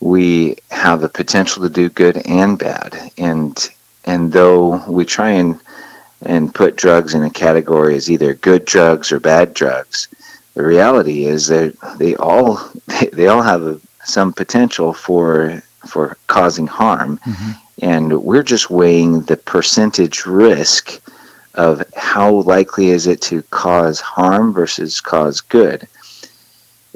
we 0.00 0.56
have 0.70 1.00
the 1.00 1.08
potential 1.08 1.62
to 1.62 1.68
do 1.68 1.88
good 1.88 2.18
and 2.26 2.58
bad. 2.58 3.12
And, 3.16 3.56
and 4.04 4.32
though 4.32 4.84
we 4.88 5.04
try 5.04 5.30
and, 5.30 5.60
and 6.22 6.54
put 6.54 6.76
drugs 6.76 7.14
in 7.14 7.22
a 7.22 7.30
category 7.30 7.94
as 7.94 8.10
either 8.10 8.34
good 8.34 8.64
drugs 8.64 9.12
or 9.12 9.20
bad 9.20 9.54
drugs, 9.54 10.08
the 10.54 10.64
reality 10.64 11.26
is 11.26 11.46
that 11.46 11.76
they 11.98 12.16
all, 12.16 12.60
they, 13.12 13.28
all 13.28 13.42
have 13.42 13.62
a, 13.62 13.80
some 14.04 14.32
potential 14.32 14.92
for, 14.92 15.62
for 15.86 16.16
causing 16.26 16.66
harm. 16.66 17.18
Mm-hmm 17.18 17.52
and 17.82 18.22
we're 18.22 18.42
just 18.42 18.70
weighing 18.70 19.22
the 19.22 19.36
percentage 19.36 20.24
risk 20.26 21.00
of 21.54 21.82
how 21.94 22.30
likely 22.42 22.88
is 22.88 23.06
it 23.06 23.20
to 23.22 23.42
cause 23.44 24.00
harm 24.00 24.52
versus 24.52 25.00
cause 25.00 25.40
good. 25.40 25.86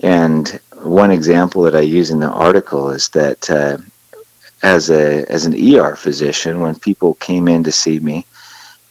And 0.03 0.61
one 0.83 1.11
example 1.11 1.63
that 1.63 1.77
I 1.77 1.81
use 1.81 2.11
in 2.11 2.21
the 2.21 2.31
article 2.31 2.91
is 2.91 3.09
that 3.11 3.51
uh, 3.51 3.79
as 4.63 4.91
a 4.91 5.31
as 5.31 5.45
an 5.45 5.55
ER 5.55 5.97
physician, 5.97 6.61
when 6.61 6.79
people 6.79 7.15
came 7.15 7.49
in 7.49 7.65
to 7.65 7.73
see 7.73 8.01
me 8.01 8.25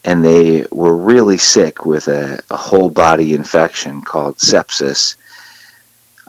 and 0.06 0.24
they 0.24 0.66
were 0.72 0.96
really 0.96 1.38
sick 1.38 1.86
with 1.86 2.08
a, 2.08 2.40
a 2.52 2.58
whole 2.58 2.90
body 2.90 3.34
infection 3.34 4.02
called 4.02 4.38
sepsis, 4.38 5.16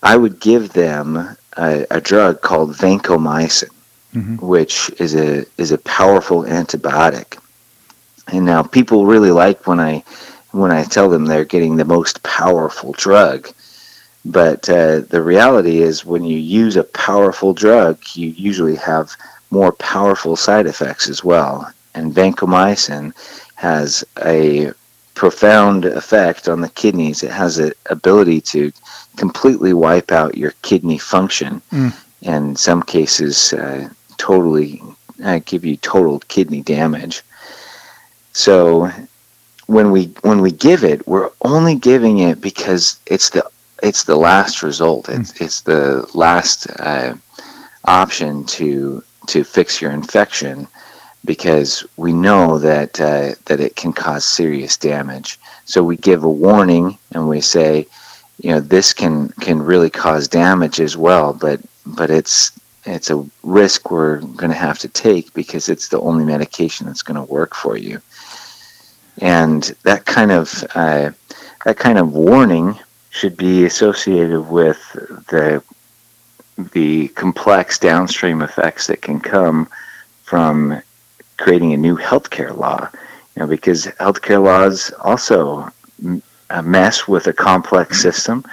I 0.03 0.17
would 0.17 0.41
give 0.41 0.73
them 0.73 1.37
a, 1.57 1.87
a 1.91 2.01
drug 2.01 2.41
called 2.41 2.77
vancomycin 2.77 3.71
mm-hmm. 4.15 4.37
which 4.45 4.91
is 4.99 5.15
a 5.15 5.45
is 5.59 5.73
a 5.73 5.79
powerful 5.79 6.43
antibiotic. 6.45 7.39
And 8.29 8.45
now 8.45 8.63
people 8.63 9.07
really 9.07 9.31
like 9.31 9.67
when 9.67 9.81
I 9.81 10.05
when 10.53 10.71
I 10.71 10.85
tell 10.85 11.09
them 11.09 11.27
they're 11.27 11.45
getting 11.45 11.77
the 11.77 11.85
most 11.85 12.23
powerful 12.23 12.93
drug. 12.93 13.49
But 14.25 14.69
uh, 14.69 15.01
the 15.01 15.23
reality 15.23 15.81
is, 15.81 16.05
when 16.05 16.25
you 16.25 16.37
use 16.37 16.77
a 16.77 16.85
powerful 16.85 17.55
drug, 17.55 17.99
you 18.15 18.29
usually 18.29 18.77
have 18.77 19.13
more 19.51 19.73
powerful 19.73 20.37
side 20.37 20.67
effects 20.67 21.09
as 21.09 21.25
well. 21.25 21.73
And 21.95 22.15
vancomycin 22.15 23.15
has 23.55 24.05
a 24.23 24.73
profound 25.15 25.87
effect 25.87 26.49
on 26.49 26.61
the 26.61 26.69
kidneys. 26.69 27.23
It 27.23 27.31
has 27.31 27.59
an 27.59 27.73
ability 27.87 28.43
to 28.43 28.71
completely 29.21 29.75
wipe 29.75 30.11
out 30.13 30.39
your 30.43 30.55
kidney 30.63 30.97
function. 30.97 31.61
Mm. 31.73 31.93
In 32.23 32.57
some 32.57 32.83
cases, 32.83 33.53
uh, 33.53 33.91
totally 34.17 34.83
uh, 35.23 35.41
give 35.45 35.63
you 35.63 35.77
total 35.77 36.21
kidney 36.35 36.63
damage. 36.63 37.23
So 38.33 38.91
when 39.67 39.91
we 39.91 40.07
when 40.29 40.41
we 40.41 40.53
give 40.53 40.83
it, 40.93 41.07
we're 41.07 41.31
only 41.43 41.75
giving 41.75 42.17
it 42.29 42.41
because 42.41 42.99
it's 43.07 43.29
the 43.31 43.45
it's 43.83 44.05
the 44.05 44.17
last 44.17 44.63
result. 44.63 45.09
It's 45.11 45.39
it's 45.41 45.61
the 45.73 46.09
last 46.15 46.59
uh, 46.81 47.15
option 47.85 48.45
to 48.57 49.03
to 49.27 49.45
fix 49.45 49.83
your 49.83 49.93
infection 49.93 50.67
because 51.25 51.85
we 51.97 52.13
know 52.27 52.59
that 52.59 52.99
uh, 53.01 53.35
that 53.47 53.61
it 53.61 53.77
can 53.77 53.93
cause 53.93 54.25
serious 54.25 54.79
damage. 54.79 55.39
So 55.67 55.85
we 55.85 55.97
give 55.97 56.25
a 56.25 56.37
warning 56.47 56.87
and 57.13 57.29
we 57.29 57.41
say, 57.41 57.87
you 58.41 58.51
know, 58.51 58.61
this 58.61 58.93
can 58.93 59.29
can 59.41 59.63
really 59.63 59.91
cause 59.91 60.27
damage 60.27 60.81
as 60.81 60.97
well. 60.97 61.35
But 61.35 61.61
but 61.85 62.11
it's 62.11 62.53
it's 62.85 63.11
a 63.11 63.27
risk 63.43 63.91
we're 63.91 64.21
going 64.21 64.51
to 64.51 64.57
have 64.57 64.79
to 64.79 64.89
take 64.89 65.33
because 65.35 65.69
it's 65.69 65.89
the 65.89 66.01
only 66.01 66.25
medication 66.25 66.87
that's 66.87 67.03
going 67.03 67.17
to 67.17 67.33
work 67.33 67.55
for 67.55 67.77
you. 67.77 68.01
And 69.19 69.63
that 69.83 70.07
kind 70.07 70.33
of 70.33 70.65
uh, 70.75 71.11
that 71.67 71.77
kind 71.77 71.99
of 71.99 72.13
warning 72.13 72.79
should 73.11 73.37
be 73.37 73.67
associated 73.67 74.41
with 74.41 74.81
the 75.29 75.63
the 76.73 77.09
complex 77.09 77.79
downstream 77.79 78.41
effects 78.43 78.87
that 78.87 79.03
can 79.03 79.21
come 79.21 79.69
from 80.23 80.81
creating 81.37 81.75
a 81.75 81.77
new 81.77 81.97
healthcare 81.97 82.57
law. 82.57 82.89
You 83.37 83.41
know, 83.43 83.47
because 83.47 83.87
healthcare 83.87 84.43
laws 84.43 84.93
also 85.01 85.71
mess 86.63 87.07
with 87.07 87.27
a 87.27 87.33
complex 87.33 88.01
system 88.01 88.45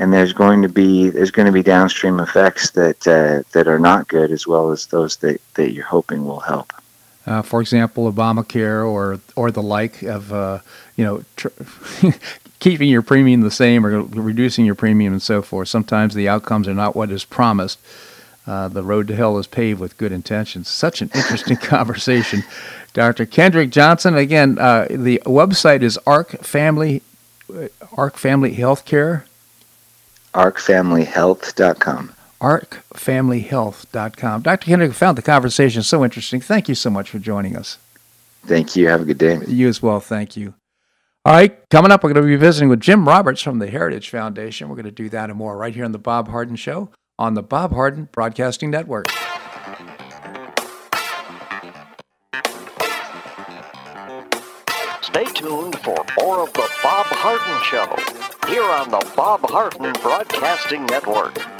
and 0.00 0.12
there's 0.12 0.32
going 0.32 0.62
to 0.62 0.68
be 0.68 1.10
there's 1.10 1.30
going 1.30 1.46
to 1.46 1.52
be 1.52 1.62
downstream 1.62 2.20
effects 2.20 2.70
that 2.70 3.06
uh, 3.06 3.42
that 3.52 3.68
are 3.68 3.78
not 3.78 4.08
good 4.08 4.32
as 4.32 4.46
well 4.46 4.70
as 4.70 4.86
those 4.86 5.16
that, 5.18 5.40
that 5.54 5.72
you're 5.72 5.84
hoping 5.84 6.24
will 6.24 6.40
help. 6.40 6.72
Uh, 7.26 7.42
for 7.42 7.60
example, 7.60 8.10
Obamacare 8.10 8.88
or 8.88 9.20
or 9.36 9.50
the 9.50 9.62
like 9.62 10.02
of 10.02 10.32
uh, 10.32 10.60
you 10.96 11.04
know 11.04 11.22
tr- 11.36 11.48
keeping 12.60 12.88
your 12.88 13.02
premium 13.02 13.42
the 13.42 13.50
same 13.50 13.84
or 13.84 14.02
reducing 14.02 14.64
your 14.64 14.74
premium 14.74 15.12
and 15.12 15.22
so 15.22 15.42
forth. 15.42 15.68
Sometimes 15.68 16.14
the 16.14 16.28
outcomes 16.28 16.66
are 16.66 16.74
not 16.74 16.96
what 16.96 17.10
is 17.10 17.24
promised. 17.24 17.78
Uh, 18.46 18.68
the 18.68 18.82
road 18.82 19.06
to 19.06 19.14
hell 19.14 19.38
is 19.38 19.46
paved 19.46 19.78
with 19.78 19.96
good 19.98 20.12
intentions. 20.12 20.66
Such 20.66 21.02
an 21.02 21.10
interesting 21.14 21.56
conversation. 21.58 22.42
Dr. 22.94 23.26
Kendrick 23.26 23.70
Johnson, 23.70 24.16
again, 24.16 24.58
uh, 24.58 24.86
the 24.90 25.22
website 25.24 25.82
is 25.82 25.98
Ark 26.06 26.42
Family, 26.42 26.96
uh, 26.98 27.09
Ark 27.96 28.16
Family 28.16 28.54
Healthcare. 28.54 29.24
ArcFamilyHealth.com. 30.34 32.14
ArcFamilyHealth.com. 32.40 34.42
Dr. 34.42 34.64
Kendrick 34.64 34.92
found 34.92 35.18
the 35.18 35.22
conversation 35.22 35.82
so 35.82 36.04
interesting. 36.04 36.40
Thank 36.40 36.68
you 36.68 36.74
so 36.74 36.90
much 36.90 37.10
for 37.10 37.18
joining 37.18 37.56
us. 37.56 37.78
Thank 38.46 38.76
you. 38.76 38.88
Have 38.88 39.02
a 39.02 39.04
good 39.04 39.18
day. 39.18 39.38
You 39.46 39.68
as 39.68 39.82
well. 39.82 40.00
Thank 40.00 40.36
you. 40.36 40.54
All 41.26 41.34
right, 41.34 41.58
coming 41.68 41.92
up, 41.92 42.02
we're 42.02 42.14
going 42.14 42.24
to 42.24 42.26
be 42.26 42.36
visiting 42.36 42.70
with 42.70 42.80
Jim 42.80 43.06
Roberts 43.06 43.42
from 43.42 43.58
the 43.58 43.66
Heritage 43.66 44.08
Foundation. 44.08 44.70
We're 44.70 44.76
going 44.76 44.86
to 44.86 44.90
do 44.90 45.10
that 45.10 45.28
and 45.28 45.38
more 45.38 45.54
right 45.54 45.74
here 45.74 45.84
on 45.84 45.92
the 45.92 45.98
Bob 45.98 46.28
Harden 46.28 46.56
Show 46.56 46.88
on 47.18 47.34
the 47.34 47.42
Bob 47.42 47.72
Harden 47.72 48.08
Broadcasting 48.10 48.70
Network. 48.70 49.06
Stay 55.10 55.24
tuned 55.24 55.76
for 55.80 55.96
more 56.20 56.40
of 56.44 56.52
the 56.52 56.70
Bob 56.84 57.06
Harden 57.06 57.60
Show 57.64 58.48
here 58.48 58.62
on 58.62 58.90
the 58.90 59.12
Bob 59.16 59.40
Harden 59.42 59.92
Broadcasting 60.00 60.86
Network. 60.86 61.59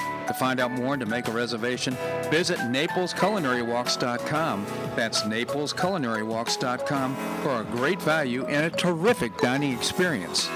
To 0.27 0.33
find 0.33 0.59
out 0.59 0.71
more 0.71 0.93
and 0.93 0.99
to 1.01 1.05
make 1.05 1.27
a 1.27 1.31
reservation, 1.31 1.95
visit 2.29 2.57
NaplesCulinaryWalks.com. 2.59 4.65
That's 4.95 5.21
NaplesCulinaryWalks.com 5.23 7.15
for 7.43 7.61
a 7.61 7.63
great 7.65 8.01
value 8.01 8.45
and 8.45 8.65
a 8.65 8.77
terrific 8.77 9.37
dining 9.37 9.73
experience. 9.73 10.49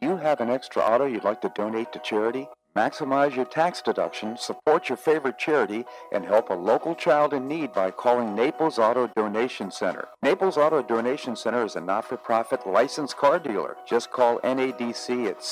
Do 0.00 0.08
you 0.08 0.16
have 0.16 0.40
an 0.40 0.50
extra 0.50 0.82
auto 0.82 1.06
you'd 1.06 1.24
like 1.24 1.40
to 1.42 1.52
donate 1.54 1.92
to 1.92 2.00
charity? 2.00 2.48
Maximize 2.74 3.36
your 3.36 3.44
tax 3.44 3.82
deduction, 3.82 4.38
support 4.38 4.88
your 4.88 4.96
favorite 4.96 5.38
charity, 5.38 5.84
and 6.10 6.24
help 6.24 6.48
a 6.48 6.54
local 6.54 6.94
child 6.94 7.34
in 7.34 7.46
need 7.46 7.70
by 7.74 7.90
calling 7.90 8.34
Naples 8.34 8.78
Auto 8.78 9.08
Donation 9.14 9.70
Center. 9.70 10.08
Naples 10.22 10.56
Auto 10.56 10.82
Donation 10.82 11.36
Center 11.36 11.66
is 11.66 11.76
a 11.76 11.82
not-for-profit 11.82 12.66
licensed 12.66 13.18
car 13.18 13.38
dealer. 13.38 13.76
Just 13.86 14.10
call 14.10 14.40
NADC 14.40 15.26
at 15.26 15.44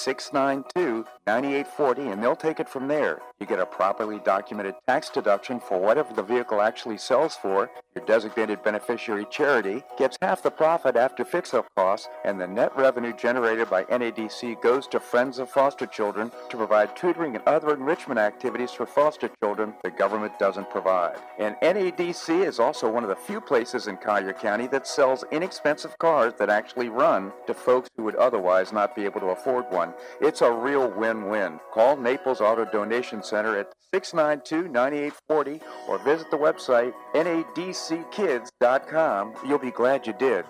692-9840 1.27 2.13
and 2.13 2.23
they'll 2.23 2.37
take 2.37 2.61
it 2.61 2.69
from 2.69 2.89
there. 2.89 3.21
You 3.39 3.47
get 3.47 3.59
a 3.59 3.67
properly 3.67 4.21
documented 4.25 4.75
tax 4.87 5.09
deduction 5.09 5.61
for 5.61 5.79
whatever 5.79 6.13
the 6.13 6.23
vehicle 6.23 6.61
actually 6.61 6.99
sells 6.99 7.37
for. 7.37 7.71
Your 7.95 8.05
designated 8.05 8.63
beneficiary 8.63 9.27
charity 9.31 9.83
gets 9.99 10.17
half 10.23 10.43
the 10.43 10.51
profit 10.51 10.95
after 10.95 11.25
fix-up 11.25 11.67
costs, 11.75 12.09
and 12.25 12.41
the 12.41 12.47
net 12.47 12.77
revenue 12.77 13.13
generated 13.17 13.69
by 13.69 13.83
NADC 13.85 14.63
goes 14.63 14.87
to 14.89 15.01
Friends 15.01 15.39
of 15.39 15.51
Foster 15.51 15.87
Children 15.87 16.31
to 16.51 16.57
provide 16.57 16.95
tutoring 16.95 17.35
and 17.35 17.45
other 17.49 17.75
enrichment 17.75 18.21
activities 18.21 18.71
for 18.71 18.87
foster 18.87 19.29
children 19.43 19.75
the 19.83 19.91
government 19.91 20.39
doesn't 20.39 20.71
provide. 20.71 21.17
And 21.39 21.57
NADC 21.63 22.47
is 22.47 22.61
also 22.61 22.89
one 22.89 23.03
of 23.03 23.09
the 23.09 23.17
few 23.17 23.41
places 23.41 23.89
in 23.89 23.97
Collier 23.97 24.35
County 24.35 24.67
that 24.69 24.87
sells 24.87 25.25
inexpensive 25.33 25.99
cars 25.99 26.35
that 26.39 26.49
actually 26.51 26.91
run 26.91 27.33
to 27.47 27.55
folks 27.55 27.89
who 27.97 28.05
would 28.05 28.17
otherwise 28.17 28.73
not 28.73 28.95
be 28.95 29.05
able 29.05 29.21
to 29.21 29.27
afford 29.27 29.65
one. 29.71 29.95
It's 30.21 30.43
a 30.43 30.53
real 30.53 30.89
win-win. 31.21 31.61
Call 31.73 31.97
Naples 31.97 32.41
Auto 32.41 32.65
Donation 32.65 33.23
Center 33.23 33.59
at 33.59 33.73
692-9840 33.95 35.61
or 35.89 35.99
visit 35.99 36.31
the 36.31 36.37
website 36.37 36.93
nadckids.com. 37.15 39.35
You'll 39.47 39.59
be 39.59 39.71
glad 39.71 40.07
you 40.07 40.15
did. 40.15 40.45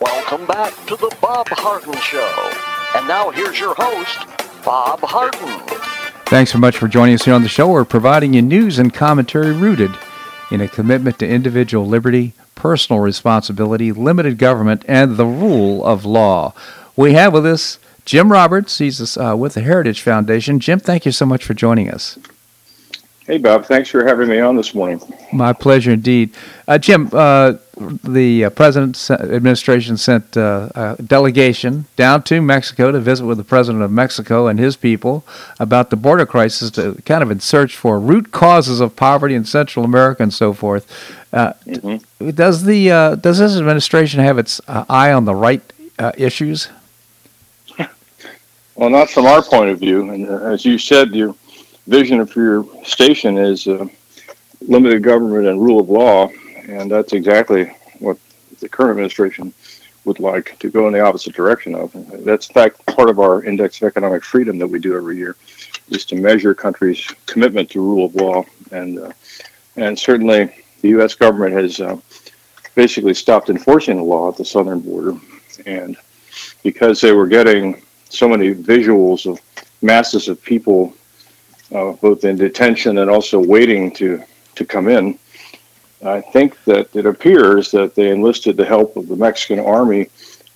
Welcome 0.00 0.46
back 0.46 0.74
to 0.86 0.96
the 0.96 1.14
Bob 1.20 1.48
Harden 1.50 1.96
Show. 1.98 2.50
And 2.96 3.08
now 3.08 3.30
here's 3.30 3.58
your 3.58 3.74
host, 3.76 4.18
Bob 4.64 5.00
Harden. 5.00 5.60
Thanks 6.26 6.50
so 6.50 6.58
much 6.58 6.76
for 6.76 6.88
joining 6.88 7.14
us 7.14 7.24
here 7.24 7.34
on 7.34 7.42
the 7.42 7.48
show. 7.48 7.68
We're 7.68 7.84
providing 7.84 8.34
you 8.34 8.42
news 8.42 8.78
and 8.78 8.92
commentary 8.92 9.52
rooted 9.52 9.92
in 10.50 10.60
a 10.60 10.68
commitment 10.68 11.18
to 11.20 11.28
individual 11.28 11.86
liberty, 11.86 12.32
personal 12.56 13.00
responsibility, 13.00 13.92
limited 13.92 14.38
government, 14.38 14.84
and 14.88 15.16
the 15.16 15.26
rule 15.26 15.84
of 15.84 16.04
law. 16.04 16.52
We 16.96 17.12
have 17.12 17.32
with 17.32 17.46
us 17.46 17.78
Jim 18.04 18.32
Roberts. 18.32 18.78
He's 18.78 19.16
uh, 19.16 19.36
with 19.38 19.54
the 19.54 19.60
Heritage 19.60 20.02
Foundation. 20.02 20.58
Jim, 20.58 20.80
thank 20.80 21.06
you 21.06 21.12
so 21.12 21.26
much 21.26 21.44
for 21.44 21.54
joining 21.54 21.88
us. 21.88 22.18
Hey, 23.26 23.38
Bob. 23.38 23.66
Thanks 23.66 23.88
for 23.88 24.06
having 24.06 24.28
me 24.28 24.38
on 24.38 24.54
this 24.54 24.72
morning. 24.72 25.00
My 25.32 25.52
pleasure 25.52 25.90
indeed. 25.90 26.32
Uh, 26.68 26.78
Jim, 26.78 27.10
uh, 27.12 27.54
the 28.04 28.44
uh, 28.44 28.50
president's 28.50 29.10
administration 29.10 29.96
sent 29.96 30.36
uh, 30.36 30.68
a 30.76 31.02
delegation 31.02 31.86
down 31.96 32.22
to 32.24 32.40
Mexico 32.40 32.92
to 32.92 33.00
visit 33.00 33.26
with 33.26 33.38
the 33.38 33.44
president 33.44 33.82
of 33.82 33.90
Mexico 33.90 34.46
and 34.46 34.60
his 34.60 34.76
people 34.76 35.26
about 35.58 35.90
the 35.90 35.96
border 35.96 36.24
crisis, 36.24 36.70
to 36.70 37.02
kind 37.04 37.20
of 37.20 37.32
in 37.32 37.40
search 37.40 37.76
for 37.76 37.98
root 37.98 38.30
causes 38.30 38.78
of 38.78 38.94
poverty 38.94 39.34
in 39.34 39.44
Central 39.44 39.84
America 39.84 40.22
and 40.22 40.32
so 40.32 40.52
forth. 40.52 40.86
Uh, 41.32 41.52
mm-hmm. 41.66 42.30
Does 42.30 42.62
the 42.62 42.92
uh, 42.92 43.14
does 43.16 43.40
this 43.40 43.56
administration 43.56 44.20
have 44.20 44.38
its 44.38 44.60
eye 44.68 45.12
on 45.12 45.24
the 45.24 45.34
right 45.34 45.62
issues? 46.16 46.68
Well, 48.76 48.90
not 48.90 49.10
from 49.10 49.24
our 49.24 49.42
point 49.42 49.70
of 49.70 49.80
view, 49.80 50.10
and 50.10 50.26
as 50.26 50.64
you 50.64 50.78
said, 50.78 51.14
your 51.14 51.34
vision 51.86 52.26
for 52.26 52.40
your 52.40 52.84
station 52.84 53.38
is 53.38 53.66
limited 54.60 55.02
government 55.02 55.46
and 55.46 55.60
rule 55.60 55.80
of 55.80 55.88
law, 55.88 56.28
and 56.68 56.90
that's 56.90 57.12
exactly 57.12 57.76
what 57.98 58.18
the 58.60 58.68
current 58.68 58.90
administration 58.90 59.52
would 60.04 60.20
like 60.20 60.56
to 60.60 60.70
go 60.70 60.86
in 60.86 60.92
the 60.92 61.00
opposite 61.00 61.34
direction 61.34 61.74
of. 61.74 61.92
That's 62.24 62.48
in 62.48 62.54
fact 62.54 62.84
part 62.86 63.10
of 63.10 63.18
our 63.18 63.42
index 63.42 63.82
of 63.82 63.88
economic 63.88 64.24
freedom 64.24 64.58
that 64.58 64.66
we 64.66 64.78
do 64.78 64.96
every 64.96 65.16
year, 65.16 65.36
is 65.88 66.04
to 66.06 66.16
measure 66.16 66.54
countries' 66.54 67.06
commitment 67.26 67.70
to 67.70 67.80
rule 67.80 68.06
of 68.06 68.14
law, 68.14 68.44
and 68.70 68.98
uh, 68.98 69.12
and 69.76 69.98
certainly 69.98 70.64
the 70.80 70.88
U.S. 70.90 71.14
government 71.14 71.54
has 71.54 71.80
uh, 71.80 71.96
basically 72.74 73.14
stopped 73.14 73.50
enforcing 73.50 73.96
the 73.96 74.02
law 74.02 74.28
at 74.28 74.36
the 74.36 74.44
southern 74.44 74.80
border, 74.80 75.16
and 75.66 75.96
because 76.62 77.00
they 77.00 77.12
were 77.12 77.26
getting 77.26 77.82
so 78.08 78.28
many 78.28 78.54
visuals 78.54 79.30
of 79.30 79.40
masses 79.82 80.28
of 80.28 80.42
people, 80.42 80.94
uh, 81.74 81.92
both 81.92 82.24
in 82.24 82.36
detention 82.36 82.98
and 82.98 83.10
also 83.10 83.38
waiting 83.38 83.92
to 83.94 84.22
to 84.54 84.64
come 84.64 84.88
in. 84.88 85.18
I 86.04 86.20
think 86.20 86.62
that 86.64 86.94
it 86.94 87.06
appears 87.06 87.70
that 87.70 87.94
they 87.94 88.10
enlisted 88.10 88.56
the 88.56 88.64
help 88.64 88.96
of 88.96 89.08
the 89.08 89.16
Mexican 89.16 89.60
army 89.60 90.08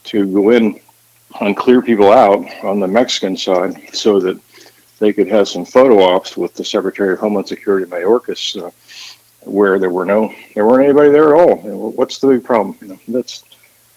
to 0.04 0.26
go 0.32 0.50
in 0.50 0.80
and 1.40 1.56
clear 1.56 1.80
people 1.82 2.12
out 2.12 2.44
on 2.64 2.80
the 2.80 2.88
Mexican 2.88 3.36
side 3.36 3.94
so 3.94 4.20
that 4.20 4.38
they 4.98 5.12
could 5.12 5.28
have 5.28 5.48
some 5.48 5.64
photo 5.64 6.02
ops 6.02 6.36
with 6.36 6.54
the 6.54 6.64
Secretary 6.64 7.14
of 7.14 7.20
Homeland 7.20 7.48
Security 7.48 7.90
Mayorkas, 7.90 8.62
uh, 8.62 8.70
where 9.42 9.78
there 9.78 9.90
were 9.90 10.04
no, 10.04 10.32
there 10.54 10.66
weren't 10.66 10.84
anybody 10.84 11.10
there 11.10 11.34
at 11.34 11.40
all. 11.40 11.56
What's 11.92 12.18
the 12.18 12.28
big 12.28 12.44
problem? 12.44 12.76
You 12.82 12.88
know, 12.88 12.98
that's 13.08 13.44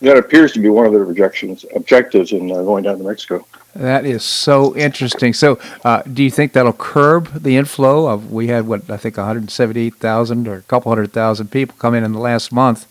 that 0.04 0.18
appears 0.18 0.52
to 0.52 0.60
be 0.60 0.70
one 0.70 0.86
of 0.86 0.92
their 0.92 1.04
objections, 1.04 1.66
objectives 1.76 2.34
in 2.34 2.52
uh, 2.52 2.56
going 2.56 2.84
down 2.84 2.98
to 2.98 3.04
Mexico. 3.04 3.46
That 3.74 4.06
is 4.06 4.24
so 4.24 4.76
interesting. 4.76 5.34
So, 5.34 5.60
uh, 5.84 6.04
do 6.04 6.24
you 6.24 6.30
think 6.30 6.54
that'll 6.54 6.74
curb 6.74 7.42
the 7.42 7.58
inflow 7.58 8.08
of? 8.08 8.32
We 8.32 8.48
had 8.48 8.68
what 8.68 8.90
I 8.90 8.98
think 8.98 9.18
178,000 9.18 10.48
or 10.48 10.56
a 10.56 10.62
couple 10.64 10.92
hundred 10.92 11.12
thousand 11.14 11.48
people 11.52 11.76
come 11.80 11.96
in 11.96 12.04
in 12.04 12.12
the 12.12 12.20
last 12.20 12.52
month. 12.52 12.86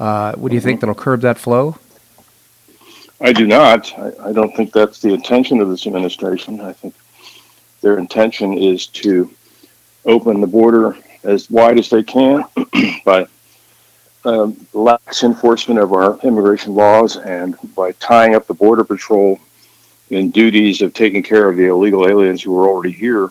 Uh, 0.00 0.32
what 0.34 0.48
do 0.48 0.54
you 0.54 0.60
mm-hmm. 0.60 0.68
think 0.68 0.80
that'll 0.80 0.94
curb 0.94 1.20
that 1.20 1.38
flow? 1.38 1.76
I 3.20 3.32
do 3.32 3.46
not. 3.46 3.92
I, 3.98 4.28
I, 4.28 4.32
don't 4.32 4.54
think 4.56 4.72
that's 4.72 5.00
the 5.00 5.12
intention 5.12 5.60
of 5.60 5.68
this 5.68 5.86
administration. 5.86 6.60
I 6.60 6.72
think 6.72 6.94
their 7.80 7.98
intention 7.98 8.54
is 8.54 8.86
to 8.86 9.30
open 10.04 10.40
the 10.40 10.46
border 10.46 10.96
as 11.24 11.50
wide 11.50 11.78
as 11.78 11.90
they 11.90 12.02
can 12.04 12.44
by 13.04 13.26
um, 14.24 14.66
lax 14.72 15.22
enforcement 15.22 15.80
of 15.80 15.92
our 15.92 16.18
immigration 16.20 16.74
laws 16.74 17.16
and 17.16 17.56
by 17.74 17.92
tying 17.92 18.34
up 18.34 18.46
the 18.46 18.54
Border 18.54 18.84
Patrol 18.84 19.38
in 20.10 20.30
duties 20.30 20.82
of 20.82 20.94
taking 20.94 21.22
care 21.22 21.48
of 21.48 21.56
the 21.56 21.66
illegal 21.66 22.06
aliens 22.08 22.42
who 22.42 22.58
are 22.58 22.68
already 22.68 22.92
here 22.92 23.30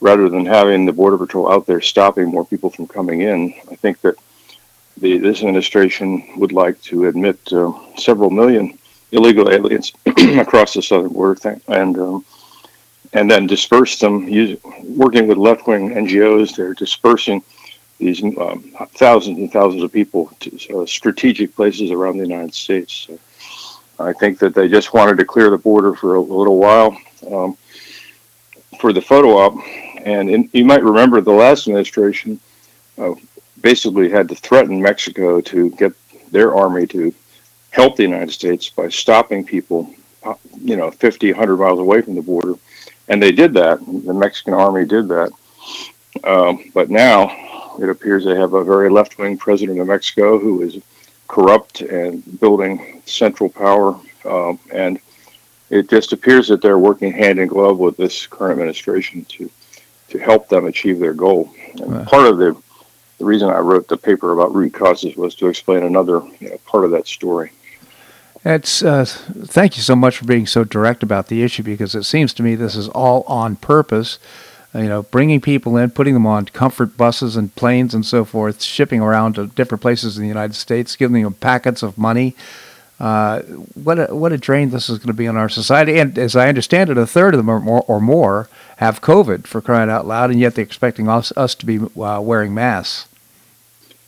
rather 0.00 0.28
than 0.28 0.44
having 0.44 0.84
the 0.84 0.92
Border 0.92 1.18
Patrol 1.18 1.50
out 1.50 1.66
there 1.66 1.80
stopping 1.80 2.28
more 2.28 2.44
people 2.44 2.70
from 2.70 2.86
coming 2.86 3.22
in. 3.22 3.54
I 3.70 3.76
think 3.76 4.00
that 4.02 4.16
the, 4.98 5.18
this 5.18 5.40
administration 5.40 6.24
would 6.36 6.52
like 6.52 6.80
to 6.82 7.06
admit 7.06 7.38
uh, 7.52 7.72
several 7.96 8.30
million 8.30 8.78
illegal 9.12 9.50
aliens 9.50 9.92
across 10.06 10.74
the 10.74 10.82
southern 10.82 11.12
border 11.12 11.60
and 11.68 11.98
um, 11.98 12.24
and 13.12 13.30
then 13.30 13.46
disperse 13.46 13.98
them 14.00 14.26
working 14.82 15.28
with 15.28 15.38
left-wing 15.38 15.90
NGOs. 15.90 16.56
They're 16.56 16.74
dispersing 16.74 17.44
these 18.04 18.22
um, 18.22 18.62
thousands 18.92 19.38
and 19.38 19.50
thousands 19.50 19.82
of 19.82 19.90
people 19.90 20.30
to 20.40 20.82
uh, 20.82 20.86
strategic 20.86 21.56
places 21.56 21.90
around 21.90 22.18
the 22.18 22.26
United 22.26 22.54
States. 22.54 22.92
So 22.92 23.18
I 23.98 24.12
think 24.12 24.38
that 24.40 24.54
they 24.54 24.68
just 24.68 24.92
wanted 24.92 25.16
to 25.16 25.24
clear 25.24 25.48
the 25.48 25.56
border 25.56 25.94
for 25.94 26.16
a 26.16 26.20
little 26.20 26.58
while 26.58 26.96
um, 27.32 27.56
for 28.78 28.92
the 28.92 29.00
photo 29.00 29.38
op. 29.38 29.54
And 30.04 30.28
in, 30.28 30.50
you 30.52 30.66
might 30.66 30.84
remember 30.84 31.22
the 31.22 31.32
last 31.32 31.66
administration 31.66 32.38
uh, 32.98 33.14
basically 33.62 34.10
had 34.10 34.28
to 34.28 34.34
threaten 34.34 34.82
Mexico 34.82 35.40
to 35.40 35.70
get 35.70 35.92
their 36.30 36.54
army 36.54 36.86
to 36.88 37.14
help 37.70 37.96
the 37.96 38.02
United 38.02 38.32
States 38.32 38.68
by 38.68 38.90
stopping 38.90 39.46
people, 39.46 39.94
uh, 40.24 40.34
you 40.60 40.76
know, 40.76 40.90
50, 40.90 41.32
100 41.32 41.56
miles 41.56 41.80
away 41.80 42.02
from 42.02 42.16
the 42.16 42.22
border. 42.22 42.54
And 43.08 43.22
they 43.22 43.32
did 43.32 43.54
that. 43.54 43.78
The 43.80 44.12
Mexican 44.12 44.52
army 44.52 44.84
did 44.84 45.08
that. 45.08 45.32
Um, 46.22 46.70
but 46.74 46.90
now 46.90 47.53
it 47.80 47.88
appears 47.88 48.24
they 48.24 48.36
have 48.36 48.54
a 48.54 48.64
very 48.64 48.90
left 48.90 49.18
wing 49.18 49.36
president 49.36 49.80
of 49.80 49.86
Mexico 49.86 50.38
who 50.38 50.62
is 50.62 50.78
corrupt 51.28 51.80
and 51.80 52.40
building 52.40 53.02
central 53.06 53.48
power. 53.48 53.98
Um, 54.24 54.58
and 54.72 55.00
it 55.70 55.88
just 55.88 56.12
appears 56.12 56.48
that 56.48 56.62
they're 56.62 56.78
working 56.78 57.12
hand 57.12 57.38
in 57.38 57.48
glove 57.48 57.78
with 57.78 57.96
this 57.96 58.26
current 58.26 58.52
administration 58.52 59.24
to 59.26 59.50
to 60.08 60.18
help 60.18 60.48
them 60.48 60.66
achieve 60.66 61.00
their 61.00 61.14
goal. 61.14 61.52
And 61.80 62.06
part 62.06 62.26
of 62.26 62.38
the 62.38 62.56
the 63.18 63.24
reason 63.24 63.48
I 63.48 63.58
wrote 63.58 63.88
the 63.88 63.96
paper 63.96 64.32
about 64.32 64.54
root 64.54 64.74
causes 64.74 65.16
was 65.16 65.34
to 65.36 65.48
explain 65.48 65.84
another 65.84 66.20
you 66.40 66.50
know, 66.50 66.58
part 66.66 66.84
of 66.84 66.90
that 66.90 67.06
story. 67.06 67.52
It's 68.44 68.82
uh, 68.82 69.04
thank 69.06 69.76
you 69.76 69.82
so 69.82 69.96
much 69.96 70.18
for 70.18 70.26
being 70.26 70.46
so 70.46 70.64
direct 70.64 71.02
about 71.02 71.28
the 71.28 71.42
issue 71.42 71.62
because 71.62 71.94
it 71.94 72.04
seems 72.04 72.34
to 72.34 72.42
me 72.42 72.54
this 72.54 72.76
is 72.76 72.88
all 72.88 73.22
on 73.22 73.56
purpose. 73.56 74.18
You 74.74 74.88
know, 74.88 75.04
bringing 75.04 75.40
people 75.40 75.76
in, 75.76 75.90
putting 75.90 76.14
them 76.14 76.26
on 76.26 76.46
comfort 76.46 76.96
buses 76.96 77.36
and 77.36 77.54
planes 77.54 77.94
and 77.94 78.04
so 78.04 78.24
forth, 78.24 78.60
shipping 78.60 79.00
around 79.00 79.34
to 79.34 79.46
different 79.46 79.82
places 79.82 80.16
in 80.16 80.22
the 80.22 80.28
United 80.28 80.54
States, 80.54 80.96
giving 80.96 81.22
them 81.22 81.34
packets 81.34 81.82
of 81.84 81.96
money. 81.96 82.34
Uh, 82.98 83.42
what 83.74 83.98
a, 83.98 84.14
what 84.14 84.32
a 84.32 84.38
drain 84.38 84.70
this 84.70 84.88
is 84.88 84.98
going 84.98 85.08
to 85.08 85.12
be 85.12 85.28
on 85.28 85.36
our 85.36 85.48
society. 85.48 85.98
And 85.98 86.18
as 86.18 86.34
I 86.34 86.48
understand 86.48 86.90
it, 86.90 86.98
a 86.98 87.06
third 87.06 87.34
of 87.34 87.38
them 87.38 87.48
or 87.48 87.60
more, 87.60 87.84
or 87.86 88.00
more 88.00 88.48
have 88.78 89.00
COVID 89.00 89.46
for 89.46 89.60
crying 89.60 89.90
out 89.90 90.06
loud, 90.06 90.30
and 90.30 90.40
yet 90.40 90.54
they're 90.56 90.64
expecting 90.64 91.08
us, 91.08 91.32
us 91.36 91.54
to 91.56 91.66
be 91.66 91.78
uh, 91.78 92.20
wearing 92.20 92.52
masks. 92.52 93.08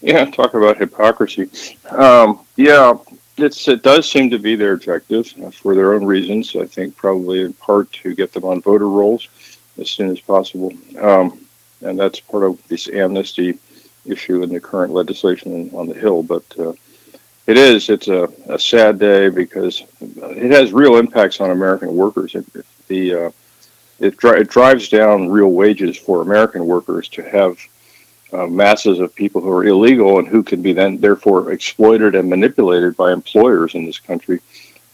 Yeah, 0.01 0.25
talk 0.27 0.55
about 0.55 0.79
hypocrisy. 0.79 1.49
Um, 1.91 2.41
yeah, 2.57 2.95
it's 3.37 3.67
it 3.69 3.83
does 3.83 4.11
seem 4.11 4.31
to 4.31 4.39
be 4.39 4.57
their 4.57 4.73
objective 4.73 5.33
uh, 5.45 5.51
for 5.51 5.75
their 5.75 5.95
own 5.95 6.05
reasons. 6.05 6.55
I 6.57 6.67
think 6.67 6.97
probably 6.97 7.43
in 7.43 7.53
part 7.55 7.93
to 7.93 8.14
get 8.14 8.33
them 8.33 8.45
on 8.45 8.61
voter 8.61 8.89
rolls 8.89 9.29
as 9.79 9.91
soon 9.91 10.11
as 10.11 10.20
possible, 10.20 10.72
um, 11.01 11.39
and 11.83 11.99
that's 11.99 12.20
part 12.20 12.45
of 12.45 12.66
this 12.68 12.89
amnesty 12.89 13.59
issue 14.05 14.43
in 14.43 14.51
the 14.51 14.61
current 14.61 14.93
legislation 14.93 15.70
on 15.74 15.89
the 15.89 15.95
Hill. 15.95 16.22
But 16.22 16.45
uh, 16.59 16.72
it 17.47 17.57
is 17.57 17.89
it's 17.89 18.09
a, 18.09 18.29
a, 18.49 18.59
sad 18.59 18.99
day 18.99 19.29
because 19.29 19.83
it 20.01 20.51
has 20.51 20.72
real 20.72 20.97
impacts 20.97 21.41
on 21.41 21.51
American 21.51 21.95
workers. 21.95 22.35
It, 22.35 22.47
the 22.89 23.14
uh, 23.14 23.31
it, 24.01 24.16
dri- 24.16 24.41
it 24.41 24.49
drives 24.49 24.89
down 24.89 25.29
real 25.29 25.53
wages 25.53 25.97
for 25.97 26.22
American 26.22 26.66
workers 26.66 27.09
to 27.11 27.22
have 27.22 27.59
uh, 28.33 28.47
masses 28.47 28.99
of 28.99 29.14
people 29.14 29.41
who 29.41 29.51
are 29.51 29.64
illegal 29.64 30.18
and 30.18 30.29
who 30.29 30.43
can 30.43 30.61
be 30.61 30.72
then 30.72 30.99
therefore 30.99 31.53
exploited 31.53 32.14
and 32.14 32.29
manipulated 32.29 32.97
by 32.97 33.12
employers 33.12 33.74
in 33.74 33.87
this 33.87 33.99
country 33.99 34.41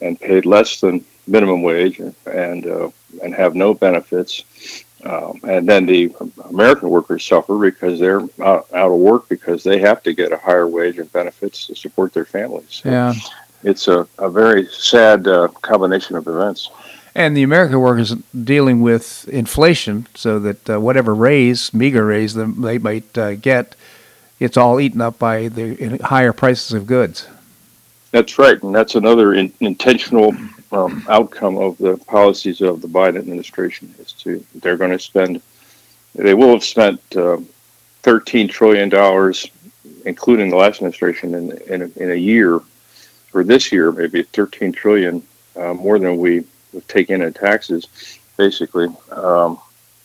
and 0.01 0.21
paid 0.21 0.45
less 0.45 0.81
than 0.81 1.05
minimum 1.27 1.63
wage 1.63 2.01
and 2.27 2.67
uh, 2.67 2.91
and 3.23 3.35
have 3.35 3.55
no 3.55 3.75
benefits. 3.75 4.45
Um, 5.05 5.41
and 5.43 5.69
then 5.69 5.85
the 5.85 6.15
American 6.49 6.89
workers 6.89 7.25
suffer 7.25 7.59
because 7.59 7.99
they're 7.99 8.21
out, 8.41 8.69
out, 8.73 8.93
of 8.93 8.99
work 8.99 9.29
because 9.29 9.65
they 9.65 9.81
have 9.81 10.01
to 10.05 10.13
get 10.13 10.31
a 10.31 10.37
higher 10.37 10.69
wage 10.69 10.99
and 10.99 11.13
benefits 11.13 11.67
to 11.67 11.75
support 11.75 12.13
their 12.13 12.25
families. 12.25 12.67
So 12.71 12.91
yeah. 12.91 13.15
It's 13.65 13.89
a, 13.89 14.07
a 14.19 14.31
very 14.31 14.67
sad 14.67 15.27
uh, 15.27 15.49
combination 15.49 16.17
of 16.17 16.27
events. 16.27 16.71
And 17.15 17.37
the 17.37 17.43
American 17.43 17.81
workers 17.81 18.15
dealing 18.45 18.81
with 18.81 19.29
inflation, 19.29 20.07
so 20.15 20.39
that 20.39 20.71
uh, 20.71 20.81
whatever 20.81 21.15
raise, 21.15 21.75
meager 21.75 22.07
raise 22.07 22.35
they 22.35 22.79
might 22.79 23.19
uh, 23.19 23.35
get, 23.35 23.77
it's 24.41 24.57
all 24.57 24.81
eaten 24.81 25.01
up 25.01 25.19
by 25.19 25.49
the 25.49 25.99
higher 25.99 26.33
prices 26.33 26.73
of 26.73 26.87
goods. 26.87 27.27
That's 28.13 28.39
right, 28.39 28.63
and 28.63 28.75
that's 28.75 28.95
another 28.95 29.35
in, 29.35 29.53
intentional 29.61 30.35
um, 30.71 31.03
outcome 31.09 31.57
of 31.57 31.79
the 31.79 31.97
policies 31.97 32.61
of 32.61 32.83
the 32.83 32.89
Biden 32.89 33.17
administration. 33.17 33.93
Is 33.99 34.13
to 34.13 34.45
they're 34.57 34.77
going 34.77 34.91
to 34.91 34.99
spend, 34.99 35.41
they 36.15 36.35
will 36.35 36.53
have 36.53 36.63
spent 36.63 37.01
uh, 37.17 37.39
thirteen 38.03 38.49
trillion 38.49 38.91
dollars, 38.91 39.51
including 40.05 40.51
the 40.51 40.57
last 40.57 40.77
administration, 40.77 41.35
in 41.35 41.53
in 41.73 41.83
a, 41.83 42.03
in 42.03 42.11
a 42.11 42.15
year, 42.15 42.61
or 43.33 43.45
this 43.45 43.73
year 43.73 43.91
maybe 43.91 44.23
thirteen 44.25 44.73
trillion 44.73 45.23
uh, 45.57 45.73
more 45.73 45.99
than 45.99 46.19
we 46.19 46.45
would 46.75 46.87
take 46.89 47.09
in 47.09 47.23
in 47.23 47.33
taxes, 47.33 47.89
basically. 48.37 48.89
Um, 49.11 49.59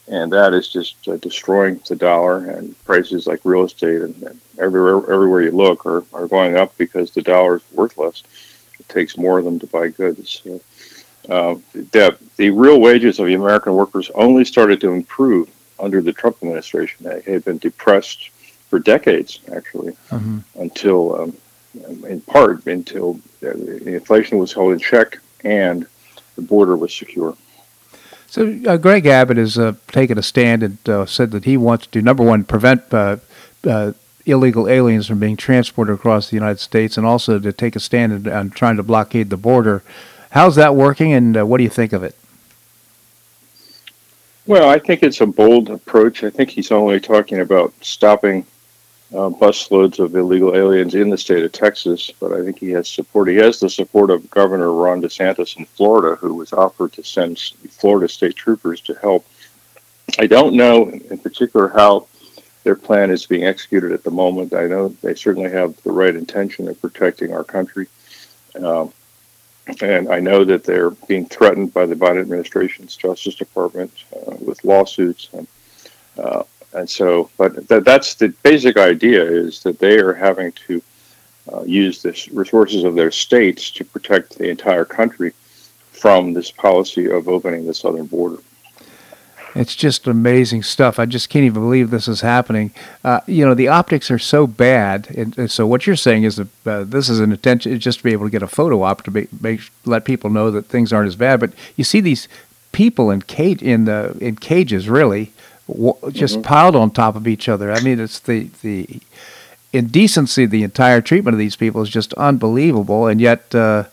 and 0.08 0.32
that 0.32 0.54
is 0.54 0.70
just 0.70 1.08
uh, 1.08 1.18
destroying 1.18 1.82
the 1.88 1.96
dollar 1.96 2.50
and 2.50 2.82
prices 2.86 3.28
like 3.28 3.42
real 3.44 3.64
estate 3.64 4.02
and, 4.02 4.24
and, 4.24 4.40
everywhere 4.60 4.98
everywhere 5.14 5.42
you 5.44 5.52
look 5.52 5.86
are, 5.86 6.04
are 6.14 6.28
going 6.28 6.58
up 6.58 6.76
because 6.78 7.12
the 7.12 7.22
dollar 7.22 7.58
is 7.58 7.64
worthless. 7.74 8.24
It 8.80 8.90
takes 8.90 9.18
more 9.18 9.38
of 9.38 9.46
them 9.46 9.60
to 9.60 9.68
buy 9.68 9.90
goods. 9.90 10.42
So, 10.44 10.62
uh, 11.30 11.56
the, 11.74 12.18
the 12.38 12.50
real 12.52 12.80
wages 12.80 13.20
of 13.20 13.28
the 13.28 13.34
American 13.34 13.74
workers 13.74 14.10
only 14.16 14.46
started 14.46 14.80
to 14.82 14.94
improve 14.94 15.50
under 15.80 16.02
the 16.02 16.14
Trump 16.14 16.38
administration. 16.42 17.06
They 17.06 17.22
had 17.32 17.46
been 17.46 17.58
depressed 17.58 18.30
for 18.70 18.80
decades, 18.80 19.40
actually, 19.54 19.94
mm-hmm. 20.10 20.40
until, 20.60 21.22
um, 21.22 21.38
in 22.06 22.22
part, 22.22 22.66
until 22.66 23.20
the 23.42 23.96
inflation 23.96 24.38
was 24.38 24.54
held 24.54 24.74
in 24.74 24.80
check 24.80 25.20
and 25.44 25.86
the 26.36 26.42
border 26.42 26.76
was 26.76 26.94
secure. 26.94 27.36
So 28.28 28.60
uh, 28.68 28.78
Greg 28.78 29.06
Abbott 29.06 29.38
has 29.38 29.58
uh, 29.58 29.74
taken 29.88 30.18
a 30.18 30.24
stand 30.24 30.64
and 30.64 30.90
uh, 30.90 31.06
said 31.06 31.32
that 31.32 31.46
he 31.46 31.58
wants 31.58 31.88
to 31.88 32.02
number 32.02 32.24
one 32.24 32.44
prevent 32.44 32.94
uh, 32.94 33.18
uh, 33.66 33.94
illegal 34.26 34.68
aliens 34.68 35.08
from 35.08 35.20
being 35.20 35.38
transported 35.38 35.96
across 35.96 36.30
the 36.30 36.36
United 36.36 36.60
States, 36.60 36.98
and 36.98 37.06
also 37.06 37.40
to 37.40 37.54
take 37.54 37.76
a 37.76 37.80
stand 37.80 38.28
on 38.28 38.50
trying 38.50 38.76
to 38.76 38.84
blockade 38.84 39.30
the 39.30 39.38
border. 39.38 39.82
How's 40.32 40.56
that 40.56 40.76
working, 40.76 41.14
and 41.14 41.38
uh, 41.38 41.46
what 41.46 41.58
do 41.58 41.64
you 41.64 41.70
think 41.70 41.94
of 41.94 42.04
it? 42.04 42.16
Well, 44.46 44.70
I 44.70 44.80
think 44.80 45.04
it's 45.04 45.22
a 45.22 45.26
bold 45.26 45.70
approach. 45.70 46.24
I 46.24 46.30
think 46.30 46.50
he's 46.50 46.72
only 46.72 47.00
talking 47.00 47.40
about 47.40 47.74
stopping 47.82 48.46
uh, 49.14 49.30
busloads 49.30 50.00
of 50.00 50.16
illegal 50.16 50.56
aliens 50.56 50.94
in 50.94 51.10
the 51.10 51.18
state 51.18 51.44
of 51.44 51.52
Texas, 51.52 52.12
but 52.20 52.34
I 52.34 52.44
think 52.44 52.60
he 52.60 52.72
has 52.72 52.90
support. 52.90 53.30
He 53.30 53.38
has 53.38 53.60
the 53.60 53.70
support 53.70 54.10
of 54.10 54.30
Governor 54.30 54.74
Ron 54.74 55.02
DeSantis 55.02 55.58
in 55.58 55.66
Florida, 55.66 56.16
who 56.16 56.34
was 56.34 56.52
offered 56.52 56.94
to 56.94 57.04
send 57.04 57.40
Florida 57.70 58.10
state 58.10 58.36
troopers 58.36 58.82
to 58.82 58.94
help. 58.96 59.26
I 60.20 60.28
don't 60.28 60.56
know 60.56 60.90
in 60.90 61.18
particular 61.20 61.70
how 61.70 62.08
their 62.64 62.76
plan 62.76 63.12
is 63.12 63.26
being 63.26 63.46
executed 63.46 63.94
at 63.94 64.04
the 64.04 64.12
moment. 64.12 64.54
I 64.54 64.68
know 64.68 64.90
they 64.90 65.16
certainly 65.16 65.52
have 65.52 65.82
the 65.84 65.92
right 65.92 66.16
intention 66.16 66.68
of 66.68 66.82
protecting 66.82 67.32
our 67.32 67.46
country. 67.46 67.88
Um, 68.62 68.92
and 69.82 70.10
I 70.10 70.20
know 70.20 70.44
that 70.44 70.64
they're 70.64 70.92
being 70.92 71.26
threatened 71.26 71.74
by 71.74 71.86
the 71.86 71.96
Biden 71.96 72.22
administration's 72.22 72.96
Justice 72.96 73.36
Department 73.36 73.92
uh, 74.14 74.36
with 74.40 74.64
lawsuits. 74.64 75.30
And, 75.34 75.48
uh, 76.18 76.44
and 76.74 76.90
so, 76.90 77.30
but 77.38 77.68
that, 77.68 77.86
that's 77.86 78.16
the 78.16 78.30
basic 78.44 78.78
idea 78.78 79.24
is 79.24 79.64
that 79.64 79.80
they 79.80 79.98
are 80.00 80.14
having 80.14 80.52
to 80.68 80.82
uh, 81.52 81.64
use 81.64 82.02
the 82.02 82.30
resources 82.34 82.84
of 82.84 82.96
their 82.96 83.12
states 83.12 83.72
to 83.72 83.86
protect 83.86 84.38
the 84.38 84.50
entire 84.50 84.86
country 84.86 85.34
from 85.92 86.34
this 86.34 86.52
policy 86.52 87.10
of 87.10 87.28
opening 87.28 87.66
the 87.66 87.74
southern 87.74 88.06
border. 88.06 88.42
It's 89.56 89.76
just 89.76 90.06
amazing 90.06 90.62
stuff. 90.62 91.00
I 91.00 91.06
just 91.06 91.30
can't 91.30 91.46
even 91.46 91.64
believe 91.64 91.90
this 91.90 92.08
is 92.08 92.22
happening. 92.22 92.72
Uh, 93.04 93.22
you 93.26 93.44
know, 93.44 93.56
the 93.56 93.70
optics 93.70 94.12
are 94.12 94.20
so 94.20 94.46
bad, 94.46 95.10
and, 95.18 95.36
and 95.36 95.50
so 95.50 95.66
what 95.66 95.88
you're 95.88 95.96
saying 95.96 96.26
is 96.26 96.36
that 96.36 96.68
uh, 96.68 96.84
this 96.84 97.10
is 97.10 97.20
an 97.20 97.32
attention 97.32 97.80
just 97.80 98.00
to 98.00 98.04
be 98.04 98.12
able 98.12 98.28
to 98.28 98.30
get 98.30 98.44
a 98.44 98.48
photo 98.48 98.84
op 98.84 99.02
to 99.04 99.12
make, 99.12 99.42
make 99.42 99.62
let 99.86 100.06
people 100.06 100.30
know 100.30 100.52
that 100.52 100.68
things 100.68 100.94
aren't 100.94 101.08
as 101.08 101.16
bad. 101.16 101.40
But 101.40 101.54
you 101.76 101.84
see 101.84 102.02
these 102.02 102.28
people 102.72 103.10
in 103.10 103.24
cage 103.24 103.64
in 103.64 103.86
the 103.86 104.16
in 104.22 104.36
cages, 104.36 104.88
really, 104.90 105.32
just 106.12 106.36
mm-hmm. 106.36 106.42
piled 106.42 106.76
on 106.76 106.92
top 106.92 107.16
of 107.16 107.28
each 107.28 107.50
other. 107.50 107.72
I 107.72 107.82
mean, 107.82 108.00
it's 108.00 108.20
the 108.20 108.50
the 108.62 109.02
indecency, 109.74 110.46
the 110.46 110.64
entire 110.64 111.02
treatment 111.02 111.36
of 111.36 111.40
these 111.40 111.56
people 111.56 111.82
is 111.82 111.90
just 111.90 112.14
unbelievable, 112.14 113.08
and 113.08 113.20
yet 113.20 113.54
uh, 113.54 113.86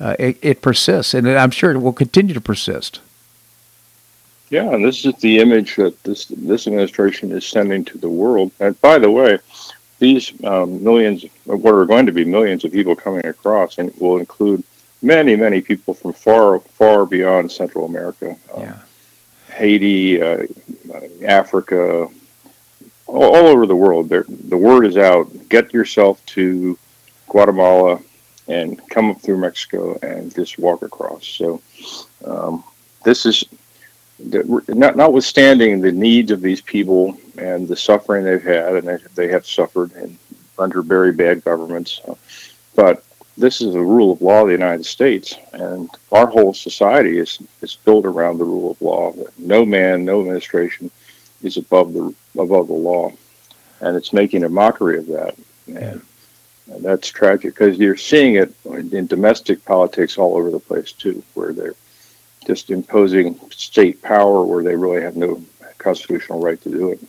uh, 0.00 0.16
it, 0.18 0.38
it 0.42 0.62
persists, 0.62 1.14
and 1.14 1.28
I'm 1.28 1.50
sure 1.50 1.70
it 1.70 1.78
will 1.78 1.92
continue 1.92 2.34
to 2.34 2.40
persist. 2.40 3.00
Yeah, 4.50 4.70
and 4.74 4.84
this 4.84 5.06
is 5.06 5.14
the 5.16 5.38
image 5.38 5.76
that 5.76 6.02
this 6.02 6.26
this 6.26 6.66
administration 6.66 7.32
is 7.32 7.46
sending 7.46 7.84
to 7.86 7.98
the 7.98 8.10
world. 8.10 8.52
And 8.60 8.78
by 8.82 8.98
the 8.98 9.10
way, 9.10 9.38
these 9.98 10.32
um, 10.44 10.82
millions, 10.82 11.24
what 11.44 11.72
are 11.72 11.86
going 11.86 12.06
to 12.06 12.12
be 12.12 12.24
millions 12.24 12.64
of 12.64 12.72
people 12.72 12.94
coming 12.94 13.24
across, 13.24 13.78
and 13.78 13.94
will 13.98 14.18
include 14.18 14.62
many, 15.00 15.36
many 15.36 15.60
people 15.60 15.94
from 15.94 16.12
far, 16.12 16.60
far 16.60 17.06
beyond 17.06 17.50
Central 17.50 17.84
America, 17.84 18.36
um, 18.54 18.62
yeah. 18.62 18.78
Haiti, 19.52 20.20
uh, 20.20 20.46
Africa, 21.24 22.08
all, 23.06 23.36
all, 23.36 23.46
over 23.46 23.66
the 23.66 23.76
world. 23.76 24.08
The 24.08 24.56
word 24.56 24.86
is 24.86 24.96
out. 24.96 25.30
Get 25.48 25.72
yourself 25.72 26.24
to 26.26 26.78
Guatemala 27.28 28.00
and 28.48 28.80
come 28.88 29.10
up 29.10 29.20
through 29.20 29.38
Mexico 29.38 29.98
and 30.02 30.34
just 30.34 30.58
walk 30.58 30.82
across. 30.82 31.26
So 31.26 31.62
um, 32.24 32.64
this 33.04 33.26
is 33.26 33.44
not, 34.18 34.96
notwithstanding 34.96 35.80
the 35.80 35.92
needs 35.92 36.30
of 36.30 36.40
these 36.40 36.60
people 36.60 37.16
and 37.38 37.66
the 37.68 37.76
suffering 37.76 38.24
they've 38.24 38.42
had, 38.42 38.76
and 38.76 38.86
they, 38.86 38.98
they 39.14 39.28
have 39.28 39.46
suffered 39.46 39.92
in, 39.92 40.18
under 40.58 40.82
very 40.82 41.12
bad 41.12 41.44
governments, 41.44 42.00
uh, 42.06 42.14
but 42.74 43.04
this 43.36 43.60
is 43.60 43.72
the 43.72 43.80
rule 43.80 44.12
of 44.12 44.22
law 44.22 44.42
of 44.42 44.46
the 44.46 44.52
United 44.52 44.84
States, 44.84 45.36
and 45.52 45.88
our 46.10 46.26
whole 46.26 46.54
society 46.54 47.18
is 47.18 47.38
is 47.62 47.76
built 47.76 48.04
around 48.04 48.38
the 48.38 48.44
rule 48.44 48.72
of 48.72 48.82
law. 48.82 49.12
No 49.38 49.64
man, 49.64 50.04
no 50.04 50.20
administration 50.20 50.90
is 51.42 51.56
above 51.56 51.92
the 51.92 52.14
above 52.38 52.68
the 52.68 52.74
law, 52.74 53.12
and 53.80 53.96
it's 53.96 54.12
making 54.12 54.44
a 54.44 54.48
mockery 54.48 54.98
of 54.98 55.06
that, 55.06 55.34
and, 55.66 56.02
and 56.72 56.84
that's 56.84 57.08
tragic 57.08 57.54
because 57.54 57.78
you're 57.78 57.96
seeing 57.96 58.36
it 58.36 58.54
in 58.64 59.06
domestic 59.06 59.64
politics 59.64 60.18
all 60.18 60.36
over 60.36 60.50
the 60.50 60.60
place 60.60 60.92
too, 60.92 61.22
where 61.34 61.52
they're 61.52 61.74
just 62.46 62.70
imposing 62.70 63.38
state 63.50 64.02
power 64.02 64.44
where 64.44 64.62
they 64.62 64.76
really 64.76 65.00
have 65.00 65.16
no 65.16 65.42
constitutional 65.78 66.40
right 66.40 66.60
to 66.62 66.70
do 66.70 66.90
it. 66.90 67.00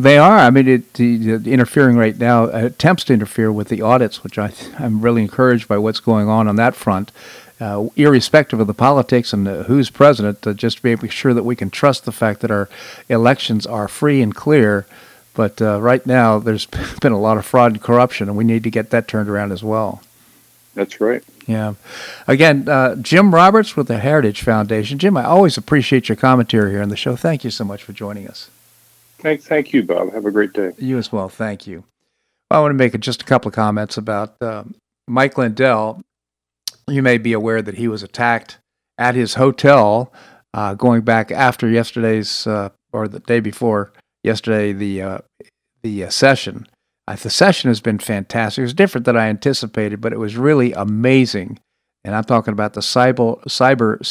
They 0.00 0.18
are. 0.18 0.38
I 0.38 0.50
mean, 0.50 0.66
it, 0.66 0.94
the, 0.94 1.36
the 1.36 1.52
interfering 1.52 1.96
right 1.96 2.16
now 2.16 2.44
attempts 2.44 3.04
to 3.04 3.12
interfere 3.12 3.52
with 3.52 3.68
the 3.68 3.82
audits, 3.82 4.24
which 4.24 4.38
I, 4.38 4.52
I'm 4.78 5.02
really 5.02 5.22
encouraged 5.22 5.68
by 5.68 5.78
what's 5.78 6.00
going 6.00 6.28
on 6.28 6.48
on 6.48 6.56
that 6.56 6.74
front. 6.74 7.12
Uh, 7.60 7.88
irrespective 7.96 8.58
of 8.58 8.66
the 8.66 8.74
politics 8.74 9.34
and 9.34 9.46
uh, 9.46 9.64
who's 9.64 9.90
president, 9.90 10.46
uh, 10.46 10.54
just 10.54 10.78
to 10.78 10.96
be 10.96 11.08
sure 11.08 11.34
that 11.34 11.42
we 11.42 11.54
can 11.54 11.68
trust 11.68 12.06
the 12.06 12.12
fact 12.12 12.40
that 12.40 12.50
our 12.50 12.70
elections 13.10 13.66
are 13.66 13.86
free 13.86 14.22
and 14.22 14.34
clear. 14.34 14.86
But 15.34 15.60
uh, 15.60 15.78
right 15.80 16.04
now, 16.06 16.38
there's 16.38 16.66
been 17.02 17.12
a 17.12 17.20
lot 17.20 17.36
of 17.36 17.44
fraud 17.44 17.72
and 17.72 17.82
corruption, 17.82 18.28
and 18.28 18.38
we 18.38 18.44
need 18.44 18.64
to 18.64 18.70
get 18.70 18.88
that 18.90 19.06
turned 19.06 19.28
around 19.28 19.52
as 19.52 19.62
well. 19.62 20.02
That's 20.74 21.00
right. 21.02 21.22
Yeah. 21.46 21.74
Again, 22.26 22.66
uh, 22.68 22.96
Jim 22.96 23.34
Roberts 23.34 23.76
with 23.76 23.88
the 23.88 23.98
Heritage 23.98 24.40
Foundation. 24.40 24.98
Jim, 24.98 25.18
I 25.18 25.24
always 25.24 25.58
appreciate 25.58 26.08
your 26.08 26.16
commentary 26.16 26.70
here 26.70 26.82
on 26.82 26.88
the 26.88 26.96
show. 26.96 27.16
Thank 27.16 27.44
you 27.44 27.50
so 27.50 27.64
much 27.64 27.82
for 27.82 27.92
joining 27.92 28.26
us. 28.26 28.48
Thank, 29.20 29.42
thank 29.42 29.72
you, 29.72 29.82
Bob. 29.82 30.12
Have 30.12 30.26
a 30.26 30.30
great 30.30 30.52
day. 30.52 30.72
You 30.78 30.98
as 30.98 31.12
well. 31.12 31.28
Thank 31.28 31.66
you. 31.66 31.84
I 32.50 32.60
want 32.60 32.70
to 32.70 32.76
make 32.76 32.98
just 33.00 33.22
a 33.22 33.24
couple 33.24 33.48
of 33.48 33.54
comments 33.54 33.96
about 33.96 34.40
uh, 34.40 34.64
Mike 35.06 35.38
Lindell. 35.38 36.00
You 36.88 37.02
may 37.02 37.18
be 37.18 37.32
aware 37.32 37.62
that 37.62 37.76
he 37.76 37.86
was 37.86 38.02
attacked 38.02 38.58
at 38.98 39.14
his 39.14 39.34
hotel 39.34 40.12
uh, 40.54 40.74
going 40.74 41.02
back 41.02 41.30
after 41.30 41.68
yesterday's 41.68 42.46
uh, 42.46 42.70
or 42.92 43.06
the 43.06 43.20
day 43.20 43.40
before 43.40 43.92
yesterday 44.24 44.72
the 44.72 45.02
uh, 45.02 45.18
the 45.82 46.04
uh, 46.04 46.10
session. 46.10 46.66
Uh, 47.06 47.16
the 47.16 47.30
session 47.30 47.68
has 47.68 47.80
been 47.80 47.98
fantastic. 47.98 48.60
It 48.60 48.64
was 48.64 48.74
different 48.74 49.04
than 49.04 49.16
I 49.16 49.28
anticipated, 49.28 50.00
but 50.00 50.12
it 50.12 50.18
was 50.18 50.36
really 50.36 50.72
amazing. 50.72 51.58
And 52.04 52.14
I'm 52.14 52.24
talking 52.24 52.52
about 52.52 52.74
the 52.74 52.80
cyber 52.80 53.42
cyber 53.44 54.04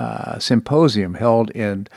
uh, 0.00 0.38
symposium 0.38 1.14
held 1.14 1.50
in 1.50 1.88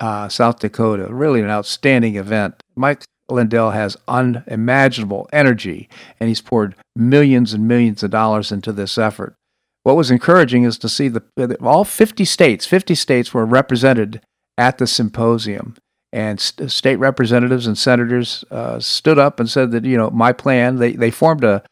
uh, 0.00 0.28
South 0.28 0.58
Dakota. 0.58 1.12
Really 1.12 1.40
an 1.40 1.50
outstanding 1.50 2.16
event. 2.16 2.60
Mike 2.74 3.04
Lindell 3.28 3.70
has 3.70 3.96
unimaginable 4.08 5.28
energy, 5.32 5.88
and 6.20 6.28
he's 6.28 6.40
poured 6.40 6.74
millions 6.96 7.52
and 7.52 7.66
millions 7.66 8.02
of 8.02 8.10
dollars 8.10 8.52
into 8.52 8.72
this 8.72 8.98
effort. 8.98 9.34
What 9.82 9.96
was 9.96 10.10
encouraging 10.10 10.64
is 10.64 10.78
to 10.78 10.88
see 10.88 11.08
the 11.08 11.22
all 11.62 11.84
50 11.84 12.24
states, 12.24 12.66
50 12.66 12.94
states 12.94 13.32
were 13.32 13.46
represented 13.46 14.20
at 14.58 14.78
the 14.78 14.86
symposium, 14.86 15.76
and 16.12 16.40
st- 16.40 16.70
state 16.70 16.96
representatives 16.96 17.66
and 17.66 17.76
senators 17.76 18.44
uh, 18.50 18.80
stood 18.80 19.18
up 19.18 19.38
and 19.38 19.48
said 19.48 19.72
that 19.72 19.84
you 19.84 19.96
know 19.96 20.10
my 20.10 20.32
plan. 20.32 20.76
They 20.76 20.92
they 20.92 21.10
formed 21.10 21.44
a 21.44 21.62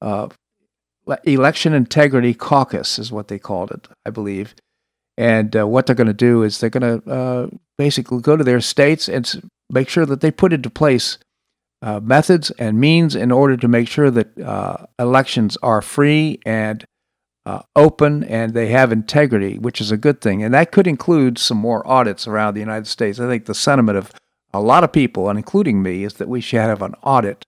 uh, 0.00 0.28
election 1.24 1.72
integrity 1.72 2.34
caucus, 2.34 2.98
is 2.98 3.10
what 3.10 3.28
they 3.28 3.38
called 3.38 3.70
it, 3.70 3.88
I 4.06 4.10
believe 4.10 4.54
and 5.16 5.54
uh, 5.56 5.66
what 5.66 5.86
they're 5.86 5.96
going 5.96 6.06
to 6.06 6.12
do 6.12 6.42
is 6.42 6.58
they're 6.58 6.70
going 6.70 7.00
to 7.00 7.10
uh, 7.10 7.48
basically 7.78 8.20
go 8.20 8.36
to 8.36 8.44
their 8.44 8.60
states 8.60 9.08
and 9.08 9.50
make 9.70 9.88
sure 9.88 10.06
that 10.06 10.20
they 10.20 10.30
put 10.30 10.52
into 10.52 10.70
place 10.70 11.18
uh, 11.82 12.00
methods 12.00 12.50
and 12.52 12.80
means 12.80 13.14
in 13.14 13.32
order 13.32 13.56
to 13.56 13.68
make 13.68 13.88
sure 13.88 14.10
that 14.10 14.38
uh, 14.38 14.86
elections 14.98 15.58
are 15.62 15.82
free 15.82 16.40
and 16.46 16.84
uh, 17.44 17.60
open 17.74 18.22
and 18.24 18.54
they 18.54 18.68
have 18.68 18.92
integrity, 18.92 19.58
which 19.58 19.80
is 19.80 19.90
a 19.90 19.96
good 19.96 20.20
thing. 20.20 20.42
And 20.42 20.54
that 20.54 20.70
could 20.70 20.86
include 20.86 21.38
some 21.38 21.58
more 21.58 21.86
audits 21.86 22.26
around 22.26 22.54
the 22.54 22.60
United 22.60 22.86
States. 22.86 23.18
I 23.18 23.26
think 23.26 23.46
the 23.46 23.54
sentiment 23.54 23.98
of 23.98 24.12
a 24.54 24.60
lot 24.60 24.84
of 24.84 24.92
people, 24.92 25.28
and 25.28 25.38
including 25.38 25.82
me, 25.82 26.04
is 26.04 26.14
that 26.14 26.28
we 26.28 26.40
should 26.40 26.60
have 26.60 26.82
an 26.82 26.94
audit 27.02 27.44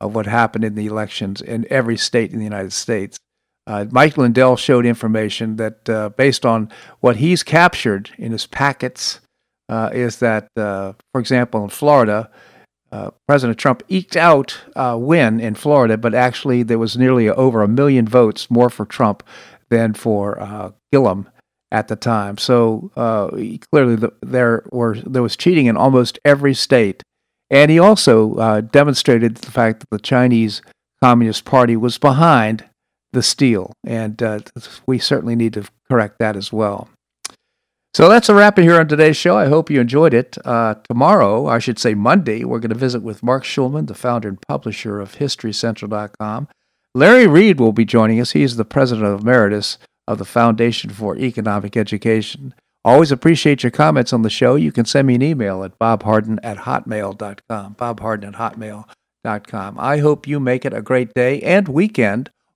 of 0.00 0.14
what 0.14 0.26
happened 0.26 0.64
in 0.64 0.74
the 0.74 0.86
elections 0.86 1.40
in 1.40 1.66
every 1.70 1.96
state 1.96 2.32
in 2.32 2.38
the 2.38 2.44
United 2.44 2.72
States. 2.72 3.18
Uh, 3.66 3.86
Mike 3.90 4.18
Lindell 4.18 4.56
showed 4.56 4.84
information 4.84 5.56
that, 5.56 5.88
uh, 5.88 6.10
based 6.10 6.44
on 6.44 6.70
what 7.00 7.16
he's 7.16 7.42
captured 7.42 8.10
in 8.18 8.32
his 8.32 8.46
packets, 8.46 9.20
uh, 9.68 9.90
is 9.92 10.18
that, 10.18 10.48
uh, 10.56 10.92
for 11.12 11.20
example, 11.20 11.64
in 11.64 11.70
Florida, 11.70 12.30
uh, 12.92 13.10
President 13.26 13.58
Trump 13.58 13.82
eked 13.88 14.16
out 14.16 14.60
a 14.76 14.98
win 14.98 15.40
in 15.40 15.54
Florida, 15.54 15.96
but 15.96 16.14
actually 16.14 16.62
there 16.62 16.78
was 16.78 16.96
nearly 16.96 17.28
over 17.28 17.62
a 17.62 17.68
million 17.68 18.06
votes 18.06 18.50
more 18.50 18.68
for 18.68 18.84
Trump 18.84 19.22
than 19.70 19.94
for 19.94 20.38
uh, 20.38 20.70
Gillum 20.92 21.28
at 21.72 21.88
the 21.88 21.96
time. 21.96 22.36
So 22.38 22.90
clearly, 23.72 23.96
the, 23.96 24.12
there 24.20 24.64
were 24.70 24.96
there 24.96 25.22
was 25.22 25.36
cheating 25.36 25.66
in 25.66 25.76
almost 25.76 26.20
every 26.24 26.54
state, 26.54 27.02
and 27.50 27.70
he 27.70 27.80
also 27.80 28.60
demonstrated 28.60 29.38
the 29.38 29.50
fact 29.50 29.80
that 29.80 29.90
the 29.90 29.98
Chinese 29.98 30.62
Communist 31.02 31.44
Party 31.44 31.76
was 31.76 31.98
behind 31.98 32.64
the 33.14 33.22
steal. 33.22 33.72
and 33.86 34.22
uh, 34.22 34.40
we 34.86 34.98
certainly 34.98 35.34
need 35.36 35.54
to 35.54 35.64
correct 35.90 36.18
that 36.18 36.36
as 36.36 36.52
well. 36.52 36.88
So 37.94 38.08
that's 38.08 38.28
a 38.28 38.34
wrap 38.34 38.58
here 38.58 38.80
on 38.80 38.88
today's 38.88 39.16
show. 39.16 39.38
I 39.38 39.46
hope 39.46 39.70
you 39.70 39.80
enjoyed 39.80 40.12
it. 40.14 40.36
Uh, 40.44 40.74
tomorrow, 40.88 41.46
I 41.46 41.60
should 41.60 41.78
say 41.78 41.94
Monday, 41.94 42.42
we're 42.42 42.58
going 42.58 42.72
to 42.72 42.78
visit 42.78 43.02
with 43.02 43.22
Marc 43.22 43.44
Schulman, 43.44 43.86
the 43.86 43.94
founder 43.94 44.28
and 44.28 44.40
publisher 44.48 45.00
of 45.00 45.14
HistoryCentral.com. 45.14 46.48
Larry 46.92 47.28
Reed 47.28 47.60
will 47.60 47.72
be 47.72 47.84
joining 47.84 48.20
us. 48.20 48.32
He's 48.32 48.56
the 48.56 48.64
president 48.64 49.06
of 49.06 49.20
emeritus 49.20 49.78
of 50.08 50.18
the 50.18 50.24
Foundation 50.24 50.90
for 50.90 51.16
Economic 51.16 51.76
Education. 51.76 52.52
Always 52.84 53.12
appreciate 53.12 53.62
your 53.62 53.70
comments 53.70 54.12
on 54.12 54.22
the 54.22 54.30
show. 54.30 54.56
You 54.56 54.72
can 54.72 54.84
send 54.84 55.06
me 55.06 55.14
an 55.14 55.22
email 55.22 55.62
at 55.62 55.78
bobharden 55.78 56.38
at 56.42 56.58
hotmail.com. 56.58 57.76
Bobharden 57.76 58.28
at 58.28 58.34
hotmail.com. 58.34 59.76
I 59.78 59.98
hope 59.98 60.26
you 60.26 60.40
make 60.40 60.64
it 60.64 60.74
a 60.74 60.82
great 60.82 61.14
day 61.14 61.40
and 61.42 61.68
weekend 61.68 62.30